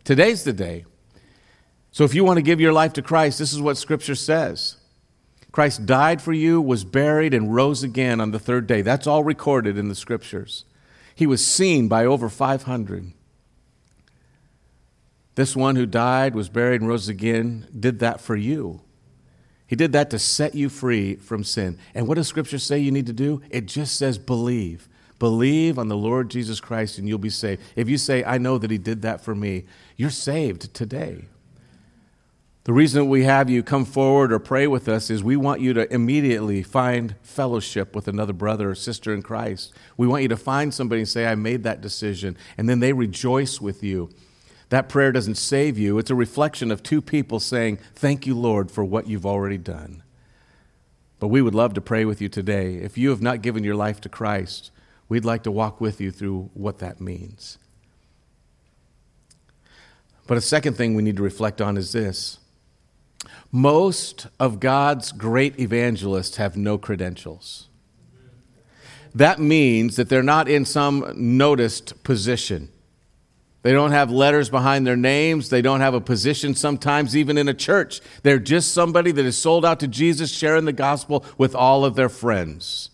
Today's 0.03 0.43
the 0.43 0.53
day. 0.53 0.85
So 1.95 2.03
if 2.03 2.13
you 2.13 2.25
want 2.25 2.35
to 2.35 2.41
give 2.41 2.59
your 2.59 2.73
life 2.73 2.91
to 2.93 3.01
Christ, 3.01 3.39
this 3.39 3.53
is 3.53 3.61
what 3.61 3.77
Scripture 3.77 4.15
says. 4.15 4.75
Christ 5.53 5.85
died 5.85 6.21
for 6.21 6.33
you, 6.33 6.59
was 6.59 6.83
buried, 6.83 7.33
and 7.33 7.55
rose 7.55 7.83
again 7.83 8.19
on 8.19 8.31
the 8.31 8.37
third 8.37 8.67
day. 8.67 8.81
That's 8.81 9.07
all 9.07 9.23
recorded 9.23 9.77
in 9.77 9.87
the 9.87 9.95
Scriptures. 9.95 10.65
He 11.15 11.25
was 11.25 11.47
seen 11.47 11.87
by 11.87 12.03
over 12.05 12.27
500. 12.27 13.13
This 15.35 15.55
one 15.55 15.77
who 15.77 15.85
died, 15.85 16.35
was 16.35 16.49
buried, 16.49 16.81
and 16.81 16.89
rose 16.89 17.07
again 17.07 17.65
did 17.79 17.99
that 17.99 18.19
for 18.19 18.35
you. 18.35 18.81
He 19.65 19.77
did 19.77 19.93
that 19.93 20.09
to 20.09 20.19
set 20.19 20.53
you 20.53 20.67
free 20.67 21.15
from 21.15 21.45
sin. 21.45 21.77
And 21.93 22.09
what 22.09 22.15
does 22.15 22.27
Scripture 22.27 22.59
say 22.59 22.77
you 22.77 22.91
need 22.91 23.07
to 23.07 23.13
do? 23.13 23.41
It 23.49 23.67
just 23.67 23.95
says 23.95 24.17
believe. 24.17 24.89
Believe 25.17 25.79
on 25.79 25.87
the 25.87 25.95
Lord 25.95 26.29
Jesus 26.29 26.59
Christ 26.59 26.97
and 26.97 27.07
you'll 27.07 27.19
be 27.19 27.29
saved. 27.29 27.61
If 27.77 27.87
you 27.87 27.97
say, 27.97 28.21
I 28.25 28.37
know 28.37 28.57
that 28.57 28.69
He 28.69 28.77
did 28.77 29.01
that 29.03 29.21
for 29.21 29.33
me, 29.33 29.63
you're 29.95 30.09
saved 30.09 30.73
today. 30.73 31.27
The 32.65 32.73
reason 32.73 33.09
we 33.09 33.25
have 33.25 33.47
you 33.47 33.61
come 33.61 33.85
forward 33.85 34.33
or 34.33 34.39
pray 34.39 34.65
with 34.65 34.89
us 34.89 35.11
is 35.11 35.23
we 35.23 35.37
want 35.37 35.61
you 35.61 35.73
to 35.73 35.93
immediately 35.93 36.63
find 36.63 37.13
fellowship 37.21 37.95
with 37.95 38.07
another 38.07 38.33
brother 38.33 38.71
or 38.71 38.75
sister 38.75 39.13
in 39.13 39.21
Christ. 39.21 39.71
We 39.97 40.07
want 40.07 40.23
you 40.23 40.29
to 40.29 40.35
find 40.37 40.73
somebody 40.73 41.01
and 41.01 41.07
say, 41.07 41.27
I 41.27 41.35
made 41.35 41.61
that 41.61 41.81
decision. 41.81 42.35
And 42.57 42.67
then 42.67 42.79
they 42.79 42.91
rejoice 42.91 43.61
with 43.61 43.83
you. 43.83 44.09
That 44.69 44.89
prayer 44.89 45.11
doesn't 45.11 45.35
save 45.35 45.77
you, 45.77 45.99
it's 45.99 46.09
a 46.09 46.15
reflection 46.15 46.71
of 46.71 46.81
two 46.81 47.03
people 47.03 47.39
saying, 47.39 47.77
Thank 47.93 48.25
you, 48.25 48.33
Lord, 48.33 48.71
for 48.71 48.83
what 48.83 49.07
you've 49.07 49.27
already 49.27 49.59
done. 49.59 50.01
But 51.19 51.27
we 51.27 51.43
would 51.43 51.53
love 51.53 51.75
to 51.75 51.81
pray 51.81 52.03
with 52.03 52.19
you 52.19 52.29
today. 52.29 52.77
If 52.77 52.97
you 52.97 53.11
have 53.11 53.21
not 53.21 53.43
given 53.43 53.63
your 53.63 53.75
life 53.75 54.01
to 54.01 54.09
Christ, 54.09 54.71
we'd 55.07 55.23
like 55.23 55.43
to 55.43 55.51
walk 55.51 55.79
with 55.79 56.01
you 56.01 56.09
through 56.09 56.49
what 56.55 56.79
that 56.79 56.99
means. 56.99 57.59
But 60.25 60.39
a 60.39 60.41
second 60.41 60.73
thing 60.73 60.95
we 60.95 61.03
need 61.03 61.17
to 61.17 61.23
reflect 61.23 61.61
on 61.61 61.77
is 61.77 61.91
this 61.91 62.39
most 63.51 64.27
of 64.39 64.59
God's 64.59 65.11
great 65.11 65.59
evangelists 65.59 66.37
have 66.37 66.57
no 66.57 66.77
credentials. 66.77 67.69
That 69.13 69.39
means 69.39 69.95
that 69.95 70.09
they're 70.09 70.21
not 70.21 70.49
in 70.49 70.65
some 70.65 71.13
noticed 71.15 72.03
position. 72.03 72.69
They 73.61 73.71
don't 73.71 73.93
have 73.93 74.11
letters 74.11 74.49
behind 74.49 74.85
their 74.85 74.97
names. 74.97 75.49
They 75.49 75.61
don't 75.61 75.79
have 75.79 75.93
a 75.93 76.01
position, 76.01 76.53
sometimes 76.53 77.15
even 77.15 77.37
in 77.37 77.47
a 77.47 77.53
church. 77.53 78.01
They're 78.21 78.39
just 78.39 78.73
somebody 78.73 79.11
that 79.11 79.25
is 79.25 79.37
sold 79.37 79.65
out 79.65 79.79
to 79.79 79.87
Jesus, 79.87 80.31
sharing 80.31 80.65
the 80.65 80.73
gospel 80.73 81.25
with 81.37 81.55
all 81.55 81.83
of 81.83 81.95
their 81.95 82.09
friends. 82.09 82.91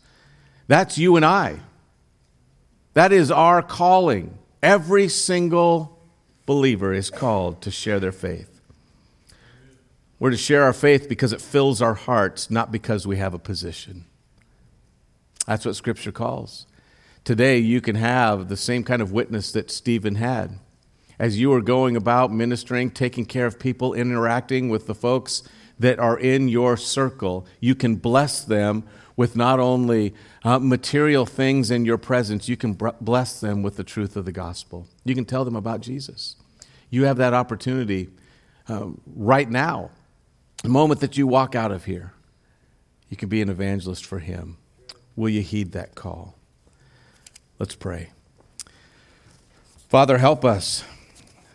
That's 0.68 0.98
you 0.98 1.16
and 1.18 1.26
I. 1.26 1.60
That 2.94 3.12
is 3.12 3.32
our 3.32 3.62
calling. 3.62 4.38
Every 4.62 5.08
single 5.08 6.00
believer 6.46 6.94
is 6.94 7.10
called 7.10 7.62
to 7.64 7.72
share 7.72 8.00
their 8.00 8.12
faith. 8.12 8.51
We're 10.22 10.30
to 10.30 10.38
share 10.38 10.66
our 10.66 10.72
faith 10.72 11.10
because 11.10 11.34
it 11.34 11.42
fills 11.42 11.82
our 11.82 11.96
hearts, 11.96 12.52
not 12.52 12.72
because 12.72 13.08
we 13.08 13.18
have 13.18 13.34
a 13.34 13.40
position. 13.40 14.06
That's 15.48 15.66
what 15.66 15.76
Scripture 15.76 16.12
calls. 16.12 16.68
Today, 17.24 17.58
you 17.58 17.82
can 17.82 17.96
have 17.96 18.48
the 18.48 18.56
same 18.56 18.84
kind 18.84 19.02
of 19.02 19.12
witness 19.12 19.52
that 19.54 19.72
Stephen 19.72 20.14
had. 20.14 20.60
As 21.18 21.40
you 21.40 21.52
are 21.54 21.62
going 21.62 21.96
about 21.96 22.32
ministering, 22.32 22.92
taking 22.92 23.26
care 23.26 23.48
of 23.48 23.58
people, 23.58 23.96
interacting 23.96 24.70
with 24.70 24.86
the 24.86 24.94
folks 24.94 25.42
that 25.80 25.98
are 25.98 26.20
in 26.20 26.48
your 26.48 26.78
circle, 26.78 27.48
you 27.60 27.74
can 27.74 27.96
bless 27.96 28.44
them 28.44 28.84
with 29.16 29.36
not 29.36 29.60
only 29.60 30.14
uh, 30.44 30.60
material 30.60 31.26
things 31.26 31.72
in 31.72 31.84
your 31.84 31.98
presence, 31.98 32.48
you 32.48 32.56
can 32.56 32.74
bless 32.74 33.40
them 33.40 33.64
with 33.64 33.76
the 33.76 33.84
truth 33.84 34.16
of 34.16 34.26
the 34.26 34.32
gospel. 34.32 34.86
You 35.04 35.16
can 35.16 35.26
tell 35.26 35.46
them 35.46 35.56
about 35.56 35.82
Jesus. 35.82 36.36
You 36.92 37.06
have 37.06 37.18
that 37.18 37.34
opportunity 37.34 38.10
uh, 38.70 38.90
right 39.16 39.50
now 39.50 39.90
the 40.64 40.70
moment 40.70 41.00
that 41.00 41.18
you 41.18 41.28
walk 41.28 41.56
out 41.56 41.72
of 41.72 41.86
here, 41.86 42.14
you 43.10 43.18
can 43.18 43.30
be 43.30 43.42
an 43.42 43.50
evangelist 43.50 44.06
for 44.06 44.20
Him. 44.20 44.58
Will 45.16 45.30
you 45.30 45.42
heed 45.42 45.72
that 45.74 45.96
call? 45.96 46.36
Let's 47.60 47.76
pray. 47.76 48.12
Father, 49.90 50.18
help 50.18 50.46
us 50.46 50.84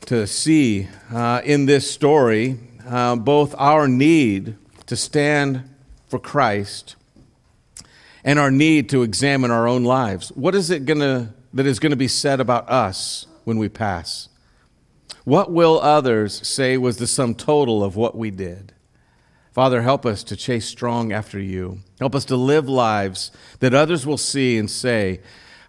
to 0.06 0.26
see 0.26 0.88
uh, 1.12 1.40
in 1.44 1.66
this 1.66 1.90
story 1.90 2.58
uh, 2.86 3.16
both 3.16 3.54
our 3.58 3.88
need 3.88 4.56
to 4.86 4.94
stand 4.96 5.68
for 6.06 6.18
Christ 6.18 6.96
and 8.22 8.38
our 8.38 8.50
need 8.50 8.88
to 8.90 9.02
examine 9.02 9.50
our 9.50 9.66
own 9.66 9.84
lives. 9.84 10.28
What 10.30 10.54
is 10.54 10.70
it 10.70 10.84
gonna, 10.84 11.34
that 11.54 11.66
is 11.66 11.78
going 11.78 11.90
to 11.90 11.96
be 11.96 12.08
said 12.08 12.40
about 12.40 12.68
us 12.68 13.26
when 13.44 13.56
we 13.56 13.68
pass? 13.68 14.28
What 15.24 15.50
will 15.50 15.80
others 15.80 16.46
say 16.46 16.76
was 16.76 16.98
the 16.98 17.06
sum 17.06 17.34
total 17.34 17.82
of 17.82 17.96
what 17.96 18.16
we 18.16 18.30
did? 18.30 18.72
Father, 19.56 19.80
help 19.80 20.04
us 20.04 20.22
to 20.24 20.36
chase 20.36 20.66
strong 20.66 21.12
after 21.12 21.40
you. 21.40 21.78
Help 21.98 22.14
us 22.14 22.26
to 22.26 22.36
live 22.36 22.68
lives 22.68 23.30
that 23.60 23.72
others 23.72 24.04
will 24.04 24.18
see 24.18 24.58
and 24.58 24.70
say 24.70 25.22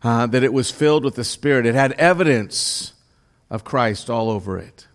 uh, 0.04 0.28
that 0.28 0.44
it 0.44 0.52
was 0.52 0.70
filled 0.70 1.06
with 1.06 1.16
the 1.16 1.24
Spirit. 1.24 1.66
It 1.66 1.74
had 1.74 1.94
evidence 1.94 2.92
of 3.50 3.64
Christ 3.64 4.10
all 4.10 4.30
over 4.30 4.58
it. 4.58 4.90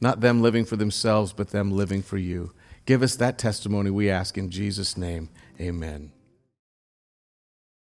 Not 0.00 0.20
them 0.20 0.42
living 0.42 0.64
for 0.64 0.76
themselves, 0.76 1.32
but 1.32 1.48
them 1.48 1.72
living 1.72 2.02
for 2.02 2.18
you. 2.18 2.52
Give 2.86 3.02
us 3.02 3.16
that 3.16 3.36
testimony, 3.36 3.90
we 3.90 4.08
ask 4.08 4.38
in 4.38 4.52
Jesus' 4.52 4.96
name. 4.96 5.28
Amen. 5.60 6.12